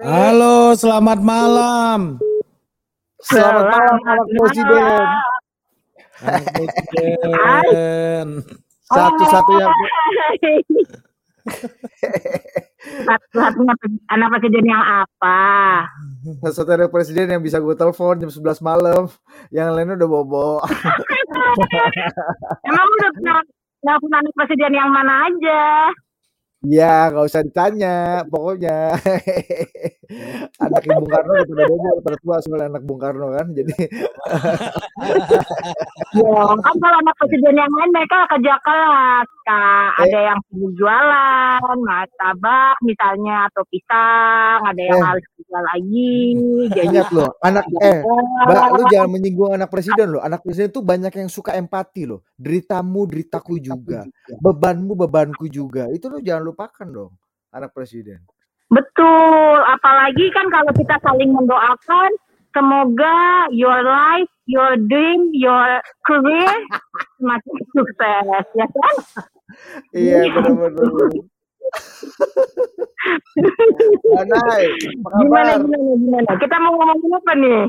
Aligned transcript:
Halo, 0.00 0.72
selamat 0.72 1.20
malam. 1.20 2.16
Selamat 3.20 3.68
malam 3.68 3.96
anak 4.00 4.26
presiden. 4.32 5.00
Presiden. 6.20 8.26
Satu-satunya 8.88 9.66
Satu-satunya 12.80 13.74
anak 14.08 14.28
presiden 14.34 14.64
yang 14.64 14.80
apa? 15.04 15.40
satu-satunya 16.48 16.88
presiden 16.88 17.26
yang 17.36 17.42
bisa 17.44 17.60
gue 17.60 17.76
telepon 17.76 18.16
jam 18.16 18.32
11 18.32 18.64
malam. 18.64 19.04
Yang 19.52 19.68
lainnya 19.76 20.00
udah 20.00 20.08
bobo. 20.08 20.50
Emang 22.64 22.86
udah 22.88 23.10
pernah 23.20 23.36
nelfon 23.84 24.12
anak 24.16 24.32
presiden 24.32 24.72
yang 24.72 24.88
mana 24.88 25.28
aja? 25.28 25.92
Ya, 26.60 27.08
nggak 27.08 27.24
usah 27.24 27.40
ditanya. 27.40 28.20
Pokoknya 28.28 28.92
anak 30.64 30.82
Bung 30.84 31.08
Karno 31.08 31.32
bobo, 31.48 31.72
udah 31.72 32.02
pada 32.04 32.16
tua 32.20 32.36
soalnya 32.44 32.66
anak 32.76 32.82
Bung 32.84 33.00
Karno 33.00 33.32
kan. 33.32 33.48
Jadi 33.56 33.72
Ya, 36.10 36.42
kan 36.60 36.74
kalau 36.76 36.96
anak 37.00 37.14
presiden 37.16 37.54
yang 37.54 37.70
lain 37.70 37.90
mereka 37.94 38.26
kerja 38.28 38.54
kelas, 38.60 39.28
Kak. 39.46 39.88
Ada 40.04 40.18
Eh. 40.18 40.22
yang 40.28 40.38
sibuk 40.50 40.72
jualan, 40.76 41.76
martabak 41.80 42.74
misalnya 42.82 43.46
atau 43.48 43.62
pisang, 43.70 44.60
ada 44.66 44.82
yang 44.82 44.98
Eh. 45.00 45.06
harus 45.06 45.24
kerja 45.38 45.58
lagi. 45.64 46.18
Jadi 46.74 46.86
ingat 46.90 47.08
loh, 47.14 47.30
anak 47.40 47.64
eh. 47.80 48.02
Mbak, 48.44 48.66
lu 48.74 48.82
jangan 48.90 49.10
menyinggung 49.10 49.52
anak 49.54 49.70
presiden 49.70 50.06
loh. 50.12 50.20
Anak 50.20 50.42
presiden 50.44 50.68
tuh 50.68 50.82
banyak 50.84 51.12
yang 51.14 51.30
suka 51.30 51.54
empati 51.56 52.04
loh. 52.04 52.26
Deritamu, 52.36 53.06
deritaku 53.06 53.56
juga. 53.62 54.04
Bebanmu, 54.42 54.98
bebanku 54.98 55.46
juga. 55.46 55.86
Itu 55.88 56.10
lo 56.10 56.18
jangan 56.20 56.42
lupakan 56.50 56.88
dong, 56.90 57.12
anak 57.54 57.70
presiden. 57.72 58.20
Betul, 58.70 59.58
apalagi 59.66 60.30
kan 60.30 60.46
kalau 60.50 60.70
kita 60.74 60.94
saling 61.02 61.30
mendoakan, 61.34 62.10
semoga 62.54 63.50
your 63.50 63.82
life, 63.82 64.30
your 64.46 64.78
dream, 64.86 65.30
your 65.34 65.82
career 66.06 66.54
semakin 67.18 67.54
sukses, 67.74 68.46
ya 68.54 68.66
kan? 68.66 68.94
Iya, 69.90 70.30
benar-benar. 70.34 71.10
Manai, 74.10 74.64
apa 74.74 75.08
Gimana, 75.22 75.52
gimana, 75.62 75.94
gimana? 75.98 76.32
Kita 76.38 76.56
mau 76.58 76.72
ngomongin 76.78 77.10
apa 77.14 77.32
nih? 77.38 77.62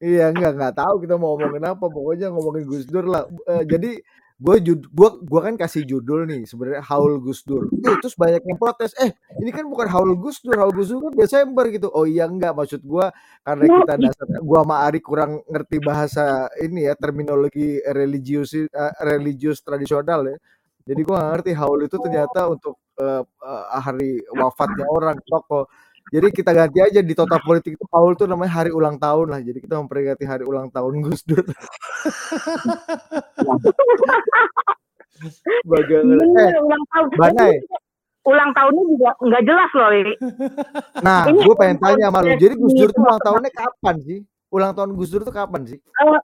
Iya, 0.00 0.32
enggak, 0.32 0.52
enggak 0.56 0.74
tahu 0.80 0.94
kita 1.04 1.14
mau 1.20 1.36
ngomongin 1.36 1.64
apa. 1.68 1.84
Pokoknya 1.88 2.32
ngomongin 2.32 2.64
Gus 2.64 2.88
Dur 2.88 3.04
lah. 3.04 3.28
Eh, 3.48 3.64
jadi 3.68 4.00
gue 4.40 4.56
jud, 4.64 4.80
gua, 4.96 5.20
gua 5.20 5.40
kan 5.52 5.54
kasih 5.60 5.84
judul 5.84 6.24
nih 6.24 6.48
sebenarnya 6.48 6.80
haul 6.88 7.20
Gus 7.20 7.44
Dur. 7.44 7.68
Eh, 7.68 7.96
terus 8.00 8.16
banyak 8.16 8.40
yang 8.40 8.56
protes. 8.56 8.96
Eh, 8.96 9.12
ini 9.36 9.52
kan 9.52 9.68
bukan 9.68 9.84
haul 9.92 10.16
Gus 10.16 10.40
Dur, 10.40 10.56
haul 10.56 10.72
Gus 10.72 10.88
Dur 10.88 11.12
kan 11.12 11.14
Desember 11.20 11.68
gitu. 11.68 11.92
Oh 11.92 12.08
iya 12.08 12.24
enggak, 12.24 12.56
maksud 12.56 12.80
gua 12.80 13.12
karena 13.44 13.68
kita 13.68 13.94
dasar 14.00 14.26
gua 14.40 14.64
sama 14.64 14.76
Ari 14.88 15.00
kurang 15.04 15.44
ngerti 15.44 15.76
bahasa 15.84 16.48
ini 16.56 16.88
ya, 16.88 16.96
terminologi 16.96 17.84
religius 17.92 18.56
eh, 18.56 18.68
religius 19.04 19.60
tradisional 19.60 20.24
ya. 20.24 20.36
Jadi 20.88 21.00
gua 21.04 21.14
nggak 21.20 21.30
ngerti 21.36 21.52
haul 21.60 21.80
itu 21.84 21.96
ternyata 22.00 22.40
untuk 22.48 22.80
eh, 22.96 23.22
eh, 23.24 23.64
hari 23.76 24.24
wafatnya 24.40 24.88
orang 24.88 25.20
tokoh. 25.20 25.68
Jadi 26.08 26.26
kita 26.32 26.50
ganti 26.56 26.80
aja 26.80 27.00
di 27.04 27.14
total 27.14 27.38
politik 27.44 27.76
itu 27.76 27.84
haul 27.92 28.16
tuh 28.16 28.26
namanya 28.26 28.64
hari 28.64 28.72
ulang 28.72 28.96
tahun 28.96 29.30
lah. 29.30 29.40
Jadi 29.44 29.60
kita 29.62 29.76
memperingati 29.78 30.24
hari 30.24 30.42
ulang 30.48 30.72
tahun 30.72 31.04
Gus 31.04 31.22
Dur. 31.22 31.44
Bagaimana? 35.68 36.24
Eh, 36.24 36.58
ulang 36.64 36.84
tahun. 36.90 37.06
Banai. 37.14 37.54
Ulang 38.20 38.50
tahunnya 38.52 38.82
juga 38.84 39.10
nggak 39.22 39.42
jelas 39.48 39.70
loh. 39.72 39.90
ini. 39.96 40.14
Nah, 41.00 41.24
Ini 41.28 41.40
gue 41.40 41.56
pengen 41.56 41.78
tanya 41.80 42.04
sama 42.12 42.20
lu. 42.24 42.36
Jadi 42.36 42.54
Gus 42.56 42.74
Dur 42.76 42.90
tuh 42.92 43.02
ulang 43.04 43.20
tahunnya 43.20 43.50
kapan 43.52 43.96
sih? 44.04 44.18
Ulang 44.50 44.72
tahun 44.74 44.90
Gus 44.96 45.10
Dur 45.12 45.22
tuh 45.24 45.34
kapan 45.34 45.62
sih? 45.68 45.78
Eh, 45.78 46.20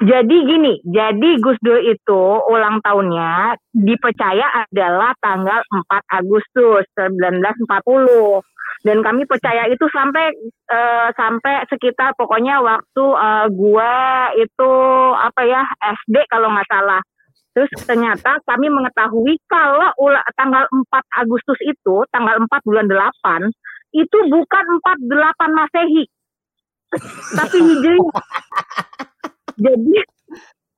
Jadi 0.00 0.36
gini, 0.48 0.80
jadi 0.80 1.30
Gus 1.44 1.60
Dur 1.60 1.76
itu 1.76 2.22
ulang 2.48 2.80
tahunnya 2.80 3.52
dipercaya 3.68 4.64
adalah 4.64 5.12
tanggal 5.20 5.60
4 5.60 6.16
Agustus 6.24 6.88
1940. 6.96 8.40
Dan 8.80 9.04
kami 9.04 9.28
percaya 9.28 9.68
itu 9.68 9.84
sampai 9.92 10.32
eh, 10.72 11.08
sampai 11.12 11.68
sekitar 11.68 12.16
pokoknya 12.16 12.64
waktu 12.64 13.04
eh, 13.12 13.46
gua 13.52 13.92
itu 14.40 14.72
apa 15.20 15.44
ya 15.44 15.68
SD 15.84 16.16
kalau 16.32 16.48
nggak 16.48 16.70
salah. 16.72 17.04
Terus 17.52 17.68
ternyata 17.84 18.40
kami 18.48 18.72
mengetahui 18.72 19.36
kalau 19.52 19.92
ula- 20.00 20.24
tanggal 20.32 20.64
4 20.64 21.20
Agustus 21.20 21.60
itu, 21.60 22.08
tanggal 22.08 22.40
4 22.40 22.48
bulan 22.64 22.88
8, 22.88 23.52
itu 23.92 24.18
bukan 24.32 24.64
48 24.80 25.60
Masehi, 25.60 26.08
tapi 27.36 27.58
Hijriah. 27.58 28.16
Jadi 29.60 30.00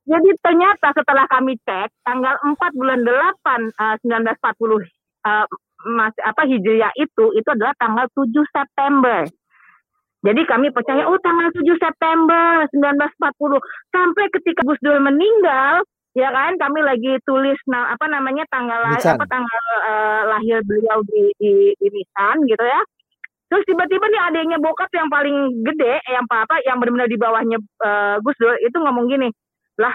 jadi 0.02 0.30
ternyata 0.42 0.90
setelah 0.98 1.30
kami 1.30 1.54
cek 1.62 1.88
tanggal 2.02 2.34
4 2.42 2.58
bulan 2.74 3.00
8 3.06 3.70
eh, 3.70 3.96
1940 4.02 4.82
eh, 4.82 5.46
mas 5.82 6.14
apa 6.22 6.42
Hijriah 6.46 6.94
itu 6.98 7.30
itu 7.34 7.48
adalah 7.50 7.74
tanggal 7.78 8.06
7 8.14 8.30
September. 8.50 9.26
Jadi 10.22 10.42
kami 10.46 10.70
percaya 10.70 11.06
oh 11.06 11.18
tanggal 11.18 11.50
7 11.50 11.66
September 11.78 12.66
1940 12.70 13.58
sampai 13.90 14.24
ketika 14.30 14.60
Gus 14.62 14.78
Dur 14.82 14.98
meninggal 15.02 15.82
ya 16.12 16.28
kan 16.28 16.54
kami 16.60 16.84
lagi 16.84 17.18
tulis 17.24 17.56
na- 17.66 17.90
apa 17.90 18.04
namanya 18.06 18.44
tanggal 18.52 18.84
Nisan. 18.92 19.16
apa 19.18 19.24
tanggal 19.26 19.64
eh, 19.86 20.22
lahir 20.30 20.58
beliau 20.66 20.98
di 21.06 21.30
di, 21.38 21.52
di 21.78 21.86
Nisan 21.90 22.46
gitu 22.46 22.62
ya. 22.62 22.82
Terus 23.52 23.68
tiba-tiba 23.68 24.08
nih 24.08 24.22
adanya 24.32 24.56
bokap 24.56 24.88
yang 24.96 25.12
paling 25.12 25.60
gede, 25.60 26.00
yang 26.08 26.24
apa 26.24 26.56
yang 26.64 26.80
benar-benar 26.80 27.04
di 27.04 27.20
bawahnya 27.20 27.60
eh, 27.60 28.16
Gus 28.24 28.32
Dur 28.40 28.56
itu 28.64 28.80
ngomong 28.80 29.12
gini, 29.12 29.28
lah 29.76 29.92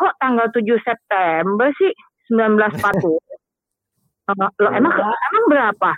kok 0.00 0.16
tanggal 0.16 0.48
7 0.48 0.64
September 0.80 1.68
sih 1.76 1.92
1940? 2.32 3.20
Eh, 4.24 4.32
Loh, 4.40 4.72
emang 4.72 4.88
emang 4.96 5.44
berapa? 5.52 5.90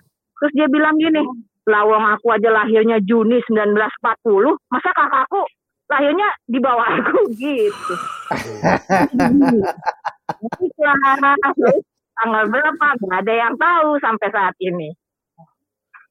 Terus 0.42 0.52
dia 0.58 0.66
bilang 0.66 0.98
gini, 0.98 1.22
lawang 1.70 2.10
aku 2.10 2.34
aja 2.34 2.50
lahirnya 2.50 2.98
Juni 3.06 3.38
1940, 3.46 4.58
masa 4.66 4.90
kakakku 4.90 5.46
lahirnya 5.86 6.34
di 6.50 6.58
bawah 6.58 6.90
aku 6.90 7.30
gitu. 7.38 7.94
Terus 11.54 11.78
tanggal 12.18 12.50
berapa? 12.50 12.86
Gak 12.98 13.22
ada 13.22 13.34
yang 13.46 13.54
tahu 13.54 13.94
sampai 14.02 14.26
saat 14.34 14.58
ini. 14.58 14.90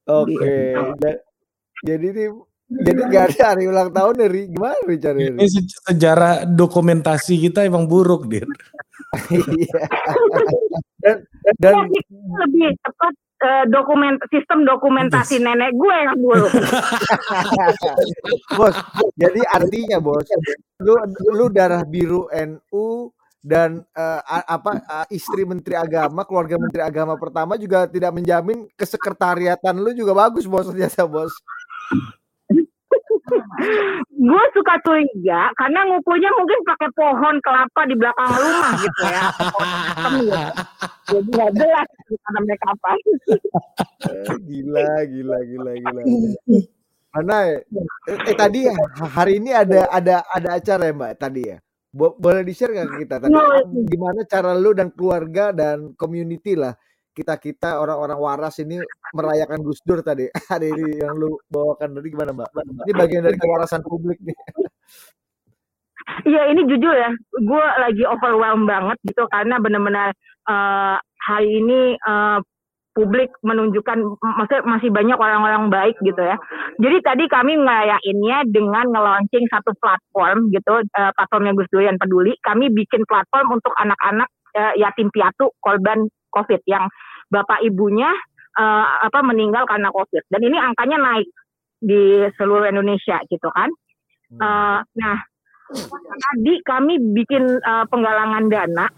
Oke. 0.06 0.54
Ja- 0.98 1.20
Jadi 1.84 2.06
nih 2.08 2.28
jadi 2.66 3.00
gak 3.06 3.24
ada 3.30 3.44
hari 3.54 3.70
ulang 3.70 3.94
tahun 3.94 4.14
dari 4.18 4.50
gimana 4.50 4.74
cari 4.98 5.30
Ini 5.30 5.46
se- 5.46 5.86
sejarah 5.86 6.42
dokumentasi 6.44 7.38
kita 7.38 7.62
emang 7.62 7.86
buruk, 7.86 8.26
Dir. 8.26 8.42
Iya. 9.30 9.86
dan 10.98 11.16
dan 11.62 11.74
lebih 12.42 12.74
tepat 12.82 13.14
eh, 13.38 13.64
dokumen 13.70 14.18
sistem 14.26 14.66
dokumentasi 14.66 15.38
nenek 15.38 15.78
gue 15.78 15.94
yang 15.94 16.16
dulu. 16.18 16.46
bos, 18.58 18.74
jadi 19.14 19.40
artinya 19.46 20.02
bos, 20.02 20.26
lu 20.82 20.98
lu 21.30 21.46
darah 21.46 21.86
biru 21.86 22.26
NU 22.34 23.14
dan 23.46 23.86
a- 23.94 24.58
apa 24.58 24.82
eh, 24.82 25.06
istri 25.14 25.46
menteri 25.46 25.78
agama, 25.78 26.26
keluarga 26.26 26.58
menteri 26.58 26.82
agama 26.82 27.14
pertama 27.14 27.54
juga 27.54 27.86
tidak 27.86 28.10
menjamin 28.10 28.66
kesekretariatan 28.74 29.78
lu 29.78 29.94
juga 29.94 30.18
bagus 30.18 30.50
bos 30.50 30.66
ternyata 30.66 31.06
bos. 31.06 31.30
gue 34.16 34.44
suka 34.54 34.74
curiga 34.82 35.50
karena 35.58 35.80
ngukurnya 35.86 36.30
mungkin 36.34 36.58
pakai 36.66 36.90
pohon 36.94 37.36
kelapa 37.42 37.80
di 37.86 37.94
belakang 37.94 38.30
rumah 38.34 38.70
gitu 38.82 39.02
ya. 39.06 39.22
Gitu. 40.10 40.30
Jadi 41.06 41.28
nggak 41.30 41.52
jelas 41.54 41.86
karena 42.02 42.40
mereka 42.42 42.66
apa. 42.74 42.90
Eh, 44.10 44.34
gila, 44.42 44.88
gila, 45.06 45.38
gila, 45.46 45.72
gila. 45.78 46.02
Mana 47.14 47.36
ya? 47.46 47.58
Eh, 48.10 48.18
eh, 48.26 48.34
tadi 48.34 48.60
ya, 48.66 48.74
hari 49.14 49.38
ini 49.38 49.50
ada 49.54 49.86
ada 49.90 50.16
ada 50.34 50.48
acara 50.58 50.90
ya 50.90 50.94
Mbak 50.94 51.12
tadi 51.14 51.42
ya. 51.46 51.58
Bo- 51.92 52.16
boleh 52.18 52.42
di 52.42 52.52
share 52.52 52.72
nggak 52.74 52.88
ke 52.88 52.96
kita 53.06 53.16
tadi? 53.22 53.34
Gimana 53.86 54.20
cara 54.26 54.52
lu 54.56 54.70
dan 54.76 54.90
keluarga 54.92 55.54
dan 55.54 55.92
community 55.94 56.58
lah 56.58 56.74
kita 57.16 57.40
kita 57.40 57.80
orang-orang 57.80 58.18
waras 58.20 58.60
ini 58.60 58.76
merayakan 59.16 59.64
Gus 59.64 59.80
Dur 59.80 60.04
tadi. 60.04 60.28
Hari 60.52 60.68
ini 60.68 61.00
yang 61.00 61.16
lu 61.16 61.40
bawakan 61.48 61.96
tadi 61.96 62.08
gimana 62.12 62.36
Mbak? 62.36 62.50
Ini 62.84 62.92
bagian 62.92 63.24
dari 63.24 63.38
kewarasan 63.40 63.80
publik 63.80 64.20
nih. 64.20 64.36
Iya 66.22 66.54
ini 66.54 66.62
jujur 66.70 66.94
ya, 66.94 67.10
gue 67.34 67.64
lagi 67.82 68.06
overwhelmed 68.06 68.70
banget 68.70 68.94
gitu 69.10 69.26
karena 69.26 69.58
benar-benar 69.58 70.14
eh, 70.46 70.96
hari 71.02 71.50
ini 71.58 71.98
eh, 71.98 72.38
publik 72.96 73.28
menunjukkan, 73.44 73.98
maksudnya 74.24 74.64
masih 74.64 74.88
banyak 74.88 75.20
orang-orang 75.20 75.68
baik 75.68 76.00
gitu 76.00 76.16
ya. 76.16 76.40
Jadi 76.80 76.96
tadi 77.04 77.24
kami 77.28 77.60
ngerayainnya 77.60 78.48
dengan 78.48 78.88
nge-launching 78.88 79.44
satu 79.52 79.76
platform 79.76 80.48
gitu, 80.48 80.80
eh, 80.80 81.12
platformnya 81.12 81.52
Gus 81.52 81.68
Durian 81.68 82.00
Peduli. 82.00 82.32
Kami 82.40 82.72
bikin 82.72 83.04
platform 83.04 83.60
untuk 83.60 83.76
anak-anak 83.76 84.32
eh, 84.56 84.72
yatim 84.80 85.12
piatu 85.12 85.52
korban 85.60 86.08
COVID 86.32 86.64
yang 86.64 86.88
bapak 87.28 87.60
ibunya 87.68 88.08
eh, 88.56 88.86
apa 89.04 89.20
meninggal 89.20 89.68
karena 89.68 89.92
COVID. 89.92 90.32
Dan 90.32 90.40
ini 90.48 90.56
angkanya 90.56 90.96
naik 90.96 91.28
di 91.76 92.24
seluruh 92.40 92.64
Indonesia 92.64 93.20
gitu 93.28 93.52
kan. 93.52 93.68
Eh, 94.40 94.78
nah, 94.80 95.18
tadi 96.16 96.54
kami 96.64 96.96
bikin 97.12 97.44
eh, 97.60 97.84
penggalangan 97.92 98.48
dana. 98.48 98.88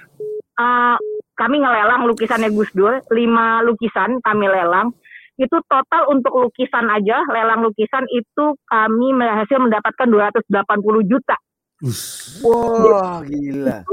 Eh, 0.58 0.96
kami 1.38 1.62
ngelelang 1.62 2.02
lukisannya 2.10 2.50
Gus 2.50 2.74
Dur, 2.74 2.98
lima 3.14 3.62
lukisan 3.62 4.18
kami 4.26 4.50
lelang. 4.50 4.90
Itu 5.38 5.62
total 5.70 6.10
untuk 6.10 6.34
lukisan 6.34 6.90
aja, 6.90 7.22
lelang 7.30 7.62
lukisan 7.62 8.02
itu 8.10 8.58
kami 8.66 9.14
berhasil 9.14 9.62
mendapatkan 9.62 10.10
280 10.10 10.50
juta. 11.06 11.38
Wah, 12.42 13.22
gila. 13.22 13.86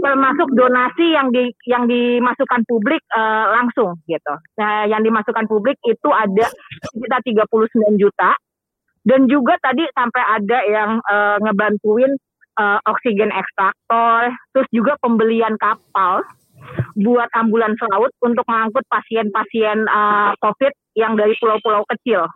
termasuk 0.00 0.48
donasi 0.56 1.12
yang 1.12 1.28
di 1.28 1.52
yang 1.68 1.84
dimasukkan 1.84 2.64
publik 2.64 3.04
eh, 3.12 3.46
langsung 3.52 4.00
gitu. 4.08 4.34
Nah, 4.56 4.88
yang 4.88 5.04
dimasukkan 5.04 5.44
publik 5.44 5.76
itu 5.84 6.08
ada 6.08 6.48
sekitar 6.88 7.20
39 7.20 8.00
juta 8.00 8.32
dan 9.04 9.28
juga 9.28 9.60
tadi 9.60 9.84
sampai 9.92 10.22
ada 10.24 10.58
yang 10.64 10.90
eh, 11.04 11.36
ngebantuin 11.44 12.16
eh, 12.56 12.78
oksigen 12.88 13.28
ekstraktor, 13.28 14.32
terus 14.56 14.68
juga 14.72 14.96
pembelian 15.04 15.60
kapal 15.60 16.24
buat 16.98 17.28
ambulans 17.34 17.78
laut 17.90 18.12
untuk 18.22 18.44
mengangkut 18.46 18.84
pasien-pasien 18.90 19.78
eh, 19.86 20.30
COVID 20.42 20.72
yang 20.98 21.14
dari 21.14 21.34
pulau-pulau 21.38 21.86
kecil. 21.96 22.26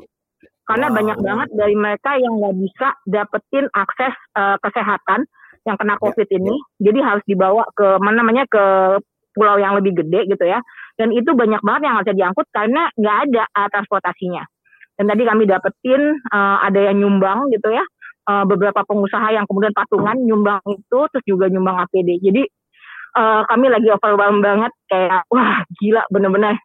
Karena 0.62 0.88
Wow. 0.88 0.96
banyak 1.02 1.18
banget 1.20 1.48
dari 1.58 1.74
mereka 1.74 2.10
yang 2.16 2.38
nggak 2.38 2.56
bisa 2.62 2.88
dapetin 3.04 3.66
akses 3.74 4.14
eh, 4.38 4.56
kesehatan 4.62 5.26
yang 5.62 5.78
kena 5.78 5.94
COVID 5.98 6.26
ini, 6.30 6.54
jadi 6.82 6.98
harus 7.06 7.22
dibawa 7.26 7.62
ke 7.78 7.86
mana 8.02 8.22
namanya 8.22 8.42
ke 8.50 8.64
pulau 9.32 9.56
yang 9.56 9.78
lebih 9.78 9.94
gede 9.94 10.28
gitu 10.28 10.44
ya. 10.44 10.58
Dan 10.98 11.14
itu 11.14 11.32
banyak 11.32 11.62
banget 11.64 11.82
yang 11.88 11.96
bisa 12.04 12.14
diangkut 12.14 12.46
karena 12.52 12.90
nggak 12.98 13.16
ada 13.28 13.42
uh, 13.56 13.68
transportasinya. 13.72 14.44
Dan 14.98 15.08
tadi 15.08 15.22
kami 15.24 15.48
dapetin 15.48 16.20
uh, 16.30 16.60
ada 16.60 16.92
yang 16.92 17.00
nyumbang 17.00 17.48
gitu 17.48 17.72
ya, 17.72 17.84
uh, 18.28 18.44
beberapa 18.44 18.84
pengusaha 18.84 19.32
yang 19.32 19.48
kemudian 19.48 19.72
patungan 19.72 20.20
nyumbang 20.20 20.60
itu, 20.68 20.98
terus 21.08 21.24
juga 21.24 21.48
nyumbang 21.48 21.80
APD. 21.88 22.20
Jadi 22.20 22.42
uh, 23.16 23.42
kami 23.48 23.66
lagi 23.68 23.88
overwhelmed 23.92 24.42
banget 24.44 24.72
kayak 24.88 25.22
wah 25.28 25.64
gila 25.80 26.02
bener-bener 26.12 26.56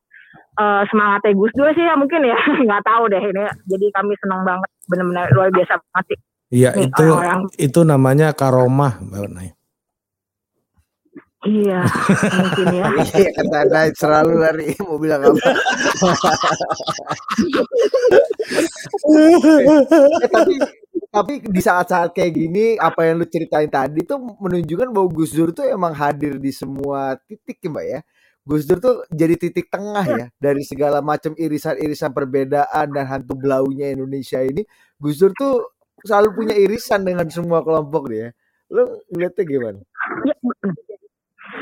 uh, 0.59 0.83
semangatnya 0.89 1.31
Gus 1.37 1.53
Dur 1.55 1.69
sih 1.75 1.85
ya 1.85 1.95
mungkin 1.95 2.25
ya 2.25 2.37
nggak 2.67 2.83
tahu 2.83 3.07
deh 3.11 3.21
ini. 3.21 3.43
Jadi 3.67 3.85
kami 3.93 4.13
senang 4.19 4.41
banget 4.43 4.69
bener-bener 4.87 5.25
luar 5.35 5.49
biasa 5.53 5.79
banget 5.79 6.05
sih. 6.15 6.19
Iya 6.47 6.71
itu 6.79 7.03
orang-orang 7.03 7.41
itu 7.59 7.79
namanya 7.83 8.31
karomah 8.31 9.03
Mbak 9.03 9.27
Nay. 9.35 9.57
Iya, 11.45 11.85
mungkin 12.33 12.65
ya. 12.75 12.85
Iya 13.21 13.29
kata 13.37 13.59
Night 13.71 13.93
selalu 13.95 14.33
lari 14.41 14.67
mau 14.83 14.97
bilang 14.97 15.21
apa? 15.23 15.37
Eh, 19.07 20.27
tapi 20.31 20.55
tapi 21.09 21.43
di 21.43 21.61
saat-saat 21.61 22.13
kayak 22.13 22.31
gini 22.35 22.65
apa 22.77 23.07
yang 23.07 23.21
lu 23.21 23.27
ceritain 23.27 23.67
tadi 23.67 24.03
tuh 24.03 24.19
menunjukkan 24.19 24.89
bahwa 24.91 25.07
Gus 25.11 25.31
Dur 25.33 25.49
tuh 25.55 25.65
emang 25.65 25.95
hadir 25.95 26.37
di 26.37 26.51
semua 26.53 27.15
titik 27.25 27.59
ya 27.63 27.69
Mbak 27.71 27.85
ya. 27.85 27.99
Gus 28.47 28.63
Dur 28.63 28.79
tuh 28.79 28.95
jadi 29.11 29.35
titik 29.35 29.67
tengah 29.67 30.05
ya 30.07 30.25
dari 30.39 30.63
segala 30.63 31.03
macam 31.03 31.35
irisan-irisan 31.35 32.15
perbedaan 32.15 32.87
dan 32.95 33.05
hantu 33.07 33.35
belaunya 33.35 33.91
Indonesia 33.91 34.39
ini. 34.39 34.63
Gus 34.95 35.19
Dur 35.19 35.35
tuh 35.35 35.75
selalu 36.07 36.29
punya 36.33 36.55
irisan 36.55 37.03
dengan 37.03 37.27
semua 37.27 37.59
kelompok 37.63 38.07
dia. 38.07 38.31
Lu 38.71 38.83
ngeliatnya 39.11 39.43
gimana? 39.43 39.79
Iya, 40.23 40.35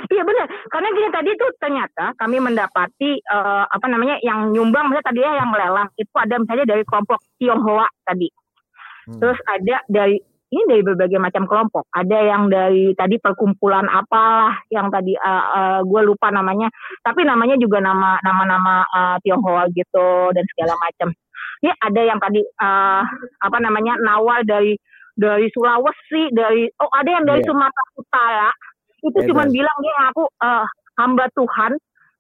Iya 0.06 0.22
benar, 0.26 0.48
karena 0.70 0.88
gini 0.94 1.10
tadi 1.14 1.30
tuh 1.38 1.50
ternyata 1.62 2.06
kami 2.18 2.38
mendapati 2.42 3.22
eh, 3.22 3.64
apa 3.66 3.86
namanya 3.90 4.18
yang 4.22 4.50
nyumbang 4.54 4.90
misalnya 4.90 5.10
tadi 5.10 5.20
ya 5.22 5.32
yang 5.38 5.50
lelang 5.54 5.90
itu 5.98 6.14
ada 6.18 6.36
misalnya 6.42 6.66
dari 6.66 6.84
kelompok 6.86 7.20
Tionghoa 7.38 7.88
tadi, 8.06 8.28
Hmm. 9.06 9.20
terus 9.22 9.38
ada 9.46 9.82
dari 9.88 10.18
ini 10.46 10.62
dari 10.70 10.82
berbagai 10.86 11.20
macam 11.20 11.50
kelompok, 11.50 11.84
ada 11.92 12.16
yang 12.22 12.48
dari 12.48 12.94
tadi 12.96 13.18
perkumpulan 13.20 13.90
apalah 13.90 14.56
yang 14.72 14.88
tadi 14.88 15.18
gue 15.84 16.02
lupa 16.06 16.32
namanya, 16.32 16.70
tapi 17.04 17.26
namanya 17.26 17.60
juga 17.60 17.82
nama 17.84 18.22
nama-nama 18.24 18.86
eh, 18.88 19.18
Tionghoa 19.26 19.68
gitu 19.74 20.32
dan 20.32 20.46
segala 20.56 20.74
macam. 20.86 21.12
Ya 21.66 21.74
ada 21.82 22.02
yang 22.02 22.22
tadi 22.22 22.40
eh, 22.46 23.04
apa 23.42 23.58
namanya 23.60 23.98
nawal 24.00 24.46
dari 24.46 24.78
dari 25.18 25.50
Sulawesi, 25.52 26.32
dari 26.32 26.70
oh 26.80 26.92
ada 26.94 27.10
yang 27.10 27.26
dari 27.26 27.42
Iya. 27.42 27.50
Sumatera 27.52 27.86
Utara 27.98 28.50
itu 29.02 29.18
Bebas. 29.18 29.28
cuman 29.28 29.48
bilang 29.52 29.78
dia 29.82 29.94
ngaku 30.02 30.24
eh, 30.40 30.66
hamba 31.02 31.26
Tuhan 31.36 31.72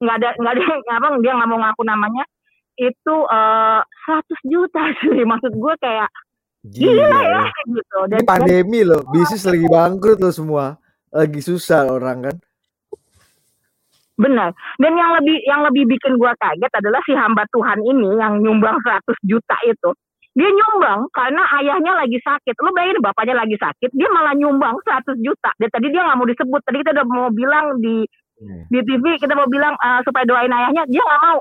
nggak 0.04 0.16
ada 0.20 0.30
nggak 0.42 0.54
ada 0.60 0.64
apa 1.00 1.08
dia 1.24 1.32
nggak 1.40 1.50
mau 1.50 1.60
ngaku 1.62 1.82
namanya 1.88 2.24
itu 2.76 3.16
eh, 3.32 3.80
100 3.80 4.52
juta 4.52 4.82
sih 5.00 5.24
maksud 5.24 5.54
gue 5.56 5.74
kayak 5.80 6.10
gila 6.74 7.06
Gila 7.06 7.20
ya 7.22 7.44
gitu 7.70 7.98
Ini 8.06 8.10
dan, 8.10 8.20
dan 8.22 8.26
pandemi 8.26 8.80
loh, 8.82 9.02
bisnis 9.14 9.46
lagi 9.46 9.68
bangkrut 9.70 10.20
loh 10.22 10.34
semua. 10.34 10.66
Lagi 11.14 11.40
susah 11.40 11.90
orang 11.90 12.32
kan. 12.32 12.38
benar 14.16 14.56
dan 14.80 14.96
yang 14.96 15.12
lebih 15.20 15.44
yang 15.44 15.60
lebih 15.68 15.92
bikin 15.92 16.16
gue 16.16 16.32
kaget 16.40 16.72
adalah 16.72 17.04
si 17.04 17.12
hamba 17.12 17.44
Tuhan 17.52 17.84
ini 17.84 18.16
yang 18.16 18.40
nyumbang 18.40 18.80
100 18.80 19.12
juta 19.28 19.60
itu 19.68 19.92
dia 20.36 20.52
nyumbang 20.52 21.08
karena 21.16 21.48
ayahnya 21.64 21.96
lagi 21.96 22.20
sakit. 22.20 22.60
Lu 22.60 22.76
bayangin 22.76 23.00
bapaknya 23.00 23.40
lagi 23.40 23.56
sakit, 23.56 23.88
dia 23.96 24.10
malah 24.12 24.36
nyumbang 24.36 24.76
100 24.84 25.16
juta. 25.24 25.48
Dan 25.56 25.72
tadi 25.72 25.88
dia 25.96 26.04
nggak 26.04 26.18
mau 26.20 26.28
disebut. 26.28 26.62
Tadi 26.68 26.78
kita 26.84 26.92
udah 26.92 27.08
mau 27.08 27.28
bilang 27.32 27.80
di 27.80 28.04
di 28.68 28.80
TV 28.84 29.16
kita 29.16 29.32
mau 29.32 29.48
bilang 29.48 29.80
eh, 29.80 30.04
supaya 30.04 30.28
doain 30.28 30.52
ayahnya, 30.52 30.84
dia 30.92 31.00
nggak 31.00 31.22
mau. 31.24 31.40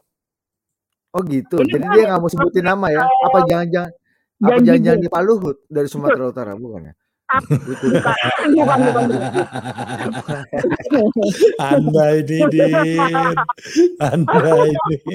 Oh 1.18 1.22
gitu. 1.26 1.58
Ini 1.58 1.74
Jadi 1.74 1.82
kan 1.82 1.90
dia 1.90 2.04
nggak 2.06 2.20
mau 2.22 2.30
sebutin 2.30 2.64
nama 2.70 2.86
ya? 2.94 3.02
Apa 3.02 3.38
jangan-jangan 3.50 3.90
apa 4.42 4.58
Janji 4.58 4.66
jangan-jangan 4.66 4.98
dia. 4.98 5.04
di 5.04 5.08
Pak 5.12 5.22
Luhut 5.22 5.56
dari 5.70 5.88
Sumatera 5.88 6.24
Utara 6.30 6.52
bukan 6.58 6.90
ya? 6.90 6.94
Bukan. 7.66 8.14
bukan, 8.54 8.78
bukan. 8.86 9.06
Anda 11.58 12.06
ini 12.20 12.38
Din. 12.46 13.34
Anda 13.98 14.54
ini. 14.68 14.96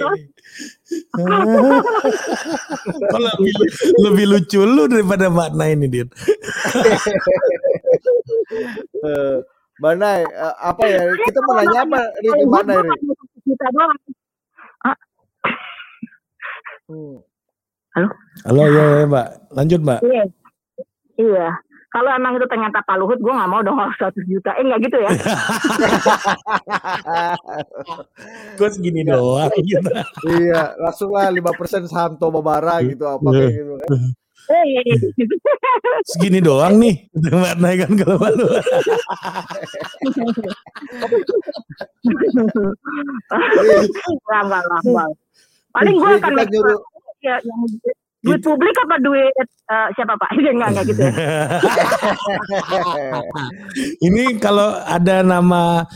Lebih, 3.19 3.53
lebih 4.03 4.25
lucu 4.27 4.59
lu 4.65 4.89
daripada 4.89 5.29
Mbak 5.31 5.49
Nay 5.55 5.71
ini 5.77 5.87
Din. 5.87 6.07
Eh, 8.99 9.37
Mbak 9.79 9.93
Nay, 9.95 10.21
eh, 10.27 10.55
apa 10.59 10.83
ya? 10.89 11.03
Kita 11.23 11.39
mau 11.45 11.53
nanya 11.55 11.79
apa 11.87 11.99
ke 12.19 12.43
Mbak 12.49 12.63
Nay? 12.67 12.79
Ri? 12.83 12.93
Kita 13.47 13.67
doang. 13.71 13.99
Hmm. 16.89 17.21
Halo 17.97 18.63
ya, 18.69 18.83
ya 19.01 19.05
Mbak. 19.09 19.27
Lanjut 19.57 19.79
Mbak. 19.81 19.99
Iya. 20.05 20.23
Iya. 21.19 21.47
Kalau 21.89 22.05
emang 22.13 22.37
itu 22.37 22.45
ternyata 22.45 22.85
Pak 22.85 23.01
Luhut, 23.01 23.17
gue 23.17 23.33
nggak 23.33 23.49
mau 23.49 23.65
dong 23.65 23.81
harus 23.81 23.97
100 23.97 24.13
juta. 24.29 24.53
Eh 24.61 24.61
nggak 24.61 24.79
gitu 24.85 24.97
ya? 25.01 25.09
Kok 28.61 28.69
segini 28.77 29.01
doang 29.01 29.49
gitu. 29.65 29.89
iya, 30.37 30.77
langsung 30.77 31.09
lah 31.09 31.33
5% 31.33 31.89
saham 31.89 32.13
Toba 32.21 32.45
Bara 32.45 32.77
gitu 32.85 33.09
apa 33.09 33.25
kayak 33.33 33.53
gitu 33.57 33.73
kan. 33.81 33.89
Eh, 34.49 34.63
iya, 34.69 34.81
iya. 34.85 34.97
Segini 36.05 36.39
doang 36.45 36.77
nih. 36.77 37.09
Kata 37.09 37.37
Mbak 37.41 37.55
Nay 37.57 37.75
kan 37.81 37.91
kalau 37.97 38.17
malu. 38.21 38.45
Enggak. 44.37 45.09
Paling 45.69 45.95
gue 46.01 46.11
akan 46.17 46.33
nyuruh 46.49 46.79
ya, 47.23 47.35
yang 47.43 47.59
duit 48.19 48.41
publik 48.43 48.75
apa 48.83 48.95
duit 48.99 49.47
eh, 49.47 49.87
siapa 49.95 50.13
Pak? 50.19 50.29
Enggak, 50.39 50.69
enggak 50.75 50.85
gitu 50.91 51.01
ya. 51.01 51.11
ini 54.07 54.23
kalau 54.43 54.75
ada 54.83 55.23
nama 55.23 55.87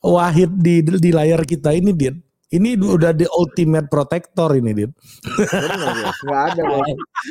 Wahid 0.00 0.60
di 0.60 0.80
di 0.84 1.10
layar 1.12 1.44
kita 1.44 1.76
ini 1.76 1.92
Din. 1.92 2.16
Ini 2.50 2.74
udah 2.82 3.14
the 3.14 3.30
ultimate 3.30 3.86
protector 3.86 4.58
ini 4.58 4.74
Din. 4.74 4.90
Bener, 4.90 6.02
Bos. 6.02 6.18
Nggak 6.26 6.42
ada 6.50 6.62
bos. 6.66 6.88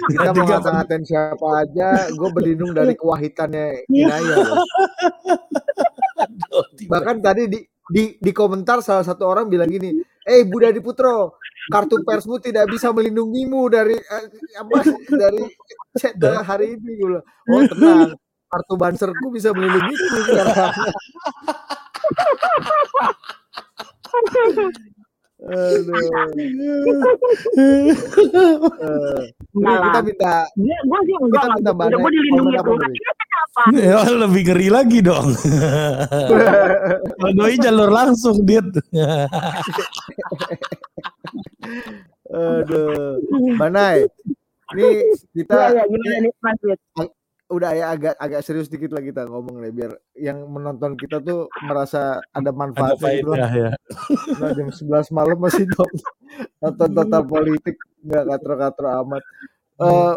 Kita 0.07 0.29
mau 0.31 0.45
ngata-ngatain 0.47 1.03
siapa 1.03 1.47
aja, 1.59 2.07
gue 2.07 2.29
berlindung 2.31 2.71
dari 2.71 2.95
kewahitannya 2.95 3.83
Inaya. 3.91 4.63
Bahkan 6.87 7.17
tadi 7.19 7.51
di, 7.51 7.59
di 7.89 8.03
di 8.15 8.31
komentar 8.31 8.79
salah 8.79 9.03
satu 9.03 9.27
orang 9.27 9.51
bilang 9.51 9.67
gini, 9.67 9.91
eh 10.23 10.47
Budha 10.47 10.71
Diputro, 10.71 11.35
kartu 11.69 12.01
persmu 12.03 12.41
tidak 12.41 12.65
bisa 12.69 12.89
melindungimu 12.89 13.69
dari 13.69 13.95
eh, 13.95 14.25
apa 14.57 14.77
dari 15.07 15.43
chat 15.97 16.17
hari 16.43 16.75
ini 16.75 16.91
gue 16.97 17.07
bilang, 17.07 17.25
oh 17.53 17.61
tenang, 17.69 18.11
kartu 18.49 18.73
banserku 18.75 19.25
bisa 19.29 19.53
melindungiku 19.53 20.17
sekarang. 20.25 20.73
Aduh. 25.39 25.95
Eh, 27.59 27.95
kita 29.55 29.99
minta 30.03 30.43
sih 31.07 31.15
enggak 31.15 31.43
kita 31.63 31.71
minta 31.71 32.07
dilindungi 32.11 32.59
Tuhan. 32.59 32.91
Ri? 32.91 32.99
Ini 32.99 33.13
kenapa? 33.23 33.61
Ya, 33.71 34.03
lebih 34.07 34.51
ngeri 34.51 34.67
lagi 34.67 34.99
dong. 34.99 35.31
Kalau 37.19 37.33
doi 37.39 37.55
jalur 37.55 37.91
langsung 37.91 38.43
Dit. 38.43 38.67
Aduh. 42.29 43.17
Manai. 43.57 44.05
Ini 44.75 44.87
kita 45.35 45.73
gimana 45.89 46.15
nih 46.21 46.33
udah 47.49 47.73
ya 47.73 47.85
agak 47.97 48.13
agak 48.21 48.45
serius 48.45 48.69
dikit 48.69 48.93
lah 48.93 49.01
kita 49.01 49.25
ngomong 49.25 49.57
nih 49.65 49.73
biar 49.73 49.91
yang 50.13 50.45
menonton 50.45 50.93
kita 50.93 51.17
tuh 51.17 51.49
merasa 51.65 52.21
ada 52.29 52.45
Ada 52.45 52.51
manfaatnya 52.53 53.09
gitu 53.17 53.33
lah. 53.33 53.49
ya. 53.49 53.71
Nah, 54.37 54.49
jam 54.53 54.69
11 54.69 55.09
malam 55.17 55.37
masih 55.41 55.65
nonton, 55.65 56.13
nonton 56.61 56.89
total 56.93 57.23
politik 57.33 57.75
nggak 58.05 58.23
katro-katro 58.29 58.87
amat. 59.01 59.23
Eh 59.81 60.13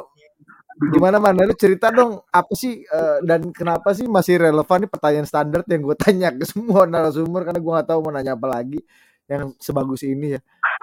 gimana 0.93 1.17
mana 1.21 1.45
lu 1.49 1.55
cerita 1.57 1.89
dong 1.93 2.21
apa 2.29 2.53
sih 2.53 2.85
eh, 2.85 3.19
dan 3.25 3.49
kenapa 3.53 3.93
sih 3.97 4.09
masih 4.09 4.41
relevan 4.41 4.85
nih 4.85 4.91
pertanyaan 4.91 5.29
standar 5.29 5.61
yang 5.69 5.85
gue 5.85 5.97
tanya 5.97 6.29
ke 6.33 6.45
semua 6.49 6.89
narasumber 6.89 7.45
karena 7.49 7.61
gue 7.61 7.73
nggak 7.73 7.89
tahu 7.89 8.01
mau 8.05 8.13
nanya 8.13 8.37
apa 8.37 8.49
lagi 8.61 8.81
yang 9.25 9.57
sebagus 9.57 10.05
ini 10.05 10.37
ya. 10.37 10.41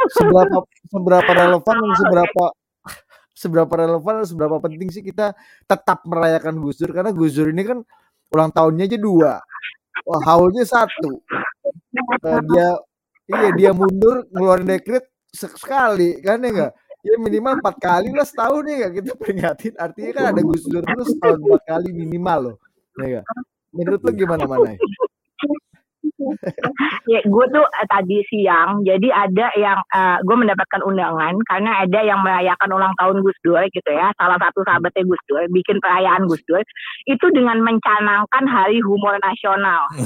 Seberapa 0.08 0.58
seberapa 0.88 1.32
relevan 1.36 1.76
dan 1.76 1.94
seberapa 2.00 2.44
seberapa 3.36 3.74
relevan 3.76 4.14
dan 4.24 4.28
seberapa 4.28 4.58
penting 4.60 4.90
sih 4.92 5.04
kita 5.04 5.36
tetap 5.68 6.04
merayakan 6.08 6.60
Gus 6.60 6.80
Dur 6.80 6.92
karena 6.92 7.12
Gus 7.12 7.36
Dur 7.36 7.52
ini 7.52 7.64
kan 7.64 7.80
ulang 8.30 8.52
tahunnya 8.54 8.86
aja 8.86 9.00
dua, 9.00 9.32
Wah, 10.06 10.22
haulnya 10.28 10.64
satu. 10.68 11.20
Eh, 12.24 12.42
dia 12.52 12.68
iya 13.30 13.50
dia 13.56 13.72
mundur 13.74 14.26
ngeluarin 14.30 14.68
dekret 14.68 15.06
sek- 15.34 15.58
sekali 15.58 16.22
kan 16.22 16.40
ya 16.42 16.50
enggak? 16.50 16.72
Ya 17.00 17.16
minimal 17.16 17.64
empat 17.64 17.76
kali 17.80 18.12
lah 18.12 18.28
setahun 18.28 18.64
ya 18.68 18.76
nggak 18.86 18.94
kita 19.00 19.12
peringatin. 19.16 19.74
Artinya 19.80 20.12
kan 20.16 20.26
ada 20.36 20.42
Gus 20.44 20.64
Dur 20.68 20.84
terus 20.84 21.08
setahun 21.16 21.40
empat 21.40 21.62
kali 21.64 21.90
minimal 21.96 22.40
loh. 22.44 22.56
Ya 23.00 23.06
nggak? 23.08 23.26
Menurut 23.70 24.02
lu 24.04 24.12
gimana 24.18 24.44
mana? 24.50 24.70
Ya, 24.74 24.78
gue 27.08 27.46
tuh 27.56 27.66
eh, 27.66 27.88
tadi 27.88 28.18
siang, 28.28 28.84
jadi 28.84 29.08
ada 29.12 29.48
yang 29.56 29.80
gue 30.24 30.36
mendapatkan 30.36 30.84
undangan 30.84 31.36
karena 31.48 31.84
ada 31.88 32.00
yang 32.04 32.20
merayakan 32.22 32.70
ulang 32.76 32.94
tahun 33.00 33.24
Gus 33.24 33.40
Dur 33.42 33.64
gitu 33.72 33.92
ya. 33.92 34.12
Salah 34.20 34.38
satu 34.40 34.62
sahabatnya 34.68 35.08
Gus 35.08 35.24
Dur 35.32 35.44
bikin 35.52 35.80
perayaan 35.80 36.28
Gus 36.28 36.44
Dur 36.46 36.62
itu 37.08 37.26
dengan 37.32 37.64
mencanangkan 37.64 38.44
Hari 38.48 38.80
Humor 38.84 39.16
Nasional. 39.24 39.88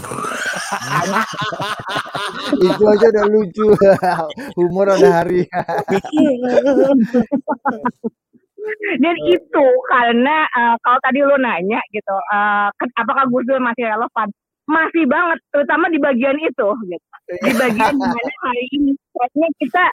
Itu 2.53 2.83
aja 2.87 3.07
udah 3.09 3.25
lucu. 3.29 3.67
Humor 4.57 4.87
ada 4.93 5.09
hari. 5.21 5.45
Dan 9.03 9.15
itu 9.27 9.65
karena 9.91 10.47
eh, 10.47 10.75
kalau 10.79 10.95
tadi 11.03 11.19
lo 11.19 11.35
nanya 11.35 11.83
gitu, 11.91 12.15
eh, 12.31 12.67
ken- 12.79 12.95
apakah 12.95 13.27
Gus 13.27 13.43
Dur 13.43 13.59
masih 13.59 13.91
relevan? 13.91 14.31
Masih 14.63 15.03
banget, 15.11 15.39
terutama 15.51 15.91
di 15.91 15.99
bagian 15.99 16.39
itu 16.39 16.67
gitu. 16.87 17.07
Di 17.43 17.51
bagian 17.59 17.93
di 17.99 18.05
mana 18.07 18.33
hari 18.43 18.65
ini 18.71 18.91
kayaknya 19.11 19.47
kita 19.59 19.83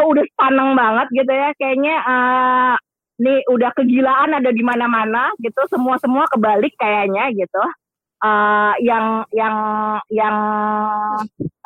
oh, 0.00 0.16
udah 0.16 0.24
sepaneng 0.32 0.70
banget 0.72 1.06
gitu 1.12 1.32
ya. 1.32 1.48
Kayaknya 1.60 1.94
eh, 2.00 2.74
nih 3.18 3.38
udah 3.52 3.70
kegilaan 3.76 4.30
ada 4.32 4.50
di 4.50 4.64
mana-mana 4.64 5.28
gitu. 5.44 5.60
Semua 5.68 6.00
semua 6.00 6.24
kebalik 6.32 6.72
kayaknya 6.80 7.28
gitu. 7.36 7.62
Eh, 8.18 8.74
yang 8.82 9.28
yang 9.36 9.56
yang 10.08 10.36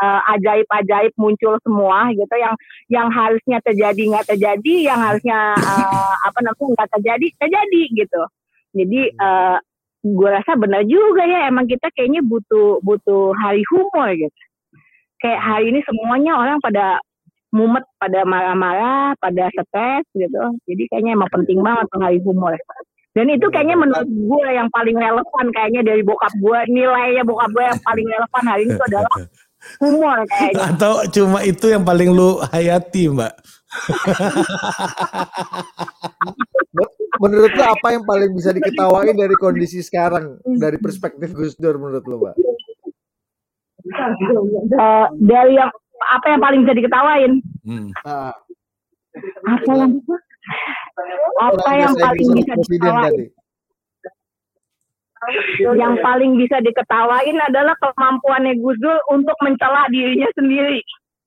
eh, 0.02 0.20
ajaib-ajaib 0.34 1.14
muncul 1.14 1.54
semua 1.62 2.10
gitu. 2.10 2.34
Yang 2.34 2.54
yang 2.90 3.08
harusnya 3.14 3.62
terjadi 3.62 4.02
nggak 4.18 4.28
terjadi, 4.34 4.74
yang 4.90 4.98
harusnya 4.98 5.54
eh, 5.54 6.14
apa 6.26 6.38
namanya 6.42 6.68
nggak 6.74 6.90
terjadi 6.98 7.26
terjadi 7.38 7.82
gitu. 8.02 8.22
Jadi 8.74 9.00
eh, 9.14 9.58
gue 10.02 10.28
rasa 10.28 10.58
benar 10.58 10.82
juga 10.82 11.22
ya 11.22 11.46
emang 11.46 11.70
kita 11.70 11.86
kayaknya 11.94 12.26
butuh 12.26 12.82
butuh 12.82 13.30
hari 13.38 13.62
humor 13.70 14.10
gitu. 14.18 14.42
Kayak 15.22 15.38
hari 15.38 15.70
ini 15.70 15.80
semuanya 15.86 16.34
orang 16.34 16.58
pada 16.58 16.98
mumet, 17.54 17.86
pada 18.02 18.26
marah-marah, 18.26 19.14
pada 19.22 19.46
stres 19.54 20.04
gitu. 20.18 20.42
Jadi 20.66 20.82
kayaknya 20.90 21.14
emang 21.14 21.30
penting 21.30 21.62
banget 21.62 21.86
tuh 21.94 22.02
hari 22.02 22.18
humor. 22.18 22.58
Dan 23.12 23.28
itu 23.28 23.46
kayaknya 23.52 23.76
menurut 23.76 24.08
gue 24.08 24.48
yang 24.50 24.72
paling 24.72 24.96
relevan 24.96 25.46
kayaknya 25.52 25.84
dari 25.84 26.02
bokap 26.02 26.32
gue 26.40 26.58
nilainya 26.72 27.22
bokap 27.22 27.50
gue 27.52 27.64
yang 27.68 27.80
paling 27.84 28.06
relevan 28.08 28.44
hari 28.48 28.60
ini 28.66 28.72
itu 28.72 28.84
adalah 28.88 29.14
humor 29.84 30.18
kayaknya. 30.26 30.64
Atau 30.74 30.92
cuma 31.14 31.38
itu 31.46 31.66
yang 31.70 31.84
paling 31.86 32.10
lu 32.10 32.40
hayati, 32.50 33.12
Mbak? 33.12 33.32
Menurut 37.22 37.52
lu 37.54 37.64
apa 37.64 37.88
yang 37.92 38.04
paling 38.08 38.30
bisa 38.34 38.50
diketawain 38.52 39.14
dari 39.16 39.36
kondisi 39.36 39.78
sekarang 39.84 40.40
dari 40.58 40.76
perspektif 40.80 41.32
Gus 41.36 41.54
Dur 41.60 41.78
menurut 41.78 42.04
lu, 42.08 42.18
Mbak? 42.18 42.34
Eh, 43.82 45.06
dari 45.22 45.52
yang 45.58 45.70
apa 46.02 46.26
yang 46.30 46.40
paling 46.40 46.60
bisa 46.66 46.74
diketawain? 46.74 47.32
Hmm. 47.62 47.88
Apa 49.46 49.72
yang 49.76 49.90
apa 51.38 51.70
yang 51.78 51.94
paling 51.94 52.28
bisa 52.34 52.52
diketawain? 52.58 53.04
tadi. 53.06 53.26
Yang 55.62 55.94
paling 56.02 56.34
bisa 56.34 56.58
diketawain 56.58 57.38
adalah 57.38 57.78
kemampuannya 57.78 58.58
Gus 58.58 58.78
Dur 58.82 58.98
untuk 59.14 59.38
mencela 59.38 59.86
dirinya 59.94 60.26
sendiri. 60.34 60.82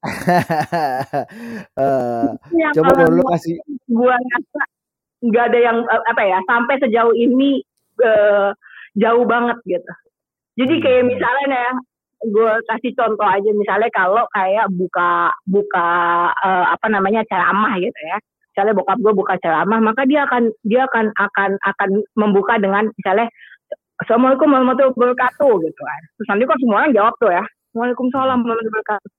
Eh, 1.82 2.28
Yang 2.56 2.74
coba 2.80 2.92
kalau 2.96 3.06
dong 3.08 3.14
lu 3.18 3.24
gua- 3.24 3.34
kasih 3.36 3.56
gua 3.92 4.16
rasa 4.16 4.62
nggak 5.26 5.44
ada 5.52 5.60
yang 5.60 5.78
eh, 5.84 6.02
apa 6.12 6.22
ya 6.24 6.40
sampai 6.46 6.76
sejauh 6.80 7.14
ini 7.16 7.60
eh, 8.00 8.50
jauh 8.96 9.26
banget 9.28 9.58
gitu. 9.68 9.92
Jadi 10.56 10.74
kayak 10.80 11.04
misalnya 11.04 11.48
ya, 11.52 11.72
gue 12.32 12.52
kasih 12.72 12.92
contoh 12.96 13.28
aja 13.28 13.50
misalnya 13.52 13.92
kalau 13.92 14.24
kayak 14.32 14.72
buka 14.72 15.30
buka 15.44 15.88
eh, 16.32 16.66
apa 16.72 16.88
namanya 16.88 17.28
ceramah 17.28 17.76
gitu 17.82 18.00
ya. 18.08 18.18
Misalnya 18.56 18.74
bokap 18.80 18.98
gue 19.04 19.12
buka 19.12 19.36
ceramah, 19.44 19.84
maka 19.84 20.08
dia 20.08 20.24
akan 20.24 20.48
dia 20.64 20.88
akan 20.88 21.12
akan 21.12 21.52
akan 21.60 21.90
membuka 22.16 22.56
dengan 22.56 22.88
misalnya 22.96 23.28
Assalamualaikum 23.96 24.52
warahmatullahi 24.52 24.92
wabarakatuh 24.92 25.54
gitu 25.64 25.82
kan. 25.84 26.02
Terus 26.20 26.28
nanti 26.28 26.44
kan 26.44 26.58
semua 26.60 26.78
orang 26.84 26.92
jawab 26.96 27.14
tuh 27.16 27.32
ya. 27.32 27.44
Waalaikumsalam 27.76 28.40
warahmatullahi 28.44 28.72
wabarakatuh. 28.72 29.12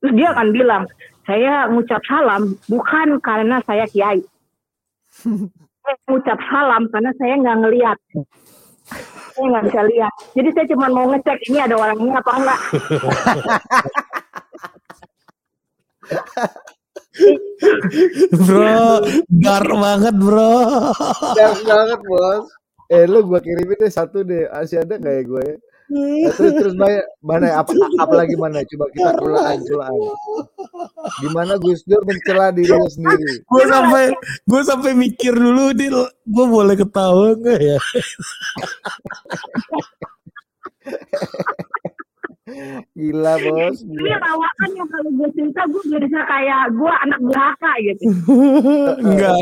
Terus 0.00 0.12
dia 0.12 0.28
akan 0.32 0.48
bilang, 0.52 0.82
saya 1.26 1.66
ngucap 1.72 2.02
salam 2.06 2.54
bukan 2.70 3.18
karena 3.24 3.58
saya 3.66 3.84
kiai. 3.90 4.20
saya 5.82 5.96
ngucap 6.06 6.38
salam 6.52 6.86
karena 6.92 7.10
saya 7.18 7.34
nggak 7.40 7.58
ngelihat. 7.64 7.98
Saya 9.34 9.46
nggak 9.50 9.64
bisa 9.68 9.80
lihat. 9.90 10.12
Jadi 10.36 10.48
saya 10.54 10.66
cuma 10.70 10.86
mau 10.92 11.06
ngecek 11.10 11.38
ini 11.50 11.58
ada 11.58 11.74
orangnya 11.76 12.20
apa 12.20 12.32
enggak. 12.36 12.60
Bro, 18.36 19.02
dark 19.32 19.70
banget, 19.72 20.14
Bro. 20.14 20.54
Dark 21.34 21.60
banget 21.64 22.00
bos. 22.04 22.46
Eh 22.86 23.02
lu 23.10 23.26
gua 23.26 23.42
kirimin 23.42 23.82
deh 23.82 23.90
satu 23.90 24.22
deh. 24.22 24.46
Masih 24.46 24.86
ada 24.86 24.94
nggak 24.94 25.14
ya 25.18 25.22
gue? 25.26 25.42
ya? 25.42 25.56
Nah, 25.86 26.34
terus 26.34 26.52
terus 26.58 26.74
banyak 26.74 27.06
mana 27.22 27.62
apa 27.62 27.70
apalagi 28.02 28.34
mana 28.34 28.58
coba 28.66 28.86
kita 28.90 29.10
kulaan 29.22 29.58
kulaan. 29.62 29.94
Gimana 31.22 31.54
Gus 31.62 31.86
Dur 31.86 32.02
mencela 32.02 32.50
dirinya 32.50 32.90
sendiri? 32.90 33.38
Gue 33.50 33.64
sampai 33.70 34.10
gue 34.50 34.60
sampai 34.66 34.98
mikir 34.98 35.30
dulu 35.30 35.70
nih, 35.78 35.94
gue 36.26 36.46
boleh 36.50 36.74
ketawa 36.74 37.38
nggak 37.38 37.60
ya? 37.62 37.78
Gila 42.94 43.34
bos. 43.42 43.82
Ini 43.82 43.90
Gila. 43.90 44.16
lawakan 44.22 44.70
yang 44.78 44.86
kalau 44.86 45.10
gue 45.18 45.28
cerita 45.34 45.66
gue 45.66 45.82
bisa 45.98 46.20
kayak 46.30 46.62
gue 46.78 46.92
anak 47.02 47.18
durhaka 47.18 47.72
gitu. 47.82 48.02
Enggak. 49.02 49.34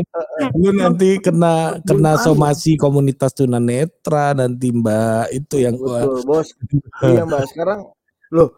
Lu 0.56 0.70
nanti 0.72 1.20
kena 1.20 1.76
kena 1.84 2.16
somasi 2.16 2.80
komunitas 2.80 3.36
tunanetra 3.36 4.32
nanti 4.32 4.72
Mbak 4.72 5.36
itu 5.36 5.56
yang 5.60 5.76
gua 5.76 6.08
Betul 6.08 6.20
bos. 6.24 6.48
Iya 7.04 7.28
mbak. 7.28 7.44
Sekarang 7.52 7.92
loh 8.32 8.56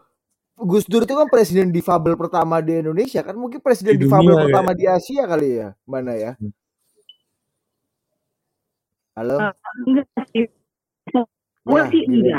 Gus 0.57 0.87
Dur 0.87 1.03
itu 1.03 1.13
kan 1.13 1.27
presiden 1.27 1.69
difabel 1.69 2.15
pertama 2.17 2.63
di 2.63 2.79
Indonesia 2.79 3.21
kan 3.21 3.35
mungkin 3.37 3.59
presiden 3.61 3.99
Di 3.99 4.07
difabel 4.07 4.31
dunia, 4.33 4.43
pertama 4.47 4.71
di 4.73 4.87
Asia 4.87 5.27
kali 5.27 5.59
ya 5.59 5.69
mana 5.83 6.15
ya? 6.15 6.31
Halo. 9.13 9.51
Enggak 9.83 10.07
sih. 10.31 10.47
Gue 11.67 11.79
Ya, 11.83 11.91
sih 11.91 12.01
gini. 12.07 12.31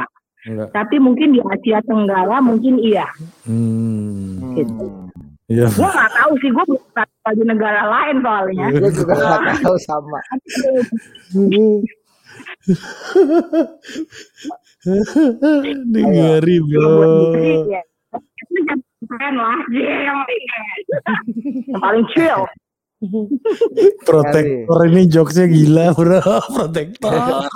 Iya. 0.44 0.50
enggak. 0.54 0.68
Tapi 0.74 0.96
mungkin 1.02 1.28
di 1.34 1.40
Asia 1.42 1.78
Tenggara 1.86 2.38
mungkin 2.38 2.78
iya. 2.78 3.06
Hmm. 3.48 4.54
Hmm. 4.54 5.10
Iya. 5.48 5.66
Gue 5.72 5.88
nggak 5.88 6.12
tahu 6.12 6.32
sih 6.44 6.50
gue 6.52 6.64
belum 6.68 6.84
pernah 6.92 7.32
di 7.32 7.44
negara 7.48 7.82
lain 7.88 8.16
soalnya. 8.20 8.66
Gue 8.68 8.92
juga 8.92 9.14
nggak 9.16 9.64
tahu 9.64 9.76
sama. 9.80 10.20
Dengeri, 15.92 16.56
Bro. 16.62 17.34
ya. 17.68 17.82
Itu 18.38 18.60
kan 18.68 18.78
keren 19.08 19.34
lah, 19.36 19.60
yang 19.72 20.18
yang 21.72 21.80
paling 21.80 22.04
chill. 22.12 22.44
Protektor 24.08 24.78
ini 24.90 25.06
jokesnya 25.08 25.46
gila, 25.48 25.96
Bro. 25.96 26.20
Protektor. 26.56 27.48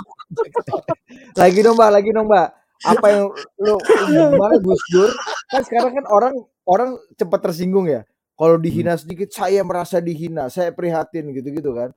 Lagi 1.37 1.59
dong 1.61 1.77
mbak, 1.77 1.89
lagi 1.93 2.09
dong 2.09 2.27
mbak. 2.29 2.62
Apa 2.83 3.07
yang 3.15 3.25
lu 3.59 3.75
gimana 4.11 4.55
Gus 4.59 4.81
Dur? 4.91 5.11
Kan 5.51 5.61
sekarang 5.63 5.91
kan 6.03 6.05
orang 6.11 6.33
orang 6.67 6.89
cepat 7.15 7.39
tersinggung 7.49 7.87
ya. 7.87 8.03
Kalau 8.35 8.57
dihina 8.59 8.97
sedikit 8.97 9.29
saya 9.31 9.61
merasa 9.63 10.01
dihina, 10.03 10.49
saya 10.49 10.73
prihatin 10.73 11.31
gitu-gitu 11.31 11.71
kan. 11.77 11.93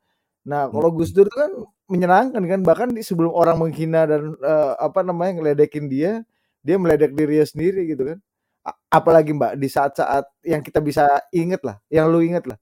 Nah, 0.46 0.70
kalau 0.70 0.94
Gus 0.94 1.10
Dur 1.10 1.26
kan 1.26 1.50
menyenangkan 1.90 2.42
kan 2.46 2.60
bahkan 2.62 2.88
di 2.94 3.02
sebelum 3.02 3.34
orang 3.34 3.58
menghina 3.58 4.06
dan 4.06 4.36
eh, 4.38 4.72
apa 4.78 5.02
namanya 5.02 5.42
ngeledekin 5.42 5.90
dia, 5.90 6.22
dia 6.62 6.76
meledek 6.78 7.14
dirinya 7.16 7.46
sendiri 7.46 7.82
gitu 7.90 8.14
kan. 8.14 8.18
A- 8.66 8.78
apalagi 9.02 9.34
Mbak 9.34 9.58
di 9.58 9.68
saat-saat 9.70 10.24
yang 10.46 10.62
kita 10.62 10.78
bisa 10.82 11.06
inget 11.34 11.62
lah, 11.66 11.78
yang 11.90 12.06
lu 12.10 12.22
inget 12.22 12.46
lah. 12.46 12.58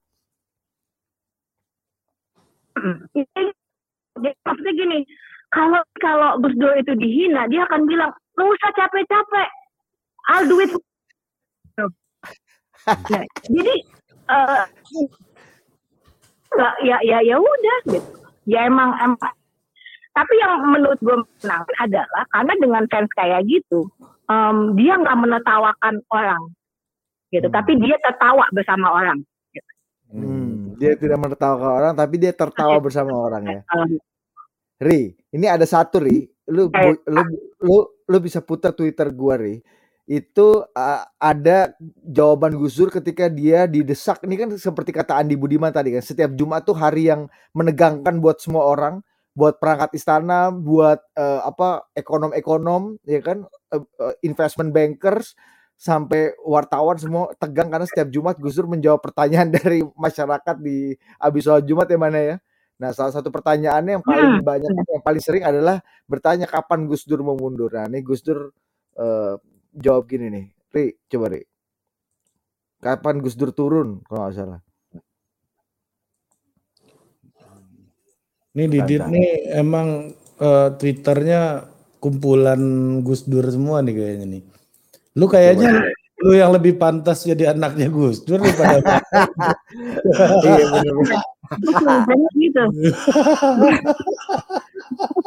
Maksudnya 4.14 4.72
gini, 4.72 4.98
kalau 5.54 5.80
kalau 6.02 6.42
Gus 6.42 6.54
Dur 6.58 6.74
itu 6.74 6.92
dihina, 6.98 7.46
dia 7.46 7.62
akan 7.64 7.86
bilang, 7.86 8.10
nggak 8.34 8.50
usah 8.50 8.70
capek-capek, 8.74 9.48
I'll 10.34 10.50
do 10.50 10.58
it. 10.58 10.74
Nah, 12.84 13.24
jadi 13.48 13.74
eh, 14.28 14.64
nggak- 16.52 16.78
ya 16.84 16.98
ya 17.00 17.18
ya 17.22 17.36
udah 17.38 17.78
gitu. 17.88 18.10
Ya 18.44 18.66
emang 18.68 18.92
emang. 19.00 19.32
Tapi 20.14 20.32
yang 20.38 20.62
menurut 20.68 20.98
gue 21.00 21.16
menyenangkan 21.16 21.76
adalah 21.80 22.22
karena 22.30 22.52
dengan 22.60 22.84
fans 22.92 23.10
kayak 23.16 23.42
gitu, 23.48 23.88
em, 24.28 24.76
dia 24.78 24.94
nggak 25.00 25.16
menertawakan 25.16 25.94
orang, 26.12 26.42
gitu. 27.32 27.48
Hmm. 27.48 27.56
Tapi 27.56 27.72
dia 27.80 27.96
tertawa 27.98 28.44
bersama 28.52 28.94
orang. 28.94 29.18
Hmm, 30.14 30.78
dia 30.78 30.94
tidak 30.94 31.18
menertawakan 31.18 31.72
orang 31.74 31.92
tapi 31.98 32.14
dia 32.22 32.30
tertawa 32.30 32.78
bersama 32.78 33.10
orang 33.16 33.42
ya. 33.48 33.60
Ri, 34.84 35.16
ini 35.32 35.46
ada 35.48 35.64
satu 35.64 35.98
Ri, 36.02 36.28
lu 36.52 36.68
bu- 36.68 37.00
lu 37.08 37.22
lu 37.64 37.76
lu 38.04 38.18
bisa 38.20 38.44
putar 38.44 38.76
Twitter 38.76 39.08
gua 39.10 39.40
Ri. 39.40 39.64
Itu 40.04 40.68
uh, 40.68 41.02
ada 41.16 41.72
jawaban 42.04 42.52
Gus 42.60 42.76
Dur 42.76 42.92
ketika 42.92 43.32
dia 43.32 43.64
didesak. 43.64 44.20
Ini 44.28 44.34
kan 44.36 44.48
seperti 44.52 44.92
kata 44.92 45.16
Andi 45.16 45.32
Budiman 45.40 45.72
tadi 45.72 45.96
kan, 45.96 46.04
setiap 46.04 46.36
Jumat 46.36 46.68
tuh 46.68 46.76
hari 46.76 47.08
yang 47.08 47.24
menegangkan 47.56 48.20
buat 48.20 48.36
semua 48.44 48.68
orang, 48.68 49.00
buat 49.32 49.56
perangkat 49.56 49.96
istana, 49.96 50.52
buat 50.52 51.00
uh, 51.16 51.48
apa 51.48 51.88
ekonom-ekonom, 51.96 53.00
ya 53.08 53.20
kan, 53.24 53.48
uh, 53.72 53.82
uh, 54.00 54.14
investment 54.20 54.76
bankers 54.76 55.32
sampai 55.74 56.36
wartawan 56.46 56.96
semua 57.00 57.34
tegang 57.40 57.66
karena 57.72 57.86
setiap 57.88 58.08
Jumat 58.12 58.36
Gus 58.38 58.54
Dur 58.60 58.68
menjawab 58.70 59.00
pertanyaan 59.02 59.50
dari 59.56 59.80
masyarakat 59.96 60.56
di 60.60 60.94
habis 61.18 61.42
sholat 61.48 61.64
Jumat 61.64 61.88
ya 61.88 61.98
mana 61.98 62.20
ya. 62.20 62.36
Nah, 62.74 62.90
salah 62.90 63.14
satu 63.14 63.30
pertanyaannya 63.30 64.00
yang 64.00 64.04
paling 64.04 64.42
banyak 64.42 64.70
yang 64.70 65.04
paling 65.04 65.22
sering 65.22 65.46
adalah 65.46 65.78
bertanya 66.10 66.50
kapan 66.50 66.90
Gus 66.90 67.06
Dur 67.06 67.22
mau 67.22 67.38
mundur. 67.38 67.70
Nah, 67.70 67.86
ini 67.86 68.02
Gus 68.02 68.20
Dur 68.26 68.50
eh, 68.98 69.34
jawab 69.78 70.10
gini 70.10 70.26
nih. 70.30 70.46
Ri, 70.74 70.98
coba 71.06 71.38
Ri. 71.38 71.42
Kapan 72.82 73.22
Gus 73.22 73.38
Dur 73.38 73.54
turun 73.54 74.02
kalau 74.10 74.26
nggak 74.26 74.34
salah. 74.34 74.60
Nih 78.54 78.70
Didit 78.70 79.02
Tantang. 79.02 79.10
nih 79.14 79.30
emang 79.54 79.88
eh, 80.38 80.68
Twitternya 80.74 81.70
kumpulan 82.02 82.62
Gus 83.06 83.26
Dur 83.26 83.46
semua 83.50 83.86
nih 83.86 83.94
kayaknya 83.94 84.26
nih. 84.38 84.42
Lu 85.14 85.30
kayaknya 85.30 85.94
lu 86.24 86.32
yang 86.32 86.56
lebih 86.56 86.80
pantas 86.80 87.28
jadi 87.28 87.52
anaknya 87.52 87.92
Gus 87.92 88.24
Dur 88.24 88.40
daripada 88.40 88.80
iya 90.48 90.64
banyak 92.08 92.32
gitu. 92.42 92.64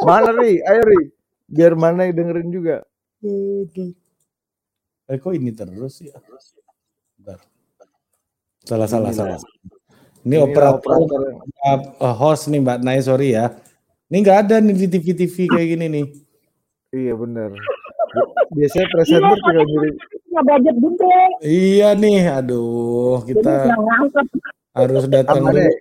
Mana 0.02 0.34
Ri? 0.34 0.58
Ayo 0.66 0.82
Ri. 0.82 1.02
Biar 1.48 1.78
mana 1.78 2.10
yang 2.10 2.18
dengerin 2.18 2.50
juga. 2.50 2.76
Eh 5.08 5.18
kok 5.22 5.34
ini 5.38 5.54
terus 5.54 6.04
ya? 6.04 6.18
Bentar. 7.22 7.40
Salah 8.68 8.88
salah 8.90 9.14
Inilah. 9.14 9.38
salah. 9.38 9.40
Ini 10.28 10.36
Inilah 10.36 10.44
operator 10.44 10.94
operator 11.00 11.22
uh, 12.04 12.16
host 12.18 12.50
nih 12.52 12.60
Mbak 12.60 12.80
Nay 12.84 13.00
sorry 13.00 13.38
ya. 13.38 13.56
Ini 14.12 14.18
nggak 14.24 14.40
ada 14.48 14.56
nih 14.60 14.76
di 14.76 14.88
TV-TV 14.92 15.36
kayak 15.48 15.68
gini 15.78 15.86
nih. 15.88 16.06
Iya 16.92 17.14
bener. 17.16 17.56
Biasanya 18.52 18.88
presenter 18.92 19.38
tinggal 19.40 19.66
nyuri. 19.68 19.92
Punya 20.38 20.54
budget 20.54 20.76
gede. 20.78 21.18
Iya 21.42 21.90
nih, 21.98 22.22
aduh 22.30 23.26
kita 23.26 23.74
harus 24.78 25.06
datang 25.10 25.42
Apa 25.42 25.50
dulu 25.50 25.58
deh? 25.58 25.74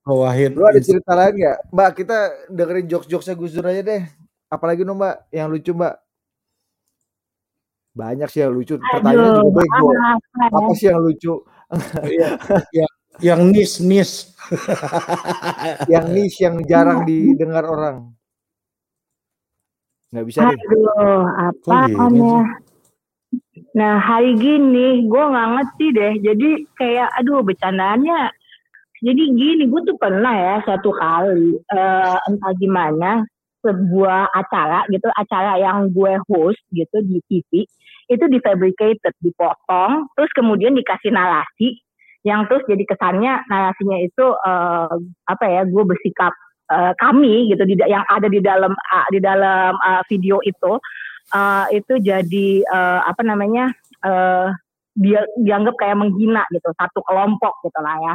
ke 0.00 0.12
Wahid. 0.16 0.50
Lu 0.56 0.64
ada 0.64 0.80
cerita 0.80 1.12
lain 1.12 1.34
nggak? 1.36 1.58
Mbak, 1.68 1.90
kita 1.92 2.18
dengerin 2.48 2.86
jokes-jokesnya 2.88 3.36
Gus 3.36 3.52
Dur 3.52 3.68
aja 3.68 3.84
deh. 3.84 4.02
Apalagi 4.48 4.80
dong 4.80 4.96
Mbak, 4.96 5.28
yang 5.28 5.52
lucu 5.52 5.76
Mbak. 5.76 5.94
Banyak 7.92 8.28
sih 8.32 8.40
yang 8.40 8.56
lucu. 8.56 8.80
Pertanyaan 8.80 9.44
juga 9.44 9.60
bego. 9.60 9.88
apa? 9.92 10.56
Apa 10.56 10.70
sih 10.72 10.88
yang 10.88 11.00
lucu? 11.04 11.34
Iya, 12.08 12.28
iya. 12.72 12.88
yang 13.20 13.40
nis 13.52 13.76
nis. 13.84 14.32
Yang 15.92 16.06
niche 16.16 16.40
yang 16.48 16.56
jarang 16.64 17.04
didengar 17.04 17.68
orang. 17.68 18.16
Nggak 20.08 20.24
bisa 20.24 20.40
nih. 20.48 20.56
Aduh, 20.56 21.24
apa 21.28 21.72
gini 21.84 22.20
ya? 22.24 22.40
Nah, 23.78 24.02
hari 24.02 24.34
gini 24.34 25.06
gue 25.06 25.22
nggak 25.22 25.50
ngerti 25.54 25.86
deh. 25.94 26.12
Jadi 26.18 26.48
kayak, 26.74 27.14
aduh, 27.22 27.46
bercandaannya. 27.46 28.34
Jadi 28.98 29.22
gini, 29.38 29.70
gue 29.70 29.80
tuh 29.86 29.94
pernah 29.94 30.34
ya 30.34 30.56
satu 30.66 30.90
kali, 30.90 31.54
eh, 31.54 32.16
entah 32.26 32.52
gimana, 32.58 33.22
sebuah 33.62 34.34
acara 34.34 34.82
gitu, 34.90 35.06
acara 35.14 35.54
yang 35.62 35.94
gue 35.94 36.18
host 36.26 36.58
gitu 36.74 36.98
di 37.06 37.22
TV, 37.30 37.62
itu 38.10 38.24
difabricated, 38.26 39.14
dipotong, 39.22 40.10
terus 40.18 40.30
kemudian 40.34 40.74
dikasih 40.74 41.14
narasi, 41.14 41.78
yang 42.26 42.50
terus 42.50 42.66
jadi 42.66 42.82
kesannya 42.82 43.46
narasinya 43.46 43.98
itu 44.02 44.26
eh, 44.34 44.94
apa 45.30 45.44
ya, 45.46 45.62
gue 45.70 45.84
bersikap 45.86 46.34
eh, 46.74 46.92
kami 46.98 47.54
gitu, 47.54 47.62
di, 47.70 47.78
yang 47.86 48.02
ada 48.10 48.26
di 48.26 48.42
dalam 48.42 48.74
ah, 48.74 49.06
di 49.14 49.22
dalam 49.22 49.78
ah, 49.78 50.02
video 50.10 50.42
itu, 50.42 50.74
eh, 51.34 51.66
itu 51.76 51.94
jadi 52.00 52.48
eh, 52.64 53.00
apa 53.04 53.22
namanya, 53.24 53.72
eh, 54.04 54.48
dia 54.98 55.22
dianggap 55.38 55.78
kayak 55.78 55.98
menghina 55.98 56.42
gitu, 56.50 56.68
satu 56.74 57.00
kelompok 57.06 57.54
gitu 57.64 57.78
lah 57.80 57.96
ya. 58.02 58.14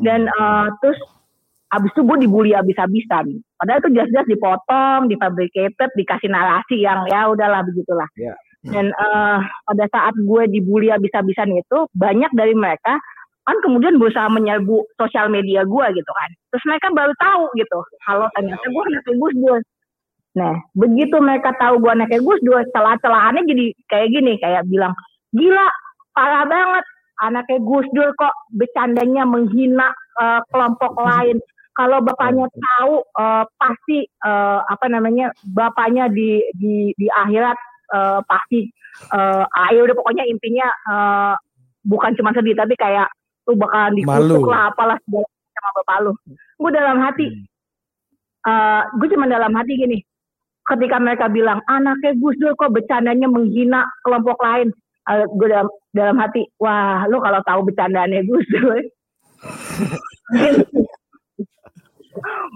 Dan 0.00 0.26
eh, 0.26 0.66
terus 0.80 0.98
abis 1.70 1.90
itu 1.94 2.02
gue 2.02 2.18
dibully 2.26 2.50
abis-abisan 2.50 3.30
padahal 3.54 3.78
itu 3.78 3.94
jelas-jelas 3.94 4.26
dipotong 4.26 5.06
difabricated 5.06 5.90
dikasih 5.94 6.26
narasi 6.26 6.82
yang 6.82 7.06
ya 7.06 7.30
udahlah 7.30 7.62
begitulah. 7.62 8.10
Ya. 8.18 8.34
dan 8.60 8.92
eh, 8.92 9.38
pada 9.40 9.84
saat 9.88 10.14
gue 10.18 10.42
dibully 10.50 10.90
abis-abisan 10.92 11.48
itu 11.54 11.78
banyak 11.96 12.28
dari 12.34 12.52
mereka 12.52 12.98
kan 13.48 13.56
kemudian 13.64 13.96
berusaha 13.96 14.28
menyerbu 14.28 14.84
sosial 15.00 15.32
media 15.32 15.64
gue 15.64 15.86
gitu 15.96 16.12
kan. 16.12 16.30
Terus 16.52 16.64
mereka 16.68 16.86
baru 16.92 17.14
tahu 17.16 17.44
gitu 17.56 17.78
kalau 18.04 18.26
ternyata 18.36 18.66
gue 18.68 18.84
Gus. 19.16 19.34
Dur 19.40 19.60
nah 20.30 20.54
begitu 20.78 21.18
mereka 21.18 21.50
tahu 21.58 21.82
gue 21.82 21.90
anaknya 21.90 22.22
Gus 22.22 22.40
Dur 22.46 22.62
celah-celahannya 22.70 23.42
jadi 23.50 23.66
kayak 23.90 24.08
gini 24.14 24.32
kayak 24.38 24.62
bilang 24.70 24.94
gila 25.34 25.66
parah 26.14 26.46
banget 26.46 26.84
anaknya 27.20 27.58
Gus 27.60 27.86
Dur 27.92 28.10
kok 28.16 28.34
bercandanya 28.56 29.28
menghina 29.28 29.92
eh, 30.18 30.40
kelompok 30.50 30.96
lain. 30.96 31.38
Kalau 31.76 32.02
bapaknya 32.02 32.44
tahu 32.50 32.94
eh, 33.04 33.44
pasti 33.60 33.98
eh, 34.04 34.60
apa 34.64 34.86
namanya 34.90 35.30
bapaknya 35.52 36.08
di 36.10 36.40
di 36.56 36.92
di 36.96 37.06
akhirat 37.08 37.58
eh, 37.94 38.20
pasti 38.24 38.60
eh, 39.12 39.44
ayo 39.68 39.86
udah 39.86 39.96
pokoknya 39.96 40.24
intinya 40.26 40.66
eh, 40.66 41.34
bukan 41.84 42.12
cuma 42.16 42.32
sedih 42.36 42.56
tapi 42.56 42.74
kayak 42.76 43.08
lu 43.48 43.56
bakalan 43.56 43.96
dikutuk 43.96 44.48
lah 44.48 44.68
apalah 44.72 44.96
segala 45.04 45.28
sama 45.28 45.70
bapak 45.80 45.96
lu. 46.04 46.12
Gue 46.60 46.70
dalam 46.72 46.98
hati 47.04 47.28
eh 48.40 48.82
gue 48.96 49.08
cuma 49.12 49.28
dalam 49.28 49.52
hati 49.52 49.76
gini. 49.76 49.98
Ketika 50.70 50.96
mereka 51.02 51.26
bilang 51.26 51.58
anaknya 51.66 52.14
Gus 52.14 52.38
Dur 52.38 52.54
kok 52.54 52.70
bercandanya 52.70 53.26
menghina 53.26 53.82
kelompok 54.06 54.38
lain, 54.38 54.70
Eh, 55.10 55.26
gue 55.26 55.48
dalam 55.48 55.66
dalam 55.90 56.16
hati, 56.22 56.46
wah 56.62 57.02
lu 57.10 57.18
kalau 57.18 57.42
tahu 57.42 57.66
bercandaannya 57.66 58.20
Gus 58.30 58.46
Dur, 58.52 58.78
mungkin, 60.30 60.54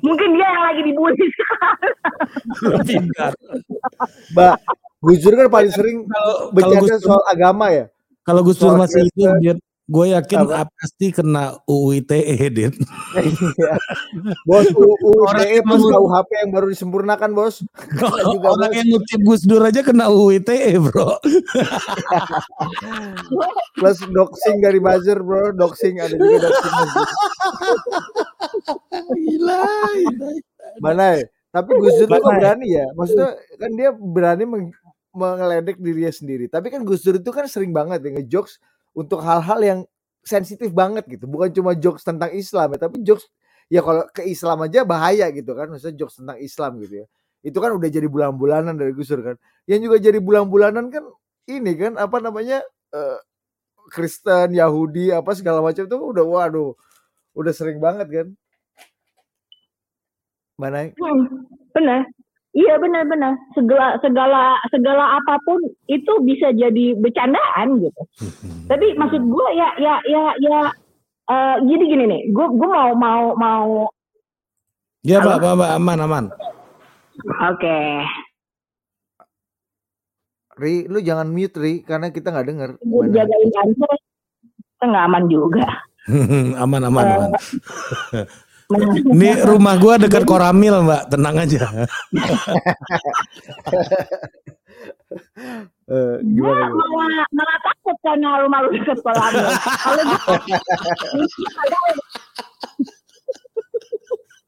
mungkin 0.05 0.29
dia 0.39 0.49
yang 0.55 0.65
lagi 0.69 0.81
dibully 0.87 1.27
sekarang. 1.35 1.81
Mbak, 4.39 4.55
Gus 5.03 5.19
Dur 5.25 5.35
kan 5.35 5.49
paling 5.51 5.73
sering 5.73 5.97
Kalau 6.07 6.31
kalau 6.37 6.53
bercanda 6.53 6.79
Gus 6.85 7.01
Dur, 7.01 7.09
soal 7.11 7.23
agama 7.27 7.67
ya. 7.75 7.85
kalau 8.23 8.41
Gus 8.47 8.61
Dur 8.61 8.77
masih 8.79 9.03
hidup, 9.09 9.35
dia 9.43 9.55
gue 9.85 10.17
yakin 10.17 10.49
Apa? 10.49 10.65
pasti 10.73 11.13
kena 11.13 11.61
UU 11.69 12.01
ITE, 12.01 12.37
Dit. 12.49 12.75
Iya. 13.15 13.77
Bos 14.49 14.65
UU 14.73 15.13
ITE 15.37 15.61
plus 15.61 15.85
KUHP 15.85 16.31
yang 16.41 16.51
baru 16.57 16.67
disempurnakan, 16.73 17.31
Bos. 17.37 17.61
Juga, 18.33 18.49
Orang 18.57 18.73
Bos. 18.73 18.79
yang 18.81 18.87
ngutip 18.89 19.21
Gus 19.23 19.43
Dur 19.45 19.61
aja 19.61 19.85
kena 19.85 20.09
UU 20.09 20.41
ITE, 20.41 20.81
bro. 20.81 21.21
Plus 23.75 23.99
doxing 24.09 24.57
dari 24.65 24.79
buzzer, 24.81 25.21
Bro. 25.21 25.53
Doxing 25.59 26.01
ada 26.01 26.15
juga 26.15 26.49
doxing. 26.49 26.81
Gila. 29.13 29.61
gila. 30.01 30.29
Mana 30.81 31.05
ya? 31.21 31.27
Tapi 31.53 31.71
Gus 31.79 31.95
Dur 32.03 32.09
tuh 32.09 32.25
berani 32.25 32.67
ya? 32.73 32.87
Maksudnya 32.97 33.29
kan 33.61 33.71
dia 33.77 33.91
berani 33.95 34.45
meng- 34.49 34.75
mengeledek 35.13 35.77
dirinya 35.79 36.11
sendiri. 36.11 36.47
Tapi 36.51 36.73
kan 36.73 36.83
Gus 36.83 37.03
Dur 37.05 37.19
itu 37.19 37.31
kan 37.31 37.47
sering 37.47 37.71
banget 37.71 38.03
ya 38.03 38.11
ngejokes 38.17 38.59
untuk 38.95 39.21
hal-hal 39.21 39.61
yang 39.61 39.81
sensitif 40.25 40.73
banget 40.73 41.05
gitu. 41.11 41.29
Bukan 41.29 41.53
cuma 41.53 41.77
jokes 41.77 42.07
tentang 42.07 42.33
Islam 42.33 42.75
ya, 42.75 42.79
tapi 42.89 43.05
jokes 43.05 43.29
ya 43.69 43.85
kalau 43.85 44.07
ke 44.11 44.25
Islam 44.25 44.65
aja 44.65 44.87
bahaya 44.87 45.29
gitu 45.35 45.53
kan. 45.53 45.69
Maksudnya 45.69 45.97
jokes 46.01 46.23
tentang 46.23 46.39
Islam 46.41 46.81
gitu 46.81 47.05
ya. 47.05 47.07
Itu 47.45 47.61
kan 47.61 47.77
udah 47.77 47.89
jadi 47.93 48.09
bulan-bulanan 48.09 48.75
dari 48.81 48.97
Gus 48.97 49.13
Dur 49.13 49.21
kan. 49.21 49.37
Yang 49.69 49.81
juga 49.91 49.97
jadi 50.01 50.19
bulan-bulanan 50.23 50.89
kan 50.89 51.05
ini 51.45 51.77
kan 51.77 52.01
apa 52.01 52.17
namanya 52.25 52.65
eh, 52.97 53.19
Kristen, 53.93 54.57
Yahudi, 54.57 55.13
apa 55.13 55.37
segala 55.37 55.61
macam 55.61 55.85
tuh 55.85 56.01
udah 56.01 56.25
waduh, 56.25 56.73
udah 57.37 57.53
sering 57.53 57.77
banget 57.83 58.09
kan. 58.09 58.27
Mana? 60.57 60.89
Hmm, 60.95 61.45
benar. 61.75 62.09
Iya 62.55 62.79
benar-benar 62.79 63.35
segala 63.59 63.99
segala 63.99 64.55
segala 64.71 65.19
apa 65.19 65.43
pun 65.43 65.59
itu 65.91 66.13
bisa 66.23 66.55
jadi 66.55 66.95
bercandaan 66.95 67.83
gitu. 67.83 68.03
Tapi 68.71 68.95
maksud 68.95 69.27
gue 69.27 69.49
ya 69.59 69.75
ya 69.83 69.99
ya 70.07 70.25
ya 70.39 70.59
uh, 71.27 71.57
gini 71.67 71.85
gini 71.91 72.05
nih, 72.07 72.23
gue 72.31 72.47
gue 72.55 72.69
mau 72.71 72.95
mau 72.95 73.35
mau. 73.35 73.91
Ya 75.03 75.19
mbak, 75.19 75.43
mbak, 75.43 75.53
mbak 75.59 75.71
aman 75.83 75.99
aman. 76.07 76.25
Oke. 76.31 77.59
Okay. 77.59 77.91
Ri, 80.55 80.87
lu 80.87 81.03
jangan 81.03 81.27
mute 81.27 81.59
Ri, 81.59 81.83
karena 81.83 82.15
kita 82.15 82.31
nggak 82.31 82.47
dengar. 82.47 82.71
Gue 82.79 83.11
jagain 83.11 83.51
kantor, 83.51 83.99
kita 84.55 84.85
nggak 84.87 85.05
aman 85.11 85.25
juga. 85.27 85.67
aman 86.63 86.83
aman 86.87 87.05
uh, 87.05 87.15
aman. 87.19 87.31
Ini 89.15 89.29
rumah 89.47 89.75
gua 89.79 89.95
dekat 90.01 90.25
Koramil, 90.27 90.85
Mbak. 90.85 91.03
Tenang 91.13 91.37
aja. 91.39 91.63
uh, 95.91 96.17
gimana, 96.35 96.65
gua 96.71 96.87
malah, 96.91 97.27
malah 97.31 97.59
takut 97.63 97.97
karena 98.03 98.29
rumah 98.43 98.59
lu 98.67 98.71
dekat 98.75 98.99
Koramil. 99.01 99.47
Kalau 99.81 100.05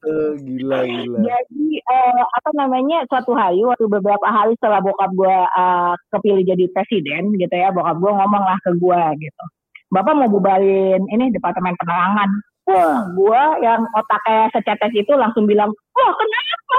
Uh, 0.07 0.33
gila 0.45 0.85
gila. 0.85 1.19
Jadi 1.25 1.67
uh, 1.83 2.23
apa 2.37 2.49
namanya 2.55 3.03
suatu 3.09 3.33
hari 3.33 3.59
waktu 3.65 3.89
beberapa 3.89 4.23
hari 4.29 4.53
setelah 4.55 4.79
bokap 4.79 5.11
gue 5.11 5.37
uh, 5.57 5.93
kepilih 6.13 6.45
jadi 6.47 6.65
presiden 6.71 7.33
gitu 7.35 7.51
ya 7.51 7.73
bokap 7.73 7.97
gue 7.97 8.11
ngomong 8.13 8.43
lah 8.45 8.57
ke 8.61 8.71
gue 8.77 9.01
gitu. 9.19 9.43
Bapak 9.87 10.13
mau 10.19 10.29
bubarin 10.31 11.01
ini 11.11 11.31
departemen 11.31 11.75
penerangan 11.79 12.29
wah 12.67 13.07
gue 13.15 13.43
yang 13.63 13.81
otaknya 13.95 14.51
secetes 14.51 14.93
itu 14.93 15.13
langsung 15.15 15.47
bilang 15.47 15.71
wah 15.95 16.11
kenapa? 16.13 16.77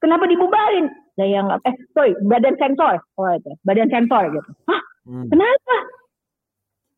Kenapa 0.00 0.24
dibubarin? 0.28 0.88
Nah 1.20 1.26
yang 1.28 1.46
eh 1.52 1.74
sorry 1.92 2.16
badan 2.24 2.56
sensor. 2.56 3.00
Oh 3.20 3.28
itu 3.32 3.52
badan 3.64 3.88
sensor 3.92 4.32
gitu. 4.32 4.50
Hah? 4.68 4.80
Hmm. 5.08 5.26
kenapa? 5.32 5.76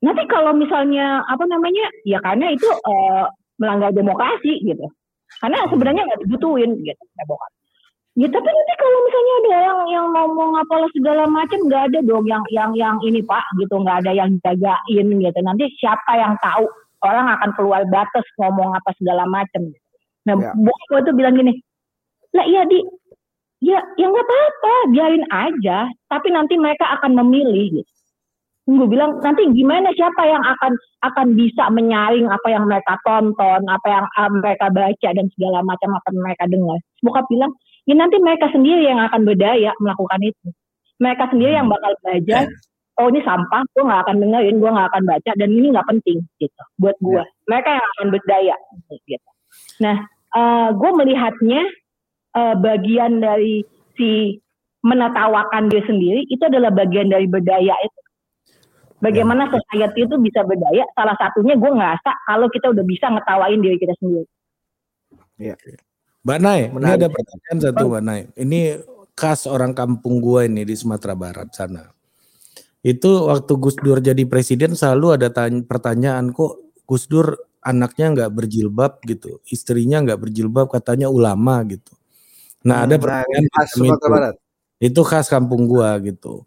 Nanti 0.03 0.23
kalau 0.27 0.53
misalnya 0.55 1.23
apa 1.31 1.47
namanya 1.47 1.87
ya 2.03 2.19
karena 2.19 2.51
itu 2.51 2.67
uh, 2.67 3.31
melanggar 3.59 3.95
demokrasi 3.95 4.63
gitu. 4.67 4.87
Karena 5.39 5.63
hmm. 5.63 5.71
sebenarnya 5.71 6.03
nggak 6.07 6.23
dibutuhin 6.27 6.71
gitu 6.83 7.03
ya 7.19 7.25
bokap. 7.27 7.51
Ya 8.13 8.29
tapi 8.29 8.45
nanti 8.45 8.75
kalau 8.77 8.99
misalnya 9.09 9.35
ada 9.41 9.55
yang 9.57 9.81
yang 9.89 10.07
ngomong 10.13 10.51
apalah 10.61 10.91
segala 10.93 11.25
macam 11.25 11.65
nggak 11.65 11.83
ada 11.89 11.99
dong 12.05 12.29
yang 12.29 12.45
yang 12.53 12.71
yang 12.77 12.97
ini 13.03 13.25
pak 13.25 13.43
gitu. 13.59 13.75
Nggak 13.79 14.05
ada 14.05 14.13
yang 14.13 14.31
jagain 14.45 15.07
gitu. 15.17 15.39
Nanti 15.41 15.65
siapa 15.81 16.13
yang 16.21 16.37
tahu 16.45 16.69
orang 17.03 17.27
akan 17.39 17.51
keluar 17.59 17.83
batas 17.91 18.27
ngomong 18.39 18.75
apa 18.75 18.91
segala 18.97 19.27
macam. 19.27 19.71
Nah, 20.27 20.35
ya. 20.39 20.55
gue 20.55 21.01
tuh 21.03 21.15
bilang 21.15 21.35
gini, 21.35 21.59
lah 22.31 22.47
iya 22.47 22.63
di, 22.65 22.79
ya 23.63 23.79
ya 23.99 24.07
nggak 24.07 24.27
apa-apa, 24.27 24.75
biarin 24.95 25.27
aja. 25.29 25.91
Tapi 26.09 26.29
nanti 26.31 26.55
mereka 26.57 26.87
akan 26.99 27.19
memilih. 27.19 27.83
Gitu. 27.83 27.91
Gue 28.63 28.87
bilang 28.87 29.19
nanti 29.19 29.43
gimana 29.51 29.91
siapa 29.99 30.23
yang 30.23 30.39
akan 30.39 30.73
akan 31.03 31.27
bisa 31.35 31.67
menyaring 31.75 32.31
apa 32.31 32.47
yang 32.47 32.71
mereka 32.71 32.95
tonton, 33.03 33.67
apa 33.67 33.87
yang 33.91 34.07
uh, 34.15 34.31
mereka 34.31 34.71
baca 34.71 35.09
dan 35.11 35.27
segala 35.35 35.67
macam 35.67 35.91
apa 35.99 36.07
yang 36.15 36.23
mereka 36.23 36.45
dengar. 36.47 36.79
Bokap 37.03 37.27
bilang, 37.27 37.51
ya 37.91 37.95
nanti 37.99 38.23
mereka 38.23 38.47
sendiri 38.55 38.87
yang 38.87 39.03
akan 39.03 39.27
berdaya 39.27 39.75
melakukan 39.83 40.23
itu. 40.23 40.47
Mereka 41.03 41.35
sendiri 41.35 41.59
yang 41.59 41.67
bakal 41.67 41.93
belajar 42.07 42.47
oh 43.01 43.07
ini 43.09 43.21
sampah, 43.25 43.63
gue 43.73 43.83
nggak 43.89 44.03
akan 44.05 44.17
dengerin, 44.21 44.57
gue 44.61 44.71
nggak 44.71 44.89
akan 44.93 45.05
baca, 45.09 45.31
dan 45.39 45.49
ini 45.49 45.67
nggak 45.73 45.89
penting 45.89 46.19
gitu 46.37 46.63
buat 46.77 46.97
gue. 47.01 47.23
Ya. 47.23 47.25
Mereka 47.49 47.69
yang 47.73 47.87
akan 47.97 48.07
berdaya 48.13 48.57
gitu. 49.09 49.31
Nah, 49.81 49.97
uh, 50.37 50.41
eh, 50.41 50.69
gue 50.77 50.91
melihatnya 50.93 51.63
uh, 52.37 52.55
bagian 52.61 53.23
dari 53.25 53.65
si 53.97 54.37
menertawakan 54.83 55.71
dia 55.71 55.83
sendiri 55.87 56.27
itu 56.27 56.43
adalah 56.43 56.75
bagian 56.75 57.09
dari 57.09 57.25
berdaya 57.31 57.73
itu. 57.81 58.01
Bagaimana 59.03 59.51
ya. 59.51 59.59
society 59.59 60.07
itu 60.07 60.15
bisa 60.19 60.47
berdaya? 60.47 60.87
Salah 60.95 61.17
satunya 61.19 61.59
gue 61.59 61.71
ngerasa 61.71 62.11
kalau 62.29 62.47
kita 62.51 62.71
udah 62.71 62.85
bisa 62.87 63.11
ngetawain 63.11 63.59
diri 63.59 63.79
kita 63.79 63.95
sendiri. 63.99 64.29
Iya. 65.43 65.59
Mbak 66.23 66.39
Nay, 66.39 66.71
ini 66.71 66.87
ada 66.87 67.11
pertanyaan 67.11 67.59
satu 67.59 67.85
Mbak 67.91 68.03
Nay. 68.07 68.21
Ini 68.39 68.61
khas 69.19 69.51
orang 69.51 69.75
kampung 69.75 70.23
gue 70.23 70.47
ini 70.47 70.63
di 70.63 70.75
Sumatera 70.79 71.19
Barat 71.19 71.51
sana 71.51 71.83
itu 72.83 73.11
waktu 73.31 73.53
Gus 73.63 73.79
Dur 73.79 74.03
jadi 74.03 74.27
presiden 74.27 74.75
selalu 74.75 75.15
ada 75.15 75.31
tanya, 75.31 75.63
pertanyaan 75.63 76.35
kok 76.35 76.59
Gus 76.83 77.07
Dur 77.07 77.39
anaknya 77.63 78.11
nggak 78.11 78.31
berjilbab 78.35 78.99
gitu, 79.07 79.39
istrinya 79.47 80.03
nggak 80.03 80.19
berjilbab 80.19 80.67
katanya 80.67 81.07
ulama 81.07 81.63
gitu. 81.63 81.95
Nah 82.67 82.83
hmm, 82.83 82.87
ada 82.91 82.95
nah, 82.95 83.03
pertanyaan 83.03 83.47
khas 83.55 83.71
itu. 83.79 84.07
Barat. 84.11 84.35
itu 84.83 85.01
khas 85.07 85.27
kampung 85.31 85.71
gua 85.71 85.95
gitu. 86.03 86.43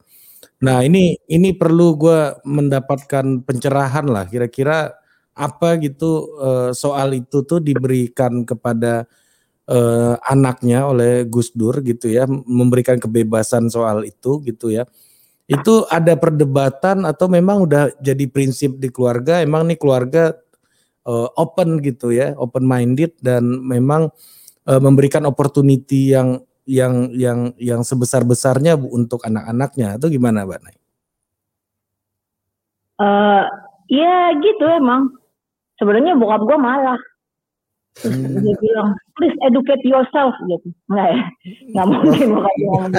Nah 0.60 0.84
ini 0.84 1.16
ini 1.32 1.56
perlu 1.56 1.96
gua 1.96 2.36
mendapatkan 2.44 3.40
pencerahan 3.48 4.04
lah 4.12 4.28
kira-kira 4.28 4.92
apa 5.36 5.80
gitu 5.80 6.36
uh, 6.40 6.72
soal 6.76 7.16
itu 7.16 7.44
tuh 7.48 7.60
diberikan 7.64 8.44
kepada 8.44 9.08
uh, 9.72 10.16
anaknya 10.24 10.88
oleh 10.88 11.24
Gus 11.28 11.52
Dur 11.56 11.80
gitu 11.84 12.12
ya 12.12 12.28
memberikan 12.28 13.00
kebebasan 13.00 13.68
soal 13.68 14.08
itu 14.08 14.40
gitu 14.44 14.72
ya 14.72 14.88
itu 15.46 15.86
ada 15.94 16.18
perdebatan 16.18 17.06
atau 17.06 17.30
memang 17.30 17.70
udah 17.70 17.94
jadi 18.02 18.26
prinsip 18.26 18.82
di 18.82 18.90
keluarga 18.90 19.46
emang 19.46 19.70
nih 19.70 19.78
keluarga 19.78 20.34
uh, 21.06 21.30
open 21.38 21.82
gitu 21.86 22.10
ya 22.10 22.34
open 22.42 22.66
minded 22.66 23.14
dan 23.22 23.46
memang 23.62 24.10
uh, 24.66 24.82
memberikan 24.82 25.30
opportunity 25.30 26.14
yang 26.18 26.42
yang 26.66 27.14
yang 27.14 27.54
yang 27.62 27.82
sebesar 27.86 28.26
besarnya 28.26 28.74
untuk 28.74 29.22
anak-anaknya 29.22 30.02
atau 30.02 30.10
gimana 30.10 30.50
mbak 30.50 30.66
Nay? 30.66 30.78
Uh, 32.98 33.46
ya 33.86 34.34
gitu 34.42 34.66
emang 34.66 35.14
sebenarnya 35.78 36.18
bokap 36.18 36.42
gue 36.42 36.58
malah 36.58 36.98
Hmm. 38.04 38.44
Dia 38.44 38.56
bilang, 38.60 38.90
please 39.16 39.36
educate 39.48 39.84
yourself 39.88 40.36
gitu. 40.48 40.70
Enggak 40.92 41.08
ya? 41.12 41.24
Enggak 41.72 41.86
mungkin 41.88 42.28
bukan 42.36 42.54
dia 42.56 42.68
ngomong. 42.68 42.92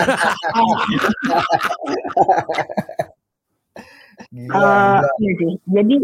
uh, 4.52 5.00
Jadi 5.68 5.96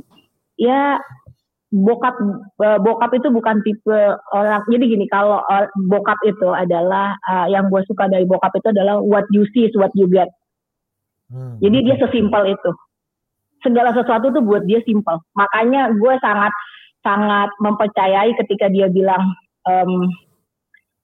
ya 0.61 1.01
bokap 1.72 2.20
uh, 2.61 2.79
bokap 2.85 3.11
itu 3.16 3.33
bukan 3.33 3.64
tipe 3.64 3.98
orang 4.37 4.61
jadi 4.68 4.85
gini 4.92 5.09
kalau 5.09 5.40
uh, 5.48 5.64
bokap 5.88 6.20
itu 6.29 6.53
adalah 6.53 7.16
uh, 7.25 7.48
yang 7.48 7.72
gue 7.72 7.81
suka 7.88 8.12
dari 8.12 8.29
bokap 8.29 8.53
itu 8.53 8.68
adalah 8.77 9.01
what 9.01 9.25
you 9.33 9.48
see 9.57 9.64
is 9.64 9.72
what 9.72 9.88
you 9.96 10.05
get 10.12 10.29
hmm. 11.33 11.57
jadi 11.64 11.81
dia 11.81 11.96
sesimpel 11.96 12.44
itu 12.53 12.70
segala 13.64 13.96
sesuatu 13.96 14.29
tuh 14.37 14.44
buat 14.44 14.68
dia 14.68 14.85
simpel 14.85 15.16
makanya 15.33 15.88
gue 15.96 16.14
sangat 16.20 16.53
sangat 17.01 17.48
mempercayai 17.57 18.37
ketika 18.37 18.68
dia 18.68 18.92
bilang 18.92 19.33
um, 19.68 20.11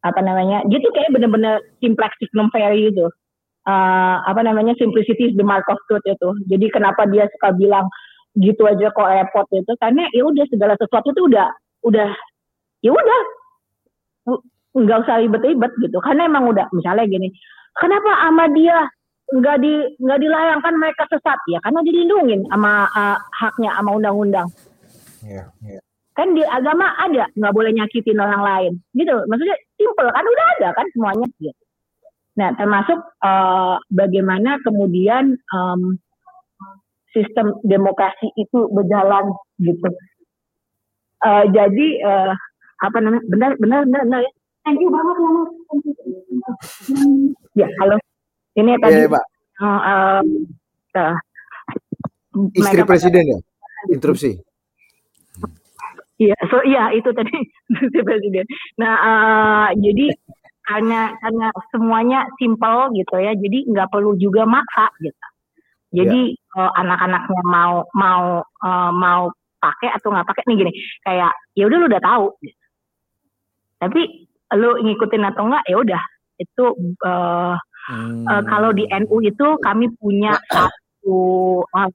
apa 0.07 0.21
namanya 0.23 0.63
dia 0.71 0.79
tuh 0.79 0.95
kayak 0.95 1.11
bener-bener 1.11 1.59
simplex 1.83 2.15
signum 2.23 2.47
fairy 2.55 2.91
itu 2.91 3.07
uh, 3.67 4.17
apa 4.25 4.41
namanya 4.47 4.73
simplicity 4.79 5.31
is 5.33 5.37
the 5.37 5.45
mark 5.45 5.67
of 5.69 5.79
truth 5.91 6.05
itu. 6.07 6.31
Jadi 6.49 6.67
kenapa 6.71 7.05
dia 7.11 7.27
suka 7.35 7.53
bilang 7.59 7.91
gitu 8.39 8.65
aja 8.65 8.95
kok 8.95 9.11
repot 9.11 9.47
itu? 9.51 9.73
Karena 9.83 10.07
ya 10.15 10.23
udah 10.25 10.45
segala 10.49 10.75
sesuatu 10.79 11.11
tuh 11.13 11.27
udah 11.27 11.49
udah 11.85 12.11
ya 12.81 12.91
udah. 12.95 13.21
Nggak 14.79 14.99
usah 15.09 15.19
ribet-ribet 15.25 15.73
gitu. 15.83 15.99
Karena 15.99 16.31
emang 16.31 16.47
udah 16.47 16.71
misalnya 16.71 17.09
gini 17.09 17.35
kenapa 17.75 18.11
ama 18.31 18.47
dia 18.55 18.87
nggak 19.29 19.57
di 19.61 19.73
nggak 19.99 20.21
dilayangkan 20.23 20.75
mereka 20.79 21.05
sesat? 21.11 21.39
Ya 21.51 21.59
karena 21.61 21.83
dilindungin 21.83 22.47
sama 22.49 22.87
uh, 22.95 23.19
haknya 23.35 23.75
sama 23.75 23.91
undang-undang. 23.99 24.49
Yeah, 25.27 25.51
yeah 25.61 25.83
kan 26.19 26.35
di 26.35 26.43
agama 26.43 26.91
ada 26.99 27.31
nggak 27.39 27.55
boleh 27.55 27.71
nyakitin 27.71 28.19
orang 28.19 28.43
lain. 28.43 28.73
Gitu. 28.91 29.15
Maksudnya 29.31 29.57
simple 29.79 30.11
kan 30.11 30.25
udah 30.27 30.47
ada 30.59 30.69
kan 30.75 30.87
semuanya. 30.91 31.27
Gitu 31.39 31.55
nah 32.39 32.55
termasuk 32.55 33.03
uh, 33.19 33.83
bagaimana 33.91 34.63
kemudian 34.63 35.35
um, 35.51 35.99
sistem 37.11 37.59
demokrasi 37.67 38.31
itu 38.39 38.71
berjalan 38.71 39.35
gitu. 39.59 39.91
Uh, 41.19 41.51
jadi 41.51 41.87
uh, 42.07 42.33
apa 42.79 42.99
namanya 43.03 43.27
benar 43.27 43.51
benar 43.59 43.83
benar, 43.91 44.03
benar 44.07 44.21
ya. 44.23 44.33
Thank 44.63 44.79
you 44.79 44.91
banget 44.95 45.17
ya 45.19 45.27
ya 47.59 47.69
halo. 47.83 47.97
Ini 48.55 48.73
tadi 48.79 49.03
yeah, 49.03 49.23
uh, 49.59 50.23
uh, 50.95 51.15
istri 52.55 52.87
presiden 52.87 53.35
ya? 53.35 53.39
interupsi. 53.91 54.39
Iya, 56.19 56.35
so 56.51 56.59
iya 56.67 56.91
itu 56.99 57.11
tadi 57.15 57.31
presiden. 58.07 58.47
Nah, 58.75 58.95
uh, 58.99 59.69
jadi 59.79 60.11
karena 60.67 61.15
karena 61.23 61.49
semuanya 61.71 62.27
simpel 62.37 62.91
gitu 62.99 63.15
ya, 63.23 63.33
jadi 63.39 63.59
nggak 63.71 63.91
perlu 63.95 64.19
juga 64.19 64.43
maksa 64.43 64.91
gitu. 64.99 65.27
Jadi 65.95 66.35
yeah. 66.35 66.59
uh, 66.59 66.73
anak-anaknya 66.75 67.43
mau 67.47 67.87
mau 67.95 68.43
uh, 68.43 68.91
mau 68.93 69.31
pakai 69.63 69.95
atau 69.95 70.11
nggak 70.11 70.27
pakai 70.27 70.43
nih 70.51 70.57
gini, 70.59 70.73
kayak 71.07 71.33
ya 71.55 71.65
udah 71.71 71.77
lu 71.79 71.87
udah 71.87 72.03
tahu. 72.03 72.27
Gitu. 72.43 72.65
Tapi 73.79 74.01
lu 74.59 74.71
ngikutin 74.83 75.23
atau 75.23 75.43
enggak 75.47 75.65
ya 75.71 75.77
udah 75.79 76.03
itu 76.39 76.65
uh, 77.05 77.55
hmm. 77.91 78.25
uh, 78.27 78.43
kalau 78.47 78.71
di 78.75 78.87
NU 78.87 79.17
itu 79.23 79.47
kami 79.61 79.91
punya 79.99 80.39
satu 80.51 81.19
uh, 81.75 81.91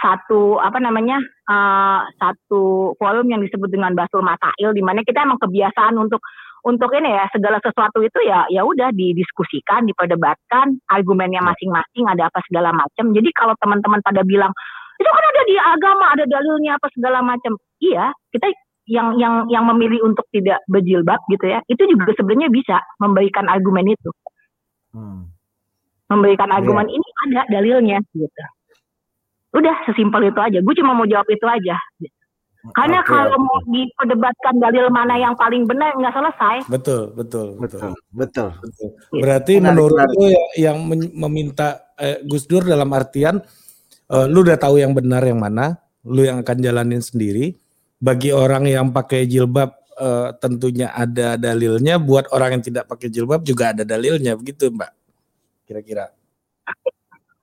satu 0.00 0.56
apa 0.56 0.80
namanya 0.80 1.20
uh, 1.46 2.02
satu 2.16 2.96
volume 2.96 3.36
yang 3.36 3.42
disebut 3.44 3.68
dengan 3.68 3.92
Basul 3.92 4.24
Masail 4.24 4.72
di 4.72 4.80
mana 4.80 5.04
kita 5.04 5.22
emang 5.22 5.38
kebiasaan 5.38 5.94
untuk 6.00 6.24
untuk 6.64 6.92
ini 6.92 7.08
ya 7.08 7.24
segala 7.32 7.56
sesuatu 7.60 8.04
itu 8.04 8.20
ya 8.24 8.44
ya 8.52 8.64
udah 8.64 8.92
didiskusikan, 8.92 9.88
diperdebatkan, 9.88 10.76
argumennya 10.92 11.40
masing-masing 11.40 12.04
ada 12.04 12.28
apa 12.28 12.40
segala 12.48 12.72
macam. 12.76 13.12
Jadi 13.16 13.28
kalau 13.32 13.56
teman-teman 13.60 14.00
pada 14.04 14.20
bilang 14.24 14.52
itu 15.00 15.08
kan 15.08 15.24
ada 15.24 15.42
di 15.48 15.56
agama, 15.56 16.04
ada 16.12 16.24
dalilnya 16.28 16.76
apa 16.76 16.92
segala 16.92 17.24
macam. 17.24 17.56
Iya, 17.80 18.12
kita 18.36 18.52
yang 18.84 19.16
yang 19.16 19.48
yang 19.48 19.64
memilih 19.72 20.04
untuk 20.04 20.28
tidak 20.28 20.60
berjilbab 20.68 21.20
gitu 21.32 21.48
ya, 21.48 21.64
itu 21.72 21.80
juga 21.88 22.12
sebenarnya 22.12 22.52
bisa 22.52 22.76
memberikan 23.00 23.48
argumen 23.48 23.88
itu. 23.88 24.10
Hmm. 24.92 25.32
Memberikan 26.12 26.52
argumen 26.52 26.90
yeah. 26.92 26.96
ini 27.00 27.08
ada 27.24 27.40
dalilnya 27.48 27.98
gitu. 28.12 28.44
Udah 29.50 29.74
sesimpel 29.86 30.30
itu 30.30 30.40
aja. 30.40 30.58
Gue 30.62 30.74
cuma 30.78 30.94
mau 30.94 31.06
jawab 31.06 31.26
itu 31.26 31.46
aja. 31.46 31.76
Karena 32.76 33.00
okay, 33.00 33.08
kalau 33.08 33.32
okay. 33.32 33.40
mau 33.40 33.58
diperdebatkan 33.72 34.54
dalil 34.60 34.92
mana 34.92 35.16
yang 35.16 35.32
paling 35.32 35.64
benar 35.64 35.96
nggak 35.96 36.12
selesai. 36.12 36.56
Betul, 36.68 37.16
betul, 37.16 37.56
betul, 37.56 37.96
betul. 38.12 38.52
betul. 38.60 38.88
Berarti 39.16 39.56
menarik, 39.56 39.66
menurut 39.72 39.96
menarik. 39.96 40.16
lu 40.20 40.26
ya, 40.28 40.44
yang 40.68 40.78
meminta 41.16 41.88
eh, 41.96 42.20
Gus 42.28 42.44
Dur 42.44 42.68
dalam 42.68 42.92
artian 42.92 43.40
uh, 44.10 44.26
lu 44.26 44.42
udah 44.42 44.58
tahu 44.58 44.82
yang 44.82 44.92
benar 44.92 45.22
yang 45.22 45.40
mana, 45.40 45.78
lu 46.04 46.26
yang 46.26 46.42
akan 46.42 46.58
jalanin 46.60 47.00
sendiri. 47.00 47.54
Bagi 48.00 48.32
orang 48.32 48.64
yang 48.64 48.92
pakai 48.92 49.28
jilbab 49.28 49.76
uh, 50.00 50.32
tentunya 50.40 50.92
ada 50.92 51.36
dalilnya, 51.36 52.00
buat 52.00 52.28
orang 52.32 52.60
yang 52.60 52.64
tidak 52.64 52.84
pakai 52.88 53.12
jilbab 53.12 53.44
juga 53.44 53.76
ada 53.76 53.84
dalilnya, 53.84 54.36
begitu 54.36 54.72
Mbak? 54.72 54.92
Kira-kira. 55.68 56.12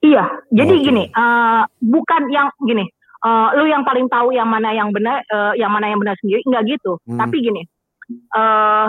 Iya, 0.08 0.24
jadi 0.56 0.76
okay. 0.80 0.86
gini, 0.88 1.04
uh, 1.12 1.68
bukan 1.84 2.32
yang 2.32 2.48
gini, 2.64 2.88
uh, 3.28 3.52
lu 3.60 3.68
yang 3.68 3.84
paling 3.84 4.08
tahu 4.08 4.32
yang 4.32 4.48
mana 4.48 4.72
yang 4.72 4.96
benar, 4.96 5.20
uh, 5.28 5.52
yang 5.60 5.68
mana 5.68 5.92
yang 5.92 6.00
benar 6.00 6.16
sendiri, 6.24 6.40
enggak 6.48 6.80
gitu. 6.80 6.96
Hmm. 7.04 7.20
Tapi 7.20 7.44
gini, 7.44 7.62
uh, 8.32 8.88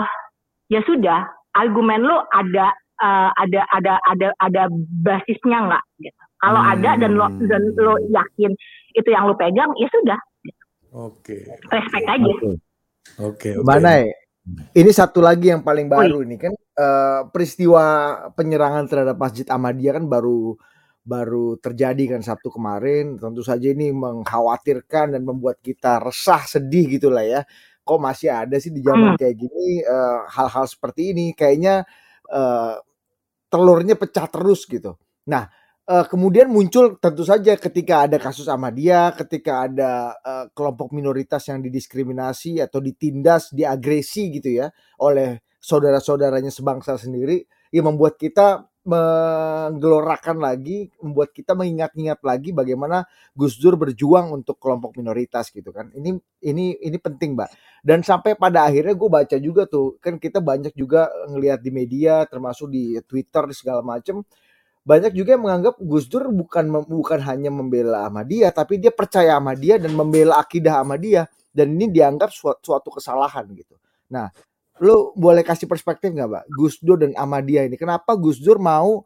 ya 0.71 0.79
sudah, 0.87 1.27
argumen 1.59 2.07
lu 2.07 2.15
ada, 2.31 2.71
uh, 3.03 3.35
ada, 3.35 3.67
ada, 3.75 3.93
ada, 4.07 4.27
ada 4.39 4.61
basisnya 5.03 5.59
enggak? 5.67 5.83
Gitu. 5.99 6.21
Kalau 6.39 6.61
hmm. 6.63 6.71
ada 6.79 6.91
dan 7.03 7.11
lo 7.19 7.27
dan 7.51 7.63
lo 7.75 7.99
yakin 7.99 8.51
itu 8.95 9.09
yang 9.11 9.27
lu 9.27 9.35
pegang, 9.35 9.75
ya 9.75 9.91
sudah. 9.91 10.19
Gitu. 10.39 10.63
Oke. 10.95 11.35
Okay. 11.43 11.75
Respect 11.75 12.07
aja. 12.07 12.31
Oke. 12.31 12.39
Okay. 12.39 12.55
Okay, 13.19 13.51
okay. 13.59 13.65
Mana? 13.67 14.07
Ini 14.73 14.89
satu 14.89 15.21
lagi 15.21 15.53
yang 15.53 15.61
paling 15.61 15.85
baru 15.85 16.25
ini 16.25 16.39
kan 16.41 16.55
uh, 16.55 17.21
peristiwa 17.29 17.83
penyerangan 18.33 18.89
terhadap 18.89 19.19
Masjid 19.19 19.45
Ahmadiyah 19.45 20.01
kan 20.01 20.09
baru 20.09 20.57
baru 21.09 21.57
terjadi 21.57 22.15
kan 22.17 22.21
Sabtu 22.21 22.53
kemarin. 22.53 23.17
Tentu 23.17 23.41
saja 23.41 23.65
ini 23.73 23.89
mengkhawatirkan 23.89 25.17
dan 25.17 25.25
membuat 25.25 25.57
kita 25.65 25.97
resah, 25.97 26.45
sedih 26.45 26.85
gitulah 26.85 27.25
ya. 27.25 27.41
Kok 27.81 27.97
masih 27.97 28.29
ada 28.29 28.53
sih 28.61 28.69
di 28.69 28.85
zaman 28.85 29.17
hmm. 29.17 29.19
kayak 29.19 29.35
gini 29.35 29.81
hal 29.81 29.89
eh, 29.89 30.19
hal-hal 30.29 30.65
seperti 30.69 31.17
ini 31.17 31.33
kayaknya 31.33 31.81
uh, 32.29 32.77
telurnya 33.49 33.97
pecah 33.97 34.29
terus 34.29 34.69
gitu. 34.69 34.93
Nah, 35.25 35.49
uh, 35.89 36.05
kemudian 36.05 36.53
muncul 36.53 37.01
tentu 37.01 37.25
saja 37.25 37.57
ketika 37.57 38.05
ada 38.05 38.21
kasus 38.21 38.45
Ahmadiyah, 38.45 39.17
ketika 39.17 39.65
ada 39.65 40.13
uh, 40.21 40.45
kelompok 40.53 40.93
minoritas 40.93 41.49
yang 41.49 41.65
didiskriminasi 41.65 42.61
atau 42.61 42.77
ditindas, 42.77 43.49
diagresi 43.49 44.37
gitu 44.37 44.61
ya 44.61 44.69
oleh 45.01 45.41
saudara-saudaranya 45.57 46.53
sebangsa 46.53 46.95
sendiri, 46.95 47.43
yang 47.73 47.89
membuat 47.89 48.21
kita 48.21 48.68
menggelorakan 48.89 50.41
lagi, 50.41 50.89
membuat 51.05 51.29
kita 51.29 51.53
mengingat-ingat 51.53 52.19
lagi 52.25 52.49
bagaimana 52.49 53.05
Gus 53.37 53.61
Dur 53.61 53.77
berjuang 53.77 54.33
untuk 54.33 54.57
kelompok 54.57 54.97
minoritas 54.97 55.53
gitu 55.53 55.69
kan. 55.69 55.93
Ini 55.93 56.17
ini 56.49 56.73
ini 56.81 56.97
penting, 56.97 57.37
Mbak. 57.37 57.49
Dan 57.85 58.01
sampai 58.01 58.33
pada 58.33 58.65
akhirnya 58.65 58.97
gue 58.97 59.09
baca 59.09 59.37
juga 59.37 59.69
tuh, 59.69 60.01
kan 60.01 60.17
kita 60.17 60.41
banyak 60.41 60.73
juga 60.73 61.07
ngelihat 61.29 61.61
di 61.61 61.71
media, 61.71 62.25
termasuk 62.25 62.73
di 62.73 62.97
Twitter 63.05 63.45
di 63.45 63.55
segala 63.55 63.85
macam, 63.85 64.25
banyak 64.83 65.13
juga 65.13 65.37
yang 65.37 65.43
menganggap 65.45 65.77
Gus 65.77 66.09
Dur 66.09 66.33
bukan 66.33 66.65
bukan 66.89 67.19
hanya 67.21 67.53
membela 67.53 68.09
Ahmadiyah, 68.09 68.49
tapi 68.49 68.81
dia 68.81 68.89
percaya 68.89 69.37
Ahmadiyah 69.37 69.77
dan 69.85 69.93
membela 69.93 70.41
akidah 70.41 70.81
Ahmadiyah 70.81 71.29
dan 71.53 71.77
ini 71.77 71.93
dianggap 71.93 72.33
suatu, 72.33 72.73
suatu 72.73 72.89
kesalahan 72.97 73.45
gitu. 73.53 73.77
Nah, 74.09 74.33
lu 74.79 75.11
boleh 75.15 75.43
kasih 75.43 75.67
perspektif 75.67 76.11
nggak, 76.11 76.29
Pak? 76.29 76.43
Gus 76.55 76.79
Dur 76.79 76.99
dan 76.99 77.11
Ahmadiyah 77.15 77.67
ini. 77.67 77.75
Kenapa 77.75 78.15
Gus 78.15 78.39
Dur 78.39 78.59
mau 78.59 79.03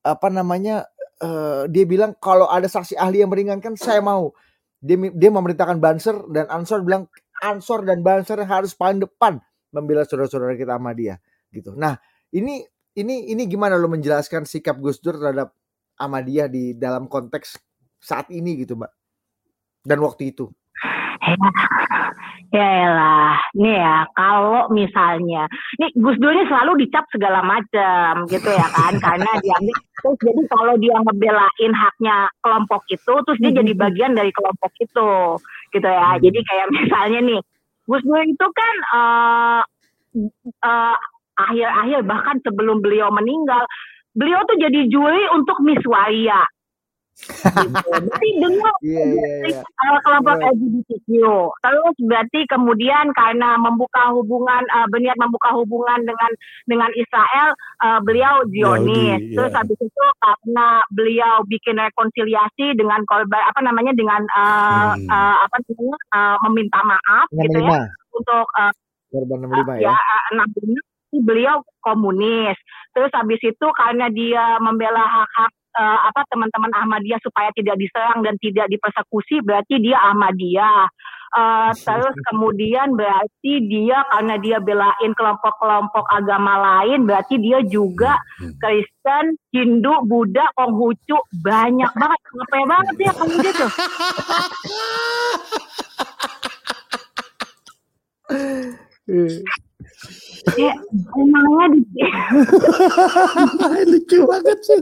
apa 0.00 0.28
namanya? 0.32 0.88
Uh, 1.20 1.68
dia 1.68 1.84
bilang 1.84 2.16
kalau 2.16 2.48
ada 2.48 2.64
saksi 2.64 2.96
ahli 2.96 3.20
yang 3.20 3.28
meringankan 3.28 3.76
saya 3.76 4.00
mau. 4.00 4.32
Dia 4.80 4.96
dia 5.12 5.28
memerintahkan 5.28 5.76
Banser 5.76 6.16
dan 6.32 6.48
Ansor 6.48 6.80
bilang 6.80 7.04
Ansor 7.44 7.84
dan 7.84 8.00
Banser 8.00 8.40
harus 8.48 8.72
paling 8.72 9.04
depan 9.04 9.36
membela 9.68 10.08
saudara-saudara 10.08 10.56
kita 10.56 10.80
Ahmadiyah 10.80 11.20
gitu. 11.52 11.76
Nah, 11.76 12.00
ini 12.32 12.64
ini 12.96 13.28
ini 13.30 13.42
gimana 13.44 13.76
lo 13.76 13.92
menjelaskan 13.92 14.48
sikap 14.48 14.80
Gus 14.80 14.98
Dur 15.04 15.20
terhadap 15.20 15.52
Ahmadiyah 16.00 16.48
di 16.48 16.72
dalam 16.72 17.06
konteks 17.06 17.60
saat 18.00 18.32
ini 18.32 18.64
gitu, 18.64 18.80
Mbak? 18.80 18.92
Dan 19.84 19.98
waktu 20.00 20.32
itu. 20.32 20.48
Ya 22.50 22.90
lah, 22.90 23.38
nih 23.54 23.78
ya 23.78 24.10
kalau 24.18 24.66
misalnya, 24.74 25.46
nih 25.78 25.94
Gus 25.94 26.18
Dur 26.18 26.34
ini 26.34 26.50
selalu 26.50 26.82
dicap 26.82 27.06
segala 27.14 27.46
macam 27.46 28.26
gitu 28.26 28.50
ya 28.50 28.66
kan, 28.74 28.90
karena 29.06 29.30
diambil 29.38 29.76
terus 29.78 30.18
jadi 30.18 30.42
kalau 30.50 30.74
dia 30.82 30.98
ngebelain 30.98 31.72
haknya 31.78 32.26
kelompok 32.42 32.82
itu, 32.90 33.14
terus 33.22 33.38
dia 33.38 33.54
jadi 33.54 33.70
mm-hmm. 33.70 33.86
bagian 33.86 34.12
dari 34.18 34.34
kelompok 34.34 34.72
itu, 34.82 35.38
gitu 35.70 35.86
ya. 35.86 36.18
Hmm. 36.18 36.20
Jadi 36.26 36.38
kayak 36.42 36.68
misalnya 36.74 37.20
nih, 37.22 37.40
Gus 37.86 38.02
Dur 38.02 38.22
itu 38.26 38.46
kan 38.50 38.74
uh, 38.98 39.62
uh, 40.66 40.96
akhir-akhir 41.38 42.00
bahkan 42.02 42.36
sebelum 42.42 42.82
beliau 42.82 43.14
meninggal, 43.14 43.62
beliau 44.18 44.42
tuh 44.50 44.58
jadi 44.58 44.90
juri 44.90 45.22
untuk 45.38 45.62
Miss 45.62 45.86
Waria 45.86 46.42
gitu. 47.20 47.88
Berarti 48.00 48.28
dengan 48.40 48.74
yeah, 48.80 49.06
yeah, 49.06 49.60
yeah. 49.60 49.98
kelompok 50.04 50.36
yeah. 50.40 50.50
LGBTQ. 50.52 51.08
Terus 51.60 51.96
berarti 52.06 52.40
kemudian 52.48 53.06
karena 53.12 53.60
membuka 53.60 54.12
hubungan 54.14 54.62
uh, 54.72 54.86
berniat 54.88 55.16
membuka 55.20 55.52
hubungan 55.52 56.00
dengan 56.04 56.30
dengan 56.64 56.90
Israel, 56.96 57.48
uh, 57.84 58.00
beliau 58.00 58.44
Zionis. 58.48 59.20
Yeah. 59.20 59.36
Terus 59.36 59.52
habis 59.52 59.78
itu 59.78 60.04
karena 60.20 60.68
beliau 60.92 61.34
bikin 61.46 61.76
rekonsiliasi 61.76 62.78
dengan 62.78 63.04
korban 63.04 63.42
apa 63.44 63.60
namanya 63.60 63.92
dengan 63.92 64.22
uh, 64.32 64.96
hmm. 64.96 65.08
uh, 65.08 65.36
apa 65.44 65.56
namanya 65.66 65.96
uh, 66.16 66.36
meminta 66.48 66.80
maaf 66.84 67.26
65. 67.34 67.44
gitu 67.44 67.58
ya 67.64 67.80
untuk 68.16 68.46
uh, 68.56 68.72
korban 69.12 69.38
65 69.44 69.84
ya. 69.84 69.92
Ya, 69.92 69.96
65 70.34 70.90
beliau 71.26 71.66
komunis. 71.82 72.54
Terus 72.94 73.10
habis 73.14 73.42
itu 73.42 73.66
karena 73.74 74.06
dia 74.10 74.58
membela 74.62 75.02
hak-hak 75.02 75.50
uh, 75.76 75.98
apa 76.10 76.26
teman-teman 76.30 76.72
Ahmadiyah 76.74 77.20
supaya 77.22 77.50
tidak 77.54 77.76
diserang 77.78 78.22
dan 78.26 78.34
tidak 78.42 78.66
dipersekusi 78.70 79.42
berarti 79.44 79.78
dia 79.78 79.98
Ahmadiyah. 80.10 80.86
Uh, 81.30 81.70
terus 81.86 82.16
kemudian 82.26 82.98
berarti 82.98 83.62
dia 83.70 84.02
karena 84.10 84.34
dia 84.42 84.58
belain 84.58 85.12
kelompok-kelompok 85.14 86.02
agama 86.10 86.58
lain 86.58 87.06
berarti 87.06 87.38
dia 87.38 87.62
juga 87.62 88.18
Kristen, 88.58 89.38
Hindu, 89.54 90.02
Buddha, 90.10 90.50
Konghucu 90.58 91.22
banyak 91.38 91.92
banget, 91.94 92.20
capek 92.34 92.64
banget 92.66 92.94
ya 92.98 93.12
kamu 93.14 93.34
gitu. 93.46 93.66
Ya, 100.56 100.72
emangnya 101.16 101.66
di 101.74 101.80
lucu 103.90 104.18
banget 104.26 104.58
sih 104.64 104.80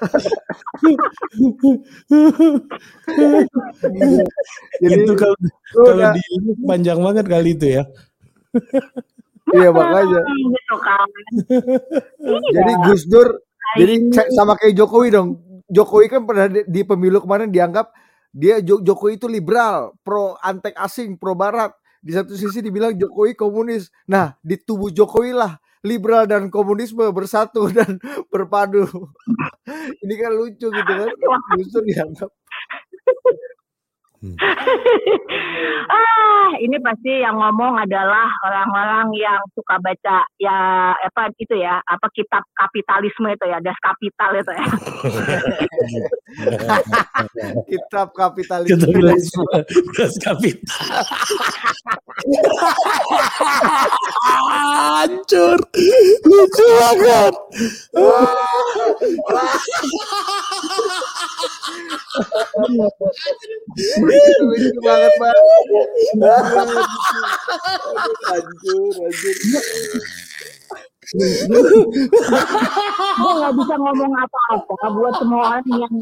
Jadi 4.80 4.96
itu 5.04 5.12
kalau 5.16 5.36
kalau 5.76 6.12
di 6.16 6.22
panjang 6.64 6.98
banget 7.00 7.26
kali 7.28 7.50
itu 7.52 7.66
ya. 7.80 7.84
iya 9.56 9.70
makanya. 9.70 10.20
Gitu 10.24 10.76
kan. 10.80 11.08
jadi 12.50 12.72
Gus 12.88 13.02
Dur 13.06 13.28
jadi 13.78 13.94
sama 14.34 14.58
kayak 14.58 14.74
Jokowi 14.74 15.08
dong. 15.14 15.38
Jokowi 15.70 16.10
kan 16.10 16.26
pernah 16.26 16.50
di, 16.50 16.66
di 16.66 16.82
pemilu 16.82 17.22
kemarin 17.22 17.52
dianggap 17.52 17.94
dia 18.30 18.62
Jokowi 18.62 19.18
itu 19.18 19.26
liberal, 19.30 19.94
pro 20.02 20.34
antek 20.42 20.74
asing, 20.78 21.18
pro 21.18 21.34
barat. 21.34 21.74
Di 22.00 22.16
satu 22.16 22.32
sisi 22.32 22.64
dibilang 22.64 22.96
Jokowi 22.96 23.36
komunis. 23.36 23.92
Nah, 24.08 24.32
di 24.40 24.56
tubuh 24.56 24.88
Jokowi 24.88 25.36
lah 25.36 25.60
liberal 25.84 26.28
dan 26.28 26.52
komunisme 26.52 27.08
bersatu 27.12 27.68
dan 27.76 28.00
berpadu. 28.28 28.84
Ini 30.04 30.14
kan 30.16 30.32
lucu 30.36 30.68
gitu 30.68 30.92
kan. 30.92 31.08
Justru 31.60 31.80
dianggap 31.88 32.30
Hmm. 34.20 34.36
ah, 35.88 36.09
ini 36.60 36.76
pasti 36.84 37.24
yang 37.24 37.40
ngomong 37.40 37.80
adalah 37.80 38.28
orang-orang 38.44 39.16
yang 39.16 39.40
suka 39.56 39.80
baca 39.80 40.28
ya 40.36 40.92
apa 40.92 41.32
itu 41.40 41.56
ya, 41.56 41.80
apa 41.88 42.04
kitab 42.12 42.44
kapitalisme 42.52 43.32
itu 43.32 43.48
ya, 43.48 43.56
Das 43.64 43.80
Kapital 43.80 44.36
itu 44.36 44.52
ya. 44.52 44.66
kitab 47.72 48.12
kapitalisme. 48.12 49.64
Das 49.96 50.20
Kapital. 50.20 51.00
Hancur. 55.00 55.56
Lucu 56.28 56.66
banget. 56.76 57.32
Banget, 64.80 65.12
hancur. 68.28 68.94
gue 73.10 73.32
nggak 73.34 73.54
bisa 73.58 73.74
ngomong 73.82 74.12
apa-apa 74.14 74.86
buat 74.94 75.14
semua 75.18 75.58
orang 75.58 75.66
yang 75.74 75.94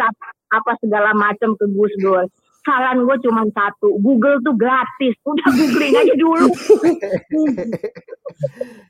cap 0.00 0.14
apa 0.48 0.72
segala 0.80 1.12
macam 1.12 1.52
ke 1.60 1.64
Gus 1.76 1.92
Dur 2.00 2.24
saran 2.64 3.04
gue 3.06 3.16
cuma 3.24 3.42
satu 3.50 3.98
Google 4.02 4.38
tuh 4.42 4.54
gratis 4.54 5.14
udah 5.24 5.48
googling 5.54 5.94
aja 5.94 6.14
dulu 6.18 6.46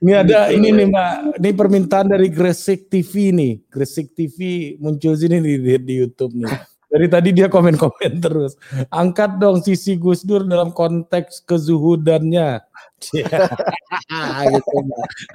ini 0.03 0.13
ada 0.13 0.49
ini 0.53 0.69
nih 0.73 0.87
mbak 0.89 1.13
ini 1.41 1.51
permintaan 1.55 2.09
dari 2.13 2.29
Gresik 2.33 2.89
TV 2.89 3.33
nih 3.33 3.53
Gresik 3.69 4.13
TV 4.17 4.75
muncul 4.83 5.15
sini 5.15 5.39
di, 5.41 5.55
di, 5.61 5.73
di 5.81 5.95
YouTube 6.01 6.35
nih 6.37 6.79
dari 6.89 7.07
tadi 7.07 7.37
dia 7.37 7.53
komen-komen 7.53 8.13
terus. 8.25 8.57
Angkat 8.89 9.37
dong 9.37 9.61
sisi 9.61 10.01
Gus 10.01 10.25
Dur 10.25 10.49
dalam 10.49 10.73
konteks 10.73 11.45
kezuhudannya. 11.45 12.65
gitu, 14.51 14.77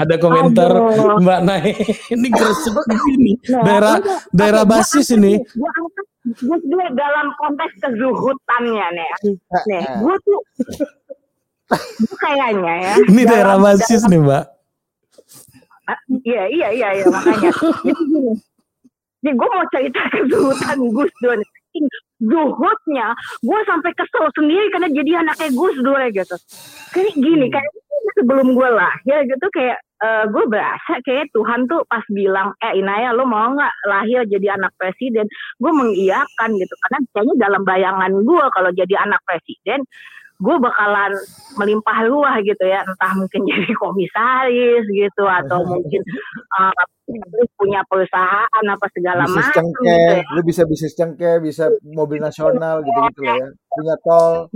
Ada 0.02 0.16
komentar 0.18 0.74
Aduh. 0.74 1.22
Mbak 1.22 1.40
Nai. 1.46 1.78
Ini 2.10 2.28
gresik 2.34 2.74
ini. 3.14 3.38
Nah, 3.54 3.62
daerah 3.64 3.96
daerah 4.34 4.64
basis 4.66 5.14
ini. 5.14 5.40
Gus 6.24 6.64
Dur 6.64 6.88
dalam 6.96 7.36
konteks 7.36 7.84
kezuhudannya 7.84 8.88
nih. 8.96 9.12
Nih, 9.68 9.84
gue 10.00 10.16
tuh 10.24 10.40
kayaknya 12.16 12.74
ya. 12.80 12.94
Ini 13.04 13.22
daerah 13.28 13.60
basis 13.60 14.08
dalam, 14.08 14.12
nih, 14.12 14.20
Mbak. 14.24 14.44
Iya, 16.24 16.44
iya, 16.48 16.68
iya, 16.72 16.90
iya, 16.96 17.06
makanya. 17.12 17.52
Jadi 17.84 18.04
gini, 18.08 19.32
gue 19.36 19.50
mau 19.52 19.66
cerita 19.72 20.02
kezuhutan 20.16 20.78
Gus 20.96 21.12
Dur. 21.20 21.40
Zuhudnya, 22.24 23.12
gue 23.44 23.60
sampai 23.68 23.92
kesel 24.00 24.26
sendiri 24.40 24.72
karena 24.72 24.88
jadi 24.96 25.12
anaknya 25.28 25.50
Gus 25.52 25.76
Dur 25.84 26.00
gitu. 26.08 26.36
Kayak 26.96 27.20
gini, 27.20 27.52
kayak 27.52 27.72
sebelum 28.24 28.56
gue 28.56 28.70
lahir 28.72 29.28
gitu 29.28 29.46
kayak 29.52 29.84
uh, 30.00 30.24
gue 30.32 30.48
berasa 30.48 31.04
kayak 31.04 31.28
Tuhan 31.36 31.68
tuh 31.68 31.84
pas 31.92 32.04
bilang, 32.08 32.56
eh 32.64 32.80
Inaya 32.80 33.12
lo 33.12 33.28
mau 33.28 33.52
nggak 33.52 33.74
lahir 33.92 34.24
jadi 34.32 34.56
anak 34.56 34.72
presiden? 34.80 35.28
Gue 35.60 35.76
mengiyakan 35.76 36.56
gitu 36.56 36.74
karena 36.88 36.98
kayaknya 37.12 37.36
dalam 37.36 37.62
bayangan 37.68 38.12
gue 38.24 38.46
kalau 38.56 38.72
jadi 38.72 38.96
anak 39.04 39.20
presiden 39.28 39.84
gue 40.44 40.56
bakalan 40.60 41.14
melimpah 41.56 42.04
luah 42.10 42.36
gitu 42.44 42.64
ya 42.68 42.84
entah 42.84 43.14
mungkin 43.16 43.42
jadi 43.50 43.72
komisaris 43.80 44.86
gitu 44.92 45.24
atau 45.24 45.64
mungkin 45.72 46.02
uh, 46.60 46.84
punya 47.56 47.86
perusahaan 47.88 48.66
apa 48.68 48.86
segala 48.92 49.24
macam 49.30 49.64
gitu 49.72 49.88
ya. 49.88 50.20
lu 50.36 50.42
bisa 50.44 50.68
bisnis 50.68 50.98
cengkeh 50.98 51.40
bisa 51.40 51.72
mobil 51.86 52.20
nasional 52.20 52.84
gitu 52.84 53.00
gitu 53.14 53.22
ya 53.24 53.48
punya 53.72 53.96
tol 54.04 54.52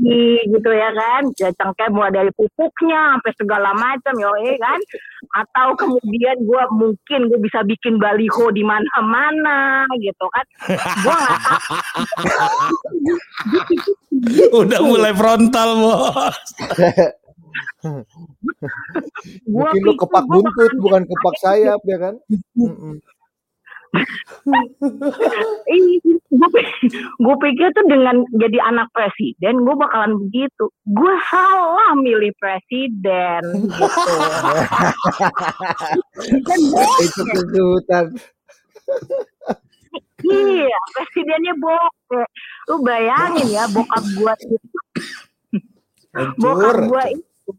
gitu 0.00 0.70
ya 0.72 0.90
kan? 0.96 1.22
Ya 1.36 1.50
cengkeh 1.52 1.88
mulai 1.92 2.12
dari 2.12 2.30
pupuknya 2.32 3.16
sampai 3.16 3.32
segala 3.36 3.70
macam 3.76 4.14
yo 4.16 4.32
ya 4.40 4.56
kan? 4.56 4.80
Atau 5.36 5.68
kemudian 5.76 6.36
gue 6.42 6.62
mungkin 6.72 7.20
gue 7.28 7.40
bisa 7.40 7.60
bikin 7.62 8.00
baliho 8.00 8.48
di 8.50 8.64
mana-mana 8.64 9.84
gitu 10.00 10.26
kan? 10.32 10.46
Gue 11.04 11.14
nggak 11.14 11.40
udah 14.62 14.80
mulai 14.80 15.12
frontal 15.12 15.68
bos. 15.78 16.36
Mungkin 19.46 19.80
lu 19.82 19.92
kepak 19.98 20.24
buntut 20.26 20.72
bukan 20.78 21.02
kepak 21.04 21.34
sayap 21.42 21.80
ya 21.84 21.98
kan 21.98 22.14
gue 27.22 27.36
pikir 27.44 27.68
tuh 27.76 27.84
dengan 27.92 28.24
jadi 28.40 28.58
anak 28.72 28.88
presiden 28.96 29.68
gue 29.68 29.74
bakalan 29.76 30.16
begitu. 30.16 30.72
Gue 30.88 31.14
salah 31.28 31.92
milih 32.00 32.32
presiden 32.40 33.42
gitu. 33.68 34.08
Itu 37.04 37.22
iya 40.22 40.80
presidennya 40.96 41.52
bokeh 41.58 42.26
lu 42.70 42.80
bayangin 42.86 43.48
ya 43.52 43.68
bokap 43.68 44.04
gue 44.16 44.32
itu. 44.48 44.56
Bokap 46.40 46.88
gue 46.88 47.04
itu. 47.20 47.50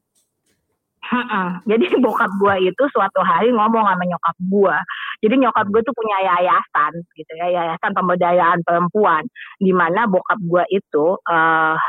Jadi 1.70 1.94
bokap 2.02 2.32
gue 2.42 2.74
itu 2.74 2.84
suatu 2.90 3.22
hari 3.22 3.54
ngomong 3.54 3.86
sama 3.86 4.02
nyokap 4.02 4.34
gue. 4.50 4.78
Jadi 5.24 5.40
nyokap 5.40 5.72
gue 5.72 5.82
tuh 5.88 5.96
punya 5.96 6.20
yayasan 6.20 7.00
gitu 7.16 7.32
ya, 7.40 7.48
yayasan 7.48 7.96
pemberdayaan 7.96 8.60
perempuan. 8.68 9.24
Di 9.56 9.72
mana 9.72 10.04
bokap 10.04 10.36
gue 10.44 10.64
itu 10.68 11.16
uh, 11.16 11.80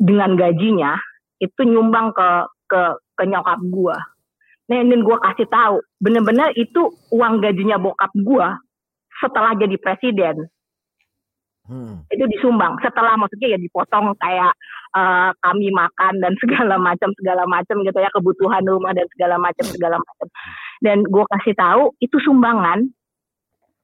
dengan 0.00 0.32
gajinya 0.34 0.96
itu 1.36 1.60
nyumbang 1.68 2.16
ke 2.16 2.28
ke 2.72 2.82
ke 3.20 3.22
nyokap 3.28 3.60
gue. 3.60 3.96
Nah, 4.72 4.76
ingin 4.80 5.04
gue 5.04 5.16
kasih 5.20 5.44
tahu, 5.52 5.84
bener-bener 6.00 6.48
itu 6.56 6.88
uang 7.12 7.44
gajinya 7.44 7.76
bokap 7.76 8.08
gue 8.16 8.48
setelah 9.20 9.52
jadi 9.52 9.76
presiden. 9.76 10.48
Hmm. 11.68 12.02
Itu 12.10 12.24
disumbang. 12.26 12.80
Setelah 12.82 13.14
maksudnya 13.14 13.54
ya 13.54 13.58
dipotong 13.60 14.16
kayak 14.18 14.50
uh, 14.96 15.30
kami 15.44 15.70
makan 15.70 16.18
dan 16.18 16.32
segala 16.42 16.74
macam 16.80 17.14
segala 17.20 17.44
macam 17.46 17.84
gitu 17.86 17.98
ya 18.00 18.10
kebutuhan 18.10 18.64
rumah 18.66 18.90
dan 18.96 19.06
segala 19.14 19.36
macam 19.38 19.64
segala 19.70 19.96
macam. 20.00 20.26
Dan 20.82 21.06
gue 21.06 21.22
kasih 21.30 21.54
tahu 21.54 21.94
itu 22.02 22.18
sumbangan 22.26 22.90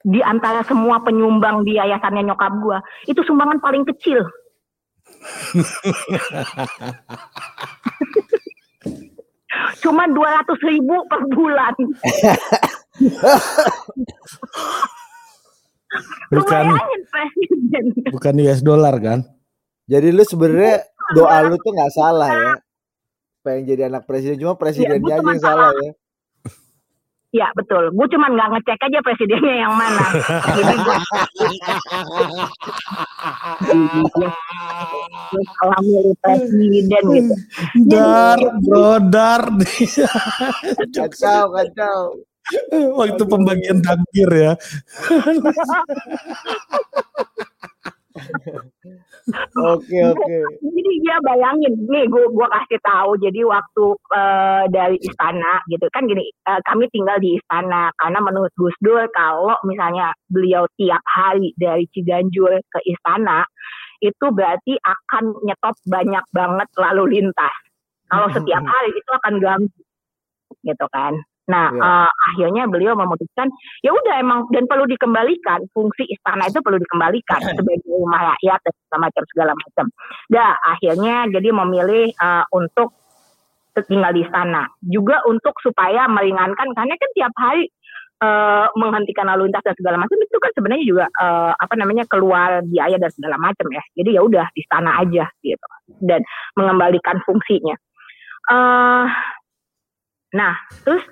di 0.03 0.19
antara 0.23 0.63
semua 0.67 0.99
penyumbang 1.03 1.63
di 1.63 1.75
yayasannya 1.79 2.23
nyokap 2.27 2.53
gue 2.59 2.79
itu 3.07 3.23
sumbangan 3.23 3.63
paling 3.63 3.87
kecil. 3.87 4.27
Cuma 9.83 10.07
dua 10.11 10.43
ratus 10.43 10.59
ribu 10.67 11.07
per 11.09 11.23
bulan. 11.33 11.75
bukan. 16.35 16.67
Bukan 18.13 18.35
US 18.43 18.61
dollar 18.61 18.99
kan? 18.99 19.23
Jadi 19.89 20.13
lu 20.13 20.21
sebenarnya 20.27 20.85
doa 21.17 21.49
lu 21.49 21.57
tuh 21.63 21.73
nggak 21.73 21.95
salah 21.95 22.29
ya. 22.29 22.61
Pengen 23.41 23.65
jadi 23.71 23.89
anak 23.89 24.05
presiden 24.05 24.37
cuma 24.37 24.59
presidennya 24.59 25.01
ya, 25.01 25.17
aja 25.23 25.31
yang 25.31 25.41
salah. 25.41 25.73
ya 25.79 25.95
Ya 27.29 27.53
betul, 27.53 27.93
gue 27.93 28.07
cuma 28.09 28.33
nggak 28.33 28.57
ngecek 28.57 28.89
aja 28.89 29.05
presidennya 29.05 29.69
yang 29.69 29.75
mana. 29.77 30.17
Jadi 30.49 30.75
gue 30.81 30.97
kalau 35.61 35.79
milih 35.85 36.17
presiden 36.25 36.73
gitu. 36.89 37.05
Dar, 37.85 38.41
brodar. 38.65 39.45
kacau, 40.97 41.53
kacau. 41.53 42.17
Waktu 42.97 43.23
pembagian 43.29 43.85
takdir 43.85 44.31
ya. 44.33 44.57
Oke 49.77 49.99
oke. 50.09 50.37
Jadi 50.65 50.93
dia 51.05 51.17
bayangin 51.21 51.73
nih 51.85 52.09
gue 52.09 52.25
gua 52.33 52.49
kasih 52.49 52.81
tahu 52.81 53.21
jadi 53.21 53.45
waktu 53.45 53.85
uh, 54.17 54.65
dari 54.73 54.97
istana 55.05 55.61
gitu 55.69 55.85
kan 55.93 56.09
gini 56.09 56.25
uh, 56.49 56.61
kami 56.65 56.89
tinggal 56.89 57.21
di 57.21 57.37
istana 57.37 57.93
karena 58.01 58.19
menurut 58.25 58.53
Gus 58.57 58.77
Dur 58.81 59.05
kalau 59.13 59.57
misalnya 59.69 60.17
beliau 60.33 60.65
tiap 60.81 61.05
hari 61.05 61.53
dari 61.61 61.85
Ciganjur 61.93 62.57
ke 62.57 62.81
istana 62.89 63.45
itu 64.01 64.27
berarti 64.31 64.79
akan 64.79 65.43
nyetop 65.43 65.75
banyak 65.85 66.25
banget 66.31 66.69
lalu 66.79 67.19
lintas. 67.19 67.57
Kalau 68.09 68.29
setiap 68.33 68.65
hari 68.65 68.91
itu 68.97 69.11
akan 69.13 69.35
ganggu 69.43 69.81
gitu 70.65 70.87
kan. 70.89 71.13
Nah, 71.49 71.73
Iya. 71.73 71.81
eh, 71.81 72.11
akhirnya 72.29 72.63
beliau 72.69 72.93
memutuskan 72.93 73.49
ya 73.81 73.91
udah 73.91 74.21
emang 74.21 74.45
dan 74.53 74.69
perlu 74.69 74.85
dikembalikan 74.85 75.65
fungsi 75.73 76.05
istana 76.13 76.45
itu 76.45 76.61
perlu 76.61 76.77
dikembalikan 76.77 77.41
sebagai 77.57 77.89
rumah 77.89 78.37
rakyat 78.37 78.61
dan 78.61 78.75
segala 78.85 79.01
macam 79.09 79.23
segala 79.33 79.53
macam. 79.57 79.87
Dah 80.29 80.53
akhirnya 80.77 81.17
jadi 81.33 81.49
memilih 81.57 82.13
eh, 82.13 82.45
untuk 82.53 82.93
tinggal 83.89 84.11
di 84.13 84.27
istana. 84.27 84.67
Juga 84.83 85.23
untuk 85.25 85.55
supaya 85.63 86.11
meringankan 86.11 86.75
karena 86.75 86.95
kan 86.99 87.11
tiap 87.17 87.33
hari 87.39 87.71
eh, 88.19 88.67
menghentikan 88.77 89.31
lalu 89.31 89.49
lintas 89.49 89.65
dan 89.65 89.77
segala 89.79 89.97
macam 90.03 90.19
itu 90.19 90.37
kan 90.43 90.53
sebenarnya 90.53 90.85
juga 90.85 91.05
eh, 91.09 91.53
apa 91.55 91.75
namanya 91.79 92.05
keluar 92.11 92.61
biaya 92.67 92.99
dan 93.01 93.09
segala 93.15 93.41
macam 93.41 93.71
ya. 93.73 93.83
Jadi 93.97 94.11
ya 94.19 94.21
udah 94.21 94.47
di 94.53 94.61
istana 94.61 95.01
aja 95.01 95.25
gitu 95.41 95.67
dan 96.05 96.21
mengembalikan 96.59 97.23
fungsinya. 97.25 97.73
eh 98.49 99.07
nah, 100.33 100.55
terus 100.85 101.05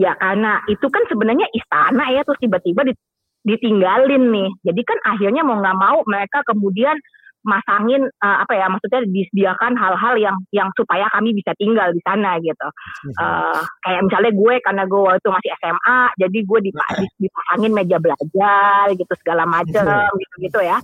ya 0.00 0.16
karena 0.16 0.64
itu 0.64 0.86
kan 0.88 1.04
sebenarnya 1.12 1.44
istana 1.52 2.08
ya 2.08 2.24
terus 2.24 2.40
tiba-tiba 2.40 2.88
di- 2.88 2.96
ditinggalin 3.44 4.32
nih. 4.32 4.50
Jadi 4.64 4.80
kan 4.84 4.98
akhirnya 5.04 5.44
mau 5.44 5.60
nggak 5.60 5.76
mau 5.76 6.00
mereka 6.08 6.40
kemudian 6.48 6.96
masangin 7.40 8.04
eh, 8.04 8.36
apa 8.44 8.52
ya 8.52 8.68
maksudnya 8.68 9.00
disediakan 9.08 9.72
hal-hal 9.72 10.12
yang 10.20 10.36
yang 10.52 10.68
supaya 10.76 11.08
kami 11.08 11.32
bisa 11.32 11.56
tinggal 11.56 11.88
di 11.88 12.00
sana 12.04 12.36
gitu. 12.40 12.68
Eh, 13.16 13.60
kayak 13.80 14.00
misalnya 14.04 14.32
gue 14.32 14.54
karena 14.60 14.82
gue 14.84 15.00
waktu 15.00 15.20
itu 15.20 15.30
masih 15.32 15.50
SMA, 15.56 16.00
jadi 16.16 16.38
gue 16.44 16.58
dipa- 16.68 16.88
dipasangin 17.16 17.72
meja 17.72 17.96
belajar 17.96 18.84
gitu 18.92 19.12
segala 19.20 19.44
macam 19.48 19.84
gitu-gitu 20.16 20.60
ya. 20.60 20.78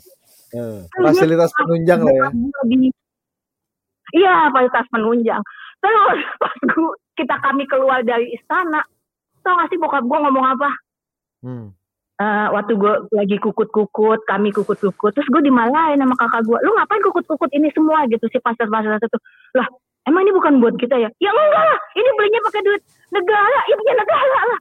Eh, 0.56 0.80
fasilitas 1.12 1.52
penunjang 1.60 2.00
lah 2.00 2.14
ya. 2.14 2.28
Iya, 4.16 4.36
fasilitas 4.48 4.86
penunjang. 4.88 5.42
Terus 5.76 6.18
pas 6.40 6.56
gua, 6.72 6.92
kita 7.16 7.36
kami 7.36 7.64
keluar 7.68 8.00
dari 8.00 8.32
istana, 8.32 8.80
tau 9.46 9.54
gak 9.62 9.70
sih 9.70 9.78
bokap 9.78 10.02
gue 10.02 10.18
ngomong 10.18 10.46
apa? 10.58 10.70
Hmm. 11.46 11.66
Eh, 12.16 12.46
waktu 12.48 12.80
gue 12.80 12.94
lagi 13.12 13.36
kukut-kukut, 13.38 14.24
kami 14.24 14.48
kukut-kukut, 14.48 15.12
terus 15.12 15.28
gue 15.28 15.42
dimarahin 15.44 16.00
sama 16.00 16.16
kakak 16.16 16.48
gue, 16.48 16.58
lu 16.64 16.72
ngapain 16.72 17.04
kukut-kukut 17.04 17.52
ini 17.52 17.68
semua 17.76 18.08
gitu 18.08 18.24
si 18.32 18.40
pasar-pasar 18.40 18.96
itu? 18.96 19.18
Lah, 19.52 19.68
emang 20.08 20.24
ini 20.24 20.32
bukan 20.32 20.56
buat 20.58 20.80
kita 20.80 20.96
ya? 20.96 21.12
Ya 21.20 21.28
enggak 21.28 21.64
lah, 21.68 21.78
ini 21.92 22.08
belinya 22.16 22.40
pakai 22.48 22.60
duit 22.64 22.82
negara, 23.12 23.60
ya 23.68 23.74
punya 23.76 23.94
negara 24.00 24.38
lah. 24.48 24.58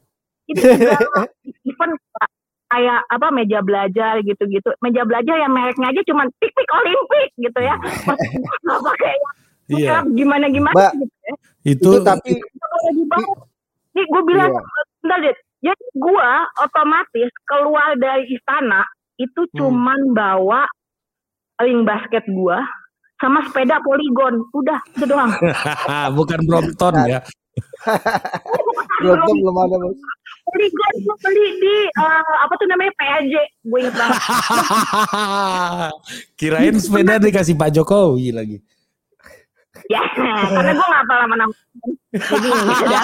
Itu 0.51 0.61
negara, 0.67 1.21
even 1.71 1.91
kayak 2.75 2.99
apa 3.07 3.27
meja 3.31 3.59
belajar 3.63 4.13
gitu-gitu, 4.19 4.69
meja 4.83 5.07
belajar 5.07 5.35
yang 5.39 5.55
mereknya 5.55 5.95
aja 5.95 6.01
cuman 6.11 6.27
pik-pik 6.43 6.69
Olimpik 6.75 7.29
gitu 7.39 7.59
ya, 7.63 7.79
nggak 8.67 8.79
pakai 8.83 9.15
Iya. 9.65 10.05
gimana 10.13 10.45
gimana 10.51 10.77
Mbak, 10.77 10.91
gitu 11.01 11.17
ya. 11.23 11.33
Itu, 11.65 11.89
Itu 11.97 12.05
tapi 12.05 12.37
Lagi 12.37 13.03
Nih 13.95 14.05
gue 14.05 14.21
bilang, 14.25 14.51
Iya. 14.51 14.61
bentar 15.01 15.17
deh. 15.21 15.35
Jadi 15.63 15.85
gue 15.95 16.29
otomatis 16.59 17.31
keluar 17.43 17.95
dari 17.95 18.23
istana 18.29 18.83
itu 19.15 19.47
Hmm. 19.47 19.55
cuman 19.55 19.99
bawa 20.11 20.67
ring 21.57 21.81
basket 21.81 22.21
gue 22.25 22.57
sama 23.17 23.41
sepeda 23.43 23.79
poligon. 23.79 24.43
Udah, 24.51 24.79
itu 24.91 25.05
doang. 25.05 25.31
bukan 26.19 26.39
Brompton 26.43 26.93
ya. 27.07 27.19
belum 28.99 29.19
belum 29.23 29.57
ada 29.57 29.75
bos. 29.79 29.95
poligon 30.45 30.93
gue 31.01 31.15
beli 31.23 31.47
di 31.57 31.75
eh, 31.87 32.33
apa 32.37 32.53
tuh 32.53 32.67
namanya 32.67 32.91
PAJ. 32.99 33.33
Gue 33.63 33.77
inget 33.81 33.95
banget. 33.95 34.19
Kirain 36.37 36.75
sepeda 36.77 37.17
dikasih 37.17 37.55
Pak 37.55 37.71
Jokowi 37.71 38.29
lagi. 38.29 38.57
Ya, 39.91 40.01
karena 40.15 40.71
gue 40.73 40.87
gak 40.87 41.01
hafal 41.03 41.17
nama-nama. 41.25 41.53
Jadi 42.15 42.47
nggak 42.47 42.79
ada. 42.85 43.01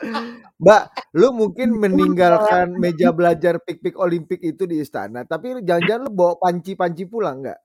Mbak, 0.60 0.82
lu 1.16 1.32
mungkin 1.32 1.72
meninggalkan 1.76 2.72
meja 2.76 3.12
belajar 3.12 3.60
pik-pik 3.64 3.96
Olimpik 3.96 4.40
itu 4.44 4.66
di 4.68 4.80
istana, 4.80 5.24
tapi 5.24 5.64
jangan-jangan 5.64 6.04
lu 6.08 6.12
bawa 6.12 6.36
panci-panci 6.40 7.04
pulang 7.08 7.42
nggak? 7.44 7.58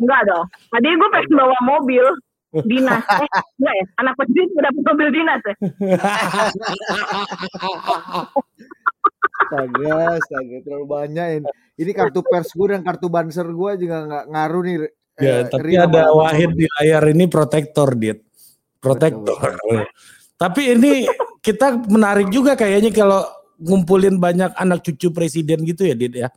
Enggak 0.00 0.20
dong. 0.28 0.46
Tadi 0.72 0.88
gue 0.88 1.08
pengen 1.12 1.36
bawa 1.36 1.56
mobil 1.64 2.04
dinas. 2.68 3.04
Eh, 3.08 3.28
enggak 3.60 3.74
ya? 3.76 3.84
Anak 4.04 4.14
presiden 4.20 4.48
udah 4.52 4.64
dapat 4.68 4.82
mobil 4.84 5.08
dinas 5.12 5.40
ya? 5.44 5.54
Astaga, 9.22 10.16
astaga, 10.16 10.56
terlalu 10.64 10.86
banyak 10.86 11.26
ini. 11.38 11.48
Ini 11.76 11.90
kartu 11.92 12.20
pers 12.20 12.50
gue 12.50 12.66
dan 12.68 12.80
kartu 12.80 13.06
banser 13.06 13.46
gue 13.46 13.70
juga 13.78 13.96
nggak 14.04 14.24
ngaruh 14.28 14.62
nih. 14.64 14.76
Ya, 15.20 15.34
eh, 15.34 15.42
tapi 15.44 15.76
ada 15.76 16.08
Wahid 16.10 16.56
di 16.56 16.66
layar 16.80 17.04
ini 17.06 17.28
protektor, 17.28 17.92
Dit. 17.94 18.24
Protektor. 18.78 19.38
tapi 20.34 20.74
ini 20.74 21.06
kita 21.38 21.78
menarik 21.86 22.26
juga 22.28 22.58
kayaknya 22.58 22.90
kalau 22.90 23.22
ngumpulin 23.62 24.18
banyak 24.18 24.50
anak 24.58 24.82
cucu 24.82 25.14
presiden 25.14 25.62
gitu 25.62 25.86
ya, 25.86 25.94
Dit 25.94 26.14
ya. 26.16 26.28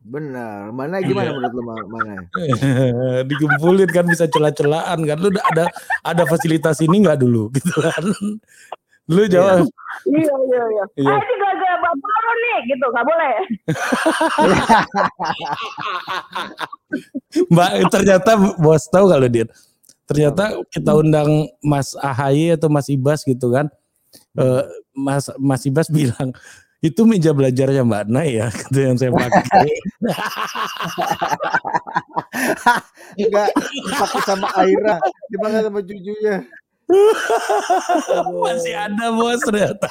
Benar. 0.00 0.72
Mana 0.72 1.04
gimana 1.04 1.28
Iya. 1.28 1.36
menurut 1.36 1.52
lu 1.52 1.62
Ma- 1.62 1.86
mana? 1.86 2.14
Dikumpulin 3.28 3.90
kan 3.92 4.08
bisa 4.08 4.24
celah-celahan 4.26 4.96
kan. 5.04 5.16
Lu 5.20 5.28
udah 5.28 5.44
ada 5.44 5.64
ada 6.00 6.22
fasilitas 6.24 6.80
ini 6.80 7.04
nggak 7.04 7.20
dulu 7.20 7.52
gitu 7.54 7.84
kan. 7.84 8.04
Lu 9.10 9.26
jawab. 9.26 9.66
Iya, 10.06 10.34
iya, 10.46 10.62
iya. 10.70 10.84
Iya. 11.02 11.10
Ah, 11.10 11.18
ini 11.18 11.34
gara-gara 11.34 11.76
bapak 11.82 12.16
lo 12.22 12.32
nih, 12.38 12.58
gitu. 12.70 12.86
Gak 12.94 13.06
boleh. 13.06 13.34
Mbak 17.54 17.70
ternyata 17.90 18.30
bos 18.58 18.82
tahu 18.90 19.06
kalau 19.10 19.28
dia 19.30 19.46
ternyata 20.10 20.58
kita 20.74 20.90
undang 20.98 21.46
Mas 21.62 21.94
Ahaye 21.94 22.58
atau 22.58 22.66
Mas 22.66 22.90
Ibas 22.90 23.22
gitu 23.22 23.54
kan 23.54 23.70
Eh, 24.38 24.62
Mas 24.94 25.30
Mas 25.38 25.62
Ibas 25.66 25.86
bilang 25.94 26.34
itu 26.80 27.04
meja 27.04 27.30
belajarnya 27.36 27.84
Mbak 27.84 28.04
Nay 28.08 28.40
ya 28.40 28.48
gitu 28.58 28.78
yang 28.80 28.96
saya 28.98 29.12
pakai 29.14 29.68
Enggak 33.20 33.50
dipakai 33.54 34.20
sama 34.24 34.48
Aira, 34.56 34.96
dipakai 35.28 35.60
sama 35.66 35.80
cucunya. 35.84 36.36
Masih 38.42 38.74
ada 38.74 39.06
bos 39.14 39.40
ternyata 39.44 39.88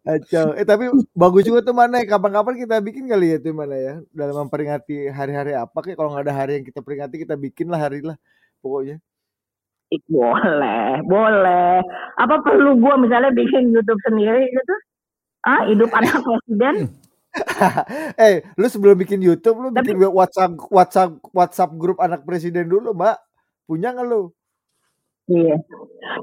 Kacau. 0.00 0.56
Eh 0.56 0.64
tapi 0.64 0.88
bagus 1.12 1.44
juga 1.44 1.60
tuh 1.60 1.76
mana 1.76 2.00
ya. 2.00 2.16
Kapan-kapan 2.16 2.56
kita 2.56 2.80
bikin 2.80 3.04
kali 3.06 3.36
ya 3.36 3.38
tuh 3.38 3.52
mana 3.52 3.76
ya. 3.76 3.94
Dalam 4.10 4.46
memperingati 4.46 5.12
hari-hari 5.12 5.52
apa 5.52 5.76
kayak 5.76 5.98
kalau 6.00 6.16
nggak 6.16 6.24
ada 6.24 6.34
hari 6.34 6.52
yang 6.60 6.64
kita 6.66 6.80
peringati 6.80 7.20
kita 7.20 7.36
bikin 7.36 7.68
lah 7.68 7.80
hari 7.84 8.00
lah 8.00 8.16
pokoknya. 8.64 8.96
Ih, 9.90 10.02
boleh, 10.06 11.02
boleh. 11.02 11.82
Apa 12.16 12.38
perlu 12.46 12.78
gua 12.78 12.94
misalnya 12.96 13.34
bikin 13.34 13.74
YouTube 13.74 13.98
sendiri 14.06 14.46
gitu? 14.46 14.74
Ah, 15.42 15.66
hidup 15.66 15.90
anak 15.90 16.22
presiden? 16.22 16.74
eh, 18.18 18.42
lu 18.58 18.66
sebelum 18.66 18.98
bikin 18.98 19.22
YouTube 19.22 19.58
lu 19.62 19.68
Tapi- 19.70 19.94
bikin 19.94 20.10
WhatsApp 20.10 20.52
WhatsApp 20.68 21.10
WhatsApp 21.30 21.70
grup 21.78 21.98
anak 22.02 22.26
presiden 22.26 22.66
dulu, 22.66 22.90
Mbak. 22.90 23.16
Punya 23.70 23.94
nggak 23.94 24.06
lu? 24.06 24.34
Iya. 25.30 25.56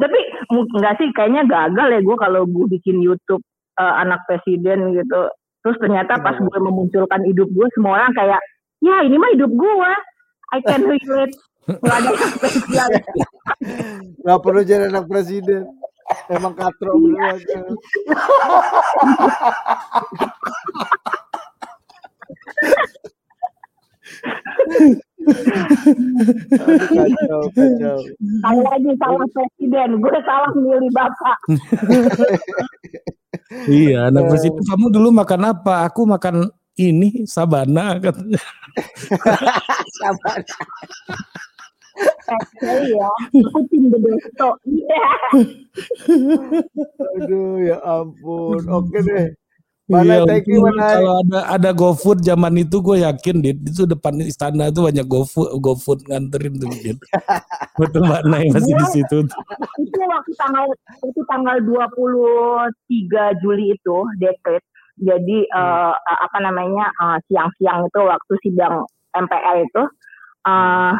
Tapi 0.03 0.20
enggak 0.51 0.99
sih, 0.99 1.08
kayaknya 1.16 1.47
gagal 1.47 1.88
ya 1.95 1.99
gue 2.03 2.18
kalau 2.20 2.43
gue 2.43 2.66
bikin 2.76 2.99
YouTube 2.99 3.39
eh, 3.80 3.93
anak 4.03 4.20
presiden 4.28 4.91
gitu. 4.99 5.32
Terus 5.64 5.78
ternyata 5.80 6.20
pas 6.20 6.36
Kenapa? 6.36 6.47
gue 6.51 6.60
memunculkan 6.68 7.22
hidup 7.24 7.47
gue, 7.51 7.68
semua 7.76 8.03
orang 8.03 8.12
kayak, 8.16 8.39
ya 8.84 9.03
ini 9.08 9.16
mah 9.16 9.32
hidup 9.32 9.51
gue. 9.51 9.91
I 10.55 10.60
can 10.64 10.84
relate. 10.91 11.36
Nggak 11.68 11.97
ada 11.99 12.10
yang 12.12 12.32
spesial. 12.36 12.89
Nggak 14.24 14.39
perlu 14.43 14.62
jadi 14.64 14.84
anak 14.91 15.05
presiden. 15.12 15.68
Emang 16.32 16.53
katro 16.55 16.91
beneran. 16.95 17.76
Aduh, 26.58 26.88
kacau, 26.88 27.41
kacau. 27.51 27.97
Saya 28.43 28.62
lagi 28.64 28.91
salah 28.95 29.28
presiden, 29.36 29.89
gue 29.99 30.18
salah 30.24 30.51
milih 30.55 30.91
bapak. 30.95 31.38
iya 33.68 34.08
anak 34.12 34.28
presiden 34.32 34.64
kamu 34.64 34.88
dulu 34.91 35.10
makan 35.12 35.41
apa 35.55 35.88
aku 35.88 36.03
makan 36.03 36.51
ini 36.76 37.24
sabana 37.28 37.95
katanya 37.99 38.39
Sabar. 39.99 40.39
Ya, 42.62 43.10
aku 43.39 43.60
tim. 43.72 43.89
Iya. 44.68 45.10
Aduh, 47.18 47.56
ya 47.64 47.78
ampun. 47.82 48.62
Oke 48.78 49.00
deh. 49.02 49.34
Iya, 49.88 50.20
Mana 50.20 50.28
thank 50.28 50.52
you, 50.52 50.60
mana. 50.60 51.00
kalau 51.00 51.14
ada 51.24 51.39
ada 51.48 51.70
GoFood 51.72 52.20
zaman 52.20 52.60
itu 52.60 52.84
gue 52.84 53.08
yakin 53.08 53.39
dit 53.39 53.56
itu 53.56 53.88
depan 53.88 54.20
istana 54.20 54.68
tuh 54.68 54.91
banyak 54.91 55.08
GoFood 55.08 55.64
GoFood 55.64 56.04
nganterin 56.12 56.60
tuh 56.60 56.68
dit. 56.76 57.00
Betul 57.80 58.04
Mbak 58.04 58.24
Nay 58.28 58.52
masih 58.52 58.76
di 58.76 58.86
situ. 58.91 59.18
itu 59.80 60.00
waktu 60.04 60.32
tanggal 60.36 60.68
itu 61.08 61.22
tanggal 61.32 61.56
23 61.64 63.39
Juli 63.39 63.80
itu 63.80 63.98
dekret 64.20 64.60
Jadi 65.00 65.48
uh, 65.56 65.93
apa 65.95 66.38
namanya 66.43 66.91
uh, 67.00 67.16
siang-siang 67.32 67.88
itu 67.88 68.00
waktu 68.04 68.34
sidang 68.43 68.84
MPR 69.16 69.64
itu 69.64 69.84
uh, 70.52 70.91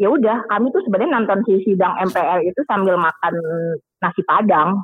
ya 0.00 0.08
udah 0.08 0.48
kami 0.48 0.72
tuh 0.72 0.80
sebenarnya 0.88 1.20
nonton 1.20 1.44
si 1.44 1.60
sidang 1.68 1.92
MPR 2.00 2.40
itu 2.40 2.60
sambil 2.64 2.96
makan 2.96 3.34
nasi 4.00 4.24
padang. 4.24 4.80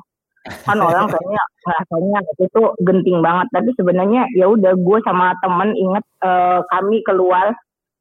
Kan 0.63 0.79
orang 0.79 1.09
kayaknya 1.11 1.41
ngerasanya 1.67 2.19
itu 2.39 2.61
genting 2.87 3.19
banget 3.19 3.47
tapi 3.51 3.69
sebenarnya 3.75 4.23
ya 4.31 4.47
udah 4.47 4.71
gue 4.77 4.97
sama 5.03 5.35
temen 5.43 5.75
inget 5.75 6.05
uh, 6.23 6.63
kami 6.71 7.03
keluar 7.03 7.51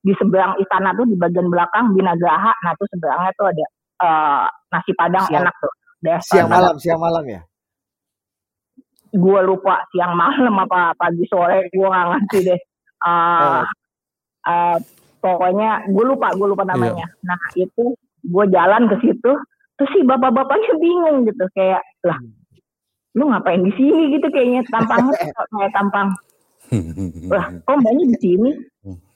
di 0.07 0.15
seberang 0.23 0.55
istana 0.63 0.95
tuh 0.95 1.03
di 1.11 1.19
bagian 1.19 1.51
belakang 1.51 1.91
Binagraha 1.91 2.55
nah 2.63 2.73
tuh 2.79 2.87
seberangnya 2.95 3.35
tuh 3.35 3.51
ada 3.51 3.67
uh, 4.07 4.47
nasi 4.71 4.95
padang 4.95 5.27
siang, 5.27 5.43
enak 5.43 5.55
tuh 5.59 5.73
Desa, 5.99 6.31
siang 6.31 6.47
malam 6.47 6.75
siang 6.79 7.01
malam 7.03 7.25
ya? 7.27 7.43
Gue 9.11 9.41
lupa 9.43 9.83
siang 9.91 10.15
malam 10.15 10.55
apa 10.63 10.95
pagi 10.95 11.27
sore 11.27 11.67
gue 11.73 11.89
nggak 11.89 12.07
ngerti 12.15 12.39
deh. 12.53 12.61
Uh, 13.03 13.11
oh. 13.11 13.63
uh, 14.47 14.77
pokoknya 15.21 15.89
gue 15.91 16.05
lupa 16.05 16.33
gue 16.35 16.47
lupa 16.49 16.65
namanya. 16.65 17.07
Iya. 17.07 17.27
nah 17.27 17.41
itu 17.57 17.85
gue 18.27 18.45
jalan 18.51 18.83
ke 18.91 18.97
situ 19.03 19.33
terus 19.77 19.91
si 19.93 20.01
bapak-bapaknya 20.03 20.73
bingung 20.81 21.29
gitu 21.29 21.45
kayak 21.53 21.85
lah 22.03 22.17
lu 23.17 23.33
ngapain 23.33 23.65
di 23.65 23.73
sini? 23.73 24.13
gitu 24.13 24.29
kayaknya 24.29 24.61
tampangnya 24.69 25.17
kayak 25.57 25.73
tampang. 25.73 26.09
Lah 27.33 27.47
kok 27.65 27.77
mbaknya 27.81 28.05
di 28.13 28.17
sini? 28.21 28.51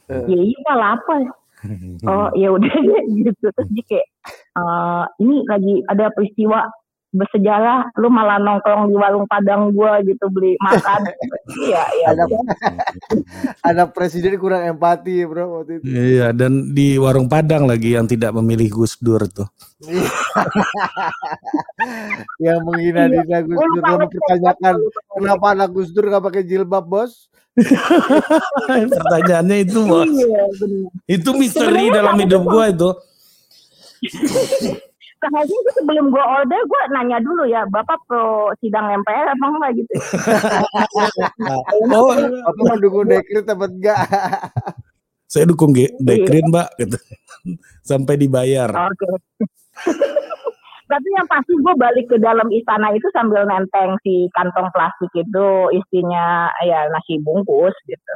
Ya 0.09 0.39
iya 0.41 0.59
pak 0.67 0.77
lapar 0.81 1.23
oh 2.11 2.29
ya 2.33 2.49
udah 2.57 2.73
gitu. 3.13 3.47
Terus 3.53 3.69
dia 3.77 3.85
kayak 3.85 4.07
uh, 4.57 5.05
ini 5.21 5.45
lagi 5.45 5.75
ada 5.93 6.09
peristiwa 6.17 6.65
bersejarah 7.11 7.91
lu 7.99 8.07
malah 8.07 8.39
nongkrong 8.39 8.87
di 8.87 8.95
warung 8.95 9.27
padang 9.27 9.75
gua 9.75 9.99
gitu 10.07 10.31
beli 10.31 10.55
makan. 10.63 11.03
Iya 11.51 11.83
iya. 11.99 12.07
Ada 12.15 12.25
ada 13.67 13.83
presiden 13.91 14.39
kurang 14.39 14.63
empati 14.71 15.27
bro 15.27 15.61
waktu 15.61 15.83
itu. 15.83 15.85
Iya 15.91 16.31
dan 16.31 16.71
di 16.71 16.95
warung 16.95 17.27
padang 17.27 17.67
lagi 17.67 17.99
yang 17.99 18.07
tidak 18.07 18.31
memilih 18.39 18.71
Gus 18.71 18.95
Dur 19.03 19.27
tuh. 19.27 19.51
Yang 22.45 22.59
menghina 22.63 23.11
iya. 23.11 23.43
Gus 23.43 23.59
Dur 23.59 23.83
dan 23.83 23.99
mempertanyakan 24.07 24.75
kenapa 25.11 25.47
anak 25.59 25.69
Gus 25.75 25.91
Dur 25.91 26.07
gak 26.07 26.23
pakai 26.23 26.47
jilbab 26.47 26.87
bos? 26.87 27.27
Pertanyaannya 28.95 29.57
itu 29.67 29.81
bos. 29.83 30.07
Iya, 30.07 30.45
itu 31.11 31.31
misteri 31.35 31.91
dalam 31.91 32.15
hidup 32.15 32.47
gue 32.47 32.65
itu. 32.71 32.91
Kayaknya 35.21 35.53
itu 35.53 35.71
sebelum 35.77 36.09
gue 36.09 36.25
order, 36.25 36.61
gue 36.65 36.81
nanya 36.97 37.21
dulu 37.21 37.45
ya, 37.45 37.69
Bapak 37.69 38.01
pro 38.09 38.57
sidang 38.65 38.89
MPR 38.89 39.37
apa 39.37 39.45
enggak 39.53 39.73
gitu. 39.77 39.93
oh, 41.93 42.17
apa 42.49 42.61
mendukung 42.65 43.05
dekret 43.05 43.45
apa 43.45 43.69
enggak? 43.69 44.01
Saya 45.33 45.45
dukung 45.45 45.77
dekret, 45.77 46.45
Mbak, 46.49 46.69
gitu. 46.81 46.97
Sampai 47.91 48.17
dibayar. 48.17 48.73
Oke. 48.73 48.97
Okay. 48.97 49.45
Tapi 50.91 51.07
yang 51.15 51.29
pasti 51.31 51.55
gue 51.55 51.75
balik 51.79 52.07
ke 52.11 52.19
dalam 52.19 52.51
istana 52.51 52.91
itu 52.91 53.07
sambil 53.15 53.47
nenteng 53.47 53.95
si 54.03 54.27
kantong 54.35 54.75
plastik 54.75 55.15
itu 55.15 55.47
isinya 55.71 56.51
ya 56.67 56.91
nasi 56.91 57.23
bungkus 57.23 57.79
gitu. 57.87 58.13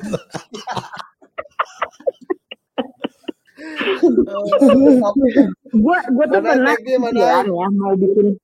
Gue 5.72 5.98
gue 6.04 6.26
tuh 6.28 6.40
pernah 6.44 6.76
ya 7.16 7.40
mau 7.72 7.96
bikin 7.96 8.36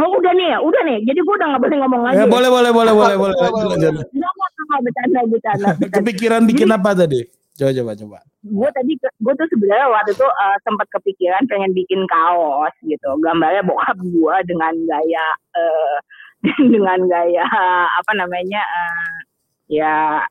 Oh 0.00 0.16
udah 0.16 0.32
nih 0.32 0.48
ya, 0.56 0.58
udah 0.64 0.82
nih. 0.88 0.98
Jadi 1.04 1.20
gue 1.20 1.34
udah 1.36 1.46
gak 1.52 1.62
boleh 1.62 1.76
ngomong 1.84 2.02
lagi. 2.08 2.16
Ya, 2.16 2.26
boleh, 2.26 2.48
boleh, 2.48 2.70
boleh, 2.72 2.94
boleh, 2.96 3.16
boleh. 3.20 3.34
Enggak, 3.36 4.32
enggak, 4.32 4.80
bercanda, 4.80 5.20
bercanda. 5.32 5.68
Kepikiran 5.92 6.42
bikin 6.48 6.68
apa 6.72 6.96
tadi? 6.96 7.20
Coba 7.60 7.76
coba 7.76 7.92
coba. 7.92 8.18
Gue 8.40 8.68
tadi 8.72 8.92
gue 8.96 9.32
tuh 9.36 9.48
sebenarnya 9.52 9.86
waktu 9.92 10.16
itu 10.16 10.24
uh, 10.24 10.56
sempat 10.64 10.88
kepikiran 10.96 11.44
pengen 11.44 11.76
bikin 11.76 12.00
kaos 12.08 12.72
gitu. 12.80 13.10
Gambarnya 13.20 13.60
bokap 13.60 14.00
gue 14.00 14.36
dengan 14.48 14.72
gaya 14.88 15.26
uh, 15.52 15.96
dengan 16.72 17.04
gaya 17.04 17.44
apa 18.00 18.12
namanya 18.16 18.64
uh, 18.64 19.16
ya 19.68 20.24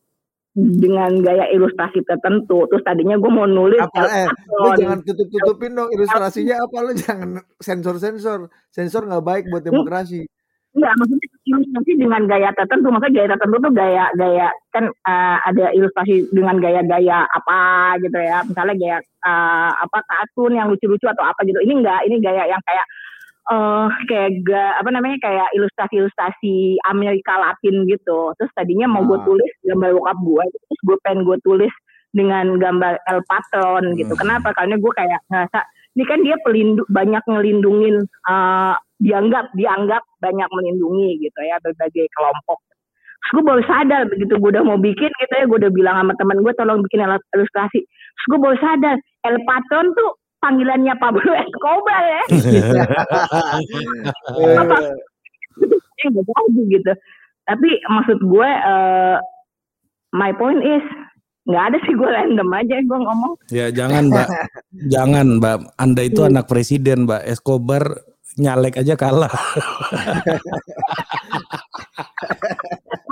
dengan 0.59 1.11
gaya 1.23 1.47
ilustrasi 1.55 2.03
tertentu. 2.03 2.67
Terus 2.67 2.83
tadinya 2.83 3.15
gue 3.15 3.31
mau 3.31 3.47
nulis 3.47 3.79
apa 3.79 4.03
eh, 4.07 4.27
lu 4.59 4.69
jangan 4.75 4.99
tutup-tutupin 5.05 5.71
dong 5.77 5.89
ilustrasinya 5.95 6.55
apa 6.59 6.77
lu 6.83 6.93
jangan 6.97 7.29
sensor-sensor. 7.63 8.51
Sensor 8.69 9.07
nggak 9.07 9.25
baik 9.25 9.43
buat 9.47 9.63
demokrasi. 9.63 10.27
Iya, 10.69 10.93
maksudnya 11.01 11.27
ilustrasi 11.49 11.91
dengan 11.97 12.21
gaya 12.29 12.49
tertentu. 12.53 12.87
Maksudnya 12.93 13.15
gaya 13.17 13.27
tertentu 13.33 13.55
tuh 13.57 13.73
gaya 13.73 14.05
gaya 14.13 14.47
kan 14.69 14.85
uh, 14.85 15.37
ada 15.49 15.65
ilustrasi 15.73 16.29
dengan 16.29 16.61
gaya-gaya 16.61 17.25
apa 17.25 17.59
gitu 18.05 18.19
ya. 18.21 18.45
Misalnya 18.45 18.75
gaya 18.77 18.97
uh, 19.25 19.71
apa 19.81 19.97
kartun 20.05 20.53
yang 20.53 20.69
lucu-lucu 20.69 21.09
atau 21.09 21.25
apa 21.25 21.41
gitu. 21.47 21.57
Ini 21.57 21.73
enggak, 21.81 21.99
ini 22.05 22.21
gaya 22.21 22.45
yang 22.45 22.61
kayak 22.61 22.85
uh, 23.49 23.87
kayak 24.07 24.45
ga, 24.45 24.77
apa 24.79 24.89
namanya 24.93 25.17
kayak 25.19 25.47
ilustrasi-ilustrasi 25.57 26.79
Amerika 26.87 27.35
Latin 27.35 27.89
gitu. 27.89 28.33
Terus 28.37 28.51
tadinya 28.55 28.87
mau 28.87 29.03
gue 29.03 29.17
ah. 29.19 29.25
tulis 29.25 29.51
gambar 29.65 29.89
bokap 29.97 30.17
gue, 30.21 30.43
terus 30.53 30.81
gue 30.85 30.97
pengen 31.03 31.21
gue 31.25 31.37
tulis 31.43 31.73
dengan 32.13 32.57
gambar 32.57 32.97
El 33.09 33.21
Patron 33.25 33.93
gitu. 33.97 34.13
Hmm. 34.13 34.21
Kenapa? 34.21 34.49
Karena 34.57 34.75
gue 34.77 34.91
kayak 34.93 35.21
ngerasa 35.29 35.59
ini 35.97 36.03
kan 36.05 36.19
dia 36.21 36.37
pelindu 36.45 36.85
banyak 36.87 37.23
ngelindungin 37.25 38.05
uh, 38.29 38.77
dianggap 39.01 39.51
dianggap 39.57 40.05
banyak 40.21 40.47
melindungi 40.53 41.17
gitu 41.19 41.39
ya 41.43 41.57
berbagai 41.59 42.07
kelompok. 42.13 42.59
Terus 43.19 43.31
gue 43.35 43.43
baru 43.45 43.61
sadar 43.67 44.01
begitu 44.07 44.33
gue 44.39 44.49
udah 44.55 44.63
mau 44.63 44.79
bikin 44.79 45.11
gitu 45.11 45.33
ya 45.35 45.45
gue 45.49 45.57
udah 45.59 45.73
bilang 45.73 45.95
sama 45.99 46.13
teman 46.15 46.39
gue 46.39 46.53
tolong 46.55 46.79
bikin 46.85 47.03
ilustrasi. 47.35 47.79
Terus 47.83 48.25
gue 48.29 48.39
baru 48.39 48.57
sadar 48.61 48.95
El 49.27 49.37
Patron 49.43 49.91
tuh 49.97 50.11
panggilannya 50.39 50.95
Pablo 50.99 51.31
Escobar 51.35 52.03
ya. 52.03 52.23
gitu. 56.71 56.91
Tapi 57.49 57.69
maksud 57.89 58.19
gue 58.23 58.49
uh, 58.49 59.17
my 60.15 60.31
point 60.37 60.63
is 60.63 60.83
nggak 61.49 61.65
ada 61.73 61.77
sih 61.81 61.97
gue 61.97 62.09
random 62.09 62.49
aja 62.53 62.75
gue 62.77 62.99
ngomong. 62.99 63.33
Ya 63.49 63.73
jangan 63.73 64.13
mbak, 64.13 64.27
jangan 64.93 65.41
mbak. 65.41 65.57
Anda 65.81 66.01
itu 66.05 66.21
hmm. 66.21 66.29
anak 66.35 66.45
presiden 66.45 67.09
mbak 67.09 67.25
Escobar 67.25 68.05
nyalek 68.37 68.77
aja 68.79 68.95
kalah. 68.95 69.33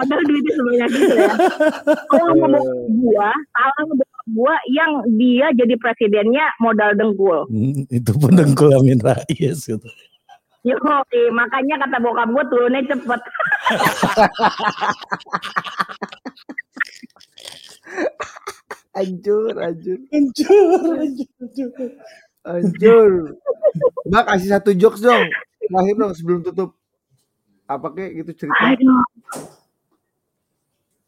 Padahal 0.08 0.24
duitnya 0.24 0.54
sebanyak 0.56 0.88
itu 0.96 1.16
ya. 1.20 1.36
Kalau 2.16 2.32
ngomong 2.40 2.64
gua, 3.04 3.36
salah 3.52 3.76
ngomong 3.84 4.12
gua 4.32 4.56
yang 4.72 5.04
dia 5.20 5.52
jadi 5.52 5.76
presidennya 5.76 6.48
modal 6.64 6.96
dengkul. 6.96 7.44
Hmm, 7.52 7.84
itu 7.92 8.12
pun 8.16 8.32
dengkul 8.40 8.72
Amin 8.72 9.04
Rais 9.04 9.60
gitu. 9.68 9.90
Yo, 10.64 10.80
makanya 11.36 11.76
kata 11.84 12.00
bokap 12.00 12.32
gua 12.32 12.44
turunnya 12.48 12.88
cepet. 12.88 13.20
Anjur, 18.98 19.54
anjur. 19.62 20.00
Anjur, 20.10 20.98
anjur, 20.98 21.30
anjur. 21.38 21.92
Anjur. 22.48 23.12
Mbak 24.10 24.24
kasih 24.26 24.50
satu 24.56 24.72
jokes 24.74 25.04
dong. 25.04 25.30
Terakhir 25.68 25.96
dong 26.00 26.14
sebelum 26.16 26.40
tutup. 26.42 26.74
Apa 27.68 27.92
kayak 27.92 28.24
gitu 28.24 28.48
cerita? 28.48 28.64
Aduh. 28.74 29.04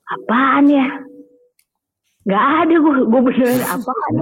Apaan 0.09 0.65
ya? 0.73 0.87
Gak 2.29 2.45
ada 2.65 2.75
gue, 2.77 2.93
gue 3.09 3.21
beneran 3.25 3.61
apa 3.65 3.89
kan? 3.89 4.13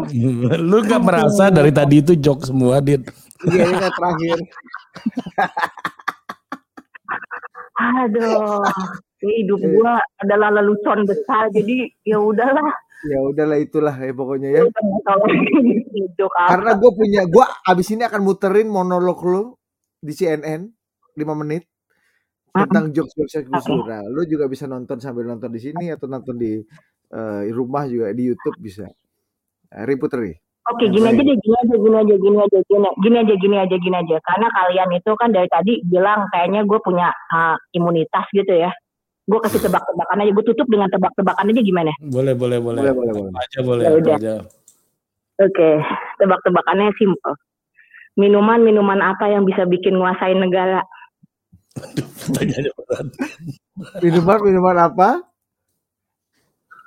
Lu 0.64 0.80
gak 0.84 1.04
merasa 1.04 1.52
dari 1.52 1.72
tadi 1.76 2.00
itu 2.00 2.16
joke 2.16 2.44
semua, 2.48 2.80
Dit? 2.80 3.04
Iya, 3.48 3.68
ini 3.68 3.76
kan 3.76 3.92
terakhir. 3.92 4.38
Aduh, 7.78 8.64
hidup 9.22 9.60
gue 9.60 9.94
adalah 10.24 10.50
lelucon 10.56 11.04
besar, 11.04 11.52
jadi 11.52 11.92
ya 12.08 12.20
udahlah. 12.20 12.72
Ya 13.08 13.20
udahlah 13.28 13.58
itulah 13.62 13.94
ya 13.94 14.12
pokoknya 14.16 14.50
ya. 14.56 14.62
Joke 16.16 16.36
apa. 16.36 16.50
Karena 16.56 16.72
gue 16.80 16.92
punya, 16.96 17.22
gue 17.28 17.46
abis 17.68 17.88
ini 17.92 18.04
akan 18.08 18.22
muterin 18.24 18.68
monolog 18.72 19.20
lu 19.24 19.44
di 20.00 20.14
CNN 20.16 20.68
5 21.18 21.42
menit 21.44 21.68
tentang 22.66 22.86
jokes 22.96 23.14
jokes 23.14 23.46
Gus 23.46 23.66
Dur. 23.68 23.86
Nah, 23.86 24.02
lu 24.10 24.26
juga 24.26 24.50
bisa 24.50 24.66
nonton 24.66 24.98
sambil 24.98 25.30
nonton 25.30 25.54
di 25.54 25.62
sini 25.62 25.94
atau 25.94 26.10
nonton 26.10 26.34
di 26.40 26.58
eh, 27.14 27.42
rumah 27.54 27.86
juga 27.86 28.10
di 28.16 28.24
YouTube 28.34 28.58
bisa. 28.58 28.90
Nah, 29.70 29.84
Riputeri. 29.86 30.34
Oke, 30.68 30.92
gini 30.92 31.08
aja 31.08 31.22
deh, 31.24 31.38
gini 31.40 31.56
aja, 31.56 31.76
gini 31.80 31.96
aja, 31.96 32.16
gini 32.20 32.38
aja, 32.44 32.60
gini, 32.68 32.90
gini 33.00 33.16
aja, 33.24 33.34
gini 33.40 33.56
aja, 33.56 33.76
gini 33.80 33.98
aja. 34.04 34.18
Karena 34.20 34.48
kalian 34.52 34.90
itu 35.00 35.12
kan 35.16 35.30
dari 35.32 35.48
tadi 35.48 35.80
bilang 35.88 36.28
kayaknya 36.28 36.68
gue 36.68 36.80
punya 36.84 37.08
uh, 37.32 37.56
imunitas 37.72 38.28
gitu 38.36 38.52
ya. 38.52 38.68
Gue 39.32 39.40
kasih 39.40 39.64
tebak-tebakan 39.72 40.28
aja, 40.28 40.32
gue 40.36 40.46
tutup 40.52 40.68
dengan 40.68 40.92
tebak-tebakan 40.92 41.56
aja 41.56 41.62
gimana? 41.64 41.92
Boleh, 42.04 42.36
boleh, 42.36 42.60
boleh. 42.60 42.84
Boleh, 42.84 42.96
boleh, 43.00 43.14
boleh. 43.16 43.32
Apa 43.32 43.40
aja 43.48 43.60
boleh. 43.64 43.86
Ya 43.88 43.92
udah. 43.96 44.18
aja. 44.20 44.36
Oke, 45.38 45.70
tebak-tebakannya 46.20 46.92
simple. 47.00 47.34
Minuman-minuman 48.20 49.00
apa 49.00 49.30
yang 49.32 49.48
bisa 49.48 49.64
bikin 49.64 49.96
nguasain 49.96 50.36
negara? 50.36 50.84
Pertanyaannya 51.76 52.72
berat. 52.74 53.08
Minuman 54.00 54.40
minuman 54.42 54.78
apa? 54.82 55.10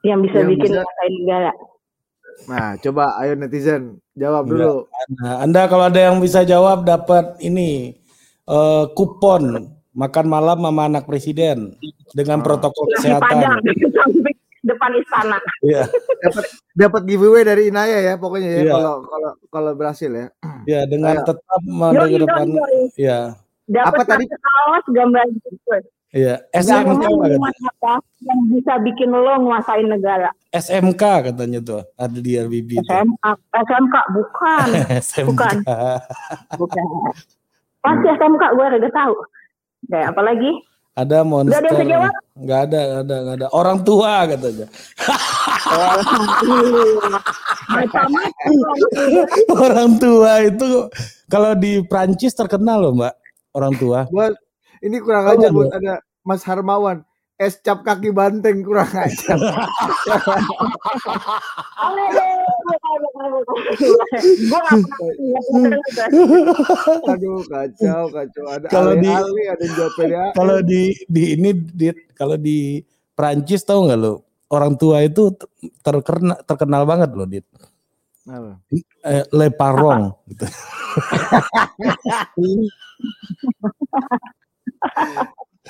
Yang 0.01 0.19
bisa 0.27 0.37
Yang 0.41 0.49
bikin 0.51 0.71
bisa- 0.73 0.85
negara? 1.21 1.53
Nah, 2.41 2.73
coba 2.79 3.05
ayo 3.21 3.33
netizen 3.37 3.83
jawab 4.15 4.49
Enggak. 4.49 4.57
dulu. 4.57 4.75
Nah, 5.15 5.35
Anda 5.41 5.69
kalau 5.69 5.85
ada 5.87 6.01
yang 6.01 6.17
bisa 6.19 6.41
jawab 6.43 6.83
dapat 6.83 7.37
ini 7.41 8.01
eh, 8.47 8.85
kupon 8.93 9.63
makan 9.93 10.27
malam 10.27 10.59
sama 10.59 10.83
anak 10.85 11.05
presiden 11.05 11.77
dengan 12.11 12.41
Ah. 12.41 12.45
protokol 12.45 12.87
Padang 12.89 13.61
kesehatan. 13.61 13.61
depan 14.63 14.91
istana. 14.95 15.39
Iya, 15.63 15.89
Dapat 16.21 16.45
dapat 16.75 17.03
giveaway 17.05 17.43
dari 17.43 17.69
Inaya 17.69 17.97
ya 18.03 18.15
pokoknya 18.15 18.51
ya 18.51 18.63
Iya. 18.63 18.73
kalau 18.73 18.95
kalau 19.03 19.31
kalau 19.49 19.71
berhasil 19.73 20.11
ya. 20.11 20.27
ya 20.65 20.81
dengan 20.85 21.17
Ayo. 21.17 21.25
tetap 21.25 21.61
mengedepan 21.63 22.47
ya, 22.95 23.19
Dapat 23.71 24.03
Apa 24.03 24.19
tadi? 24.19 24.27
kaos 24.27 24.85
gambar 24.91 25.25
gitu. 25.31 25.49
iya 26.11 26.43
SMK 26.51 27.07
apa 27.07 28.03
yang 28.27 28.41
bisa 28.51 28.83
bikin 28.83 29.15
lo 29.15 29.31
nguasain 29.47 29.87
negara? 29.87 30.35
SMK 30.51 31.31
katanya 31.31 31.63
tuh 31.63 31.87
ada 31.95 32.19
di 32.19 32.35
RBB 32.35 32.83
itu. 32.83 32.91
SMK, 32.91 33.23
SMK 33.55 33.95
bukan, 34.11 34.67
SMK. 35.07 35.31
Bukan. 35.31 35.57
bukan. 36.59 36.83
Pasti 37.79 38.07
SMK 38.11 38.43
gue 38.59 38.67
udah 38.75 38.91
tahu. 38.91 39.15
Oke, 39.87 40.01
apalagi? 40.03 40.51
Ada 40.99 41.23
monster. 41.23 41.63
Nggak 41.63 41.71
ada 41.71 41.87
yang 41.87 42.03
ada, 42.03 42.11
nggak 42.35 42.61
ada, 43.07 43.17
ada. 43.39 43.47
Orang 43.55 43.87
tua 43.87 44.27
katanya. 44.27 44.67
Orang 49.55 50.03
tua 50.03 50.43
itu 50.43 50.91
kalau 51.31 51.55
di 51.55 51.79
Prancis 51.87 52.35
terkenal 52.35 52.83
loh 52.83 52.99
mbak. 52.99 53.15
Orang 53.51 53.75
tua. 53.77 54.07
Buat 54.09 54.35
ini 54.81 54.97
kurang 54.99 55.27
Oh, 55.27 55.35
ajar 55.35 55.51
buat 55.51 55.71
ada 55.73 55.95
Mas 56.23 56.43
Harmawan. 56.43 57.03
Es 57.35 57.57
cap 57.57 57.81
kaki 57.81 58.13
banteng 58.13 58.61
kurang 58.61 58.87
ajar. 58.87 59.39
Aduh 67.11 67.41
kacau 67.47 68.03
kacau 68.11 68.45
ada 68.49 68.67
Kalau 68.69 68.93
di- 68.97 69.09
ada 69.09 69.65
jawab. 69.77 69.93
Kalau 70.35 70.59
di 70.63 70.93
di 71.07 71.23
ini 71.37 71.51
di, 71.55 71.87
kalau 72.15 72.37
di 72.37 72.81
Prancis 73.15 73.65
tahu 73.65 73.89
nggak 73.89 74.01
lo? 74.01 74.25
Orang 74.51 74.75
tua 74.75 75.07
itu 75.07 75.31
terkenal 75.81 76.43
terkenal 76.43 76.83
banget 76.83 77.11
loh 77.15 77.27
dit. 77.27 77.47
Apa? 78.27 78.59
Eh, 79.07 79.25
Le 79.31 79.47
Parong. 79.55 80.11
gitu. 80.27 80.45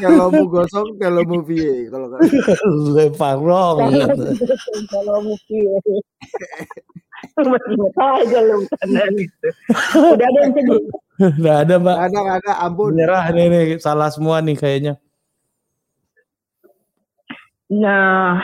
Kalau 0.00 0.32
mau 0.32 0.46
gosong, 0.48 0.96
kalau 0.96 1.26
mau 1.26 1.42
vie. 1.44 1.90
Kalau 1.90 2.14
Le 2.94 3.10
Parong. 3.12 3.90
Kalau 4.88 5.18
mungkin 5.20 5.82
masih 7.36 7.72
ingat 7.76 7.96
aja 8.00 8.38
lu 8.44 8.64
kanan 8.80 9.12
itu. 9.16 9.48
Udah 10.16 10.26
ada 10.26 10.38
yang 10.40 10.52
sedih. 10.56 10.82
Nggak 11.40 11.56
ada 11.68 11.74
mbak. 11.76 11.96
ada 12.00 12.18
ada 12.40 12.52
ampun. 12.64 12.96
Menyerah 12.96 13.24
nih, 13.32 13.46
nih 13.52 13.64
salah 13.76 14.08
semua 14.08 14.40
nih 14.40 14.56
kayaknya. 14.56 14.94
Nah, 17.70 18.40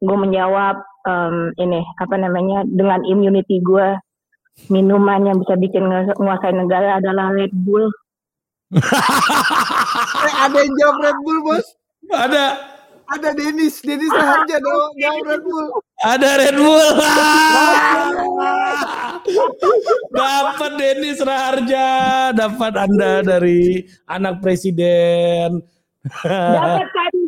gue 0.00 0.16
menjawab 0.16 0.78
em, 1.04 1.52
ini 1.60 1.82
apa 2.00 2.16
namanya 2.16 2.64
dengan 2.64 3.02
immunity 3.04 3.60
gue 3.60 3.98
minuman 4.70 5.20
yang 5.26 5.36
bisa 5.42 5.58
bikin 5.58 5.90
nguasain 5.90 6.56
negara 6.56 7.02
adalah 7.02 7.34
Red 7.34 7.52
Bull. 7.52 7.90
Eh, 8.72 10.34
ada 10.48 10.56
yang 10.56 10.72
jawab 10.80 10.96
Red 11.04 11.18
Bull 11.20 11.38
bos. 11.44 11.66
Ada 12.08 12.44
Ada 13.04 13.36
Denis, 13.36 13.84
Denis 13.84 14.08
Raharja 14.08 14.56
dong 14.64 14.90
jawab 15.04 15.22
Red 15.28 15.42
Bull. 15.44 15.66
ada 16.08 16.28
Red 16.40 16.56
Bull. 16.56 16.88
dapat 20.16 20.72
Denis 20.80 21.20
Raharja, 21.20 21.86
dapat 22.32 22.72
Anda 22.80 23.20
dari 23.20 23.84
anak 24.08 24.40
presiden. 24.40 25.60
Dapat 26.24 26.88
tadi 26.88 27.24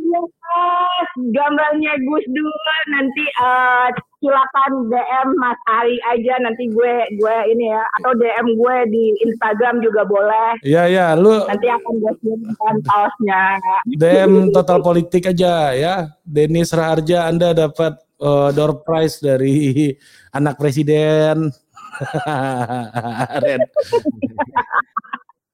gambarnya 1.33 1.93
Gus 2.05 2.25
Dur 2.29 2.57
nanti 2.93 3.25
eh, 3.25 3.89
silakan 4.27 4.91
DM 4.91 5.29
Mas 5.39 5.55
Ari 5.71 5.97
aja 6.11 6.35
nanti 6.43 6.67
gue 6.67 6.95
gue 7.15 7.37
ini 7.55 7.71
ya 7.71 7.83
atau 8.03 8.11
DM 8.19 8.59
gue 8.59 8.77
di 8.91 9.05
Instagram 9.31 9.79
juga 9.79 10.03
boleh. 10.03 10.59
Ya 10.67 10.91
ya, 10.91 11.15
lu 11.15 11.47
Nanti 11.47 11.71
akan 11.71 11.95
gue 12.03 12.13
kirimkan 12.19 12.75
kaosnya. 12.83 13.63
DM 13.87 14.51
Total 14.51 14.83
Politik 14.83 15.31
aja 15.31 15.71
ya. 15.79 16.11
Denis 16.27 16.75
Raharja 16.75 17.31
Anda 17.31 17.55
dapat 17.55 18.03
eh, 18.19 18.51
door 18.51 18.83
prize 18.83 19.23
dari 19.23 19.95
anak 20.39 20.59
presiden. 20.59 21.55
Red. 23.47 23.63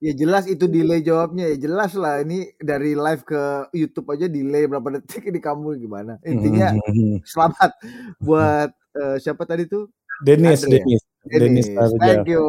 Ya 0.03 0.13
jelas 0.19 0.51
itu 0.51 0.67
delay 0.67 0.99
jawabnya. 0.99 1.47
Ya 1.55 1.71
jelas 1.71 1.95
lah 1.95 2.19
ini 2.27 2.51
dari 2.59 2.99
live 2.99 3.23
ke 3.23 3.71
YouTube 3.71 4.11
aja 4.11 4.27
delay 4.27 4.67
berapa 4.67 4.99
detik 4.99 5.31
ini 5.31 5.39
kamu 5.39 5.79
gimana? 5.79 6.19
Intinya 6.27 6.75
selamat 7.23 7.71
buat 8.19 8.75
eh, 8.99 9.17
siapa 9.23 9.47
tadi 9.47 9.71
tuh? 9.71 9.87
Denis, 10.27 10.67
Andre? 10.67 10.83
Denis, 10.83 11.03
Denis 11.23 11.39
Denis 11.39 11.67
Raharja. 11.79 12.03
thank 12.03 12.27
you. 12.27 12.45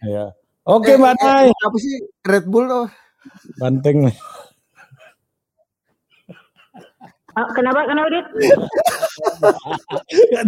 Ya. 0.00 0.32
Oke, 0.64 0.92
Eh, 0.92 0.96
Mbak 0.96 1.12
eh, 1.20 1.52
apa 1.52 1.76
sih? 1.76 1.94
Red 2.24 2.48
Bull 2.48 2.64
loh 2.72 2.88
Banteng. 3.60 4.08
Ah, 7.34 7.50
kenapa 7.50 7.82
kenapa 7.90 8.08
Dit? 8.14 8.26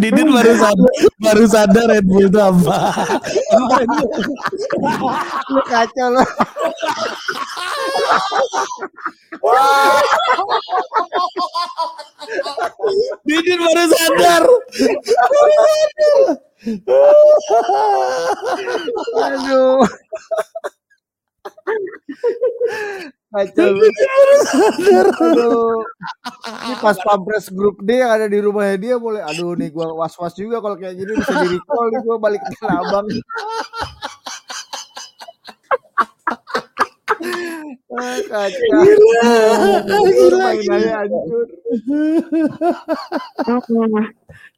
Didin 0.01 0.31
baru 0.31 0.55
sadar, 0.55 0.91
baru 1.19 1.45
sadar 1.51 1.87
Red 1.91 2.07
Bull 2.07 2.31
itu 2.31 2.39
apa. 2.39 2.79
lu 5.51 5.61
kacau 5.67 6.09
loh 6.15 6.29
Didin 13.27 13.61
baru 13.67 13.85
sadar. 13.91 14.43
aduh 19.27 19.83
kacau. 23.37 23.77
Aduh 25.21 25.85
ini 26.67 26.75
pas 26.83 26.97
pampres 27.01 27.47
grup 27.53 27.79
D 27.83 28.01
yang 28.01 28.11
ada 28.13 28.27
di 28.27 28.39
rumahnya 28.41 28.77
dia 28.79 28.95
boleh 28.99 29.23
aduh 29.23 29.55
nih 29.55 29.71
gua 29.71 29.93
was 29.95 30.15
was 30.19 30.35
juga 30.35 30.59
kalau 30.63 30.77
kayak 30.79 30.97
gini 30.99 31.13
bisa 31.17 31.33
di 31.45 31.49
recall 31.57 31.87
nih 31.93 32.01
gua 32.03 32.17
balik 32.19 32.43
ke 32.43 32.67
abang 32.67 33.07
Ah, 37.97 38.21
kacau. 38.29 38.83
Mainannya 40.37 40.93
hancur. 41.01 41.49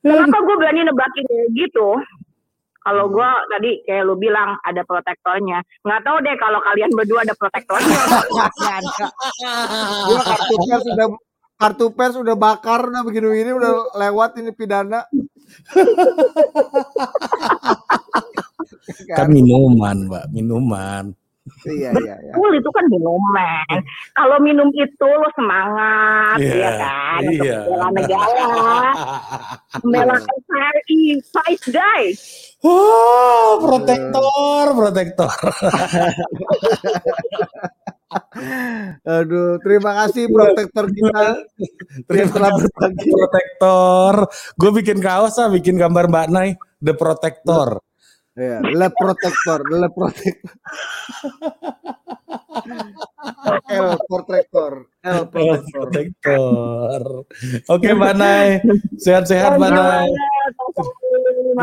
Kenapa 0.02 0.36
gue 0.42 0.56
berani 0.58 0.80
nebakin 0.82 1.24
kayak 1.28 1.48
gitu? 1.54 1.88
Kalau 2.78 3.10
gue 3.10 3.30
tadi 3.50 3.82
kayak 3.84 4.06
lu 4.06 4.14
bilang 4.14 4.54
ada 4.62 4.86
protektornya, 4.86 5.58
nggak 5.82 6.00
tahu 6.06 6.22
deh 6.22 6.38
kalau 6.38 6.62
kalian 6.62 6.94
berdua 6.94 7.26
ada 7.26 7.34
protektornya. 7.34 7.98
Nggak 8.30 8.52
ada. 8.62 9.06
Gua 10.06 10.22
kartunya 10.22 10.76
sudah 10.86 11.06
kartu 11.58 11.90
pers 11.90 12.14
udah 12.14 12.38
bakar 12.38 12.86
udah 12.86 13.02
begini-begini 13.02 13.50
udah 13.50 13.98
lewat 13.98 14.38
ini 14.38 14.54
pidana. 14.54 15.02
kan 19.18 19.26
minuman, 19.26 20.06
Mbak, 20.06 20.30
minuman. 20.30 21.17
Iya 21.68 21.90
iya 21.96 22.14
iya. 22.20 22.32
Betul 22.36 22.52
itu 22.60 22.70
kan 22.72 22.84
minuman. 22.88 23.76
Kalau 24.16 24.36
minum 24.40 24.68
itu 24.72 25.08
lo 25.08 25.28
semangat 25.34 26.38
Iya, 26.38 26.54
ya 26.54 26.70
kan 26.78 27.20
untuk 27.24 27.46
iya. 27.46 27.58
membela 27.66 27.88
negara, 27.92 28.48
membela 29.82 30.16
NKRI, 30.18 31.02
fight 31.24 31.62
die. 31.68 32.06
Oh, 32.62 33.62
protektor, 33.62 34.64
protektor. 34.74 35.38
Aduh, 39.04 39.60
terima 39.60 39.90
kasih 40.04 40.30
protektor 40.32 40.84
kita 40.88 41.44
telah 42.08 42.50
berbagi. 42.56 43.08
Protektor. 43.12 44.14
Gue 44.56 44.70
bikin 44.80 44.98
kaos 44.98 45.36
ah, 45.38 45.52
bikin 45.52 45.76
gambar 45.76 46.08
Mbak 46.08 46.28
Nay, 46.32 46.48
The 46.80 46.94
Protector. 46.96 47.87
Ya, 48.38 48.62
le 48.62 48.86
protektor, 48.94 49.66
le 49.66 49.88
protektor. 49.90 50.50
L 53.66 53.98
protektor, 54.06 54.72
L. 55.02 55.26
Protektor. 55.74 57.26
Oke 57.66 57.88
Mbak 57.98 58.14
Nay, 58.14 58.62
sehat-sehat 59.02 59.58
Mbak 59.58 59.70
Nay. 59.74 60.06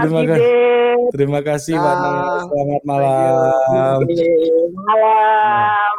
Terima 0.03 0.21
kasih. 0.27 0.51
Terima 1.15 1.39
kasih 1.47 1.73
Mbak 1.79 1.95
Nay. 1.95 2.15
Ah, 2.19 2.43
Selamat 2.43 2.81
malam. 2.83 3.99
Malam. 4.75 5.95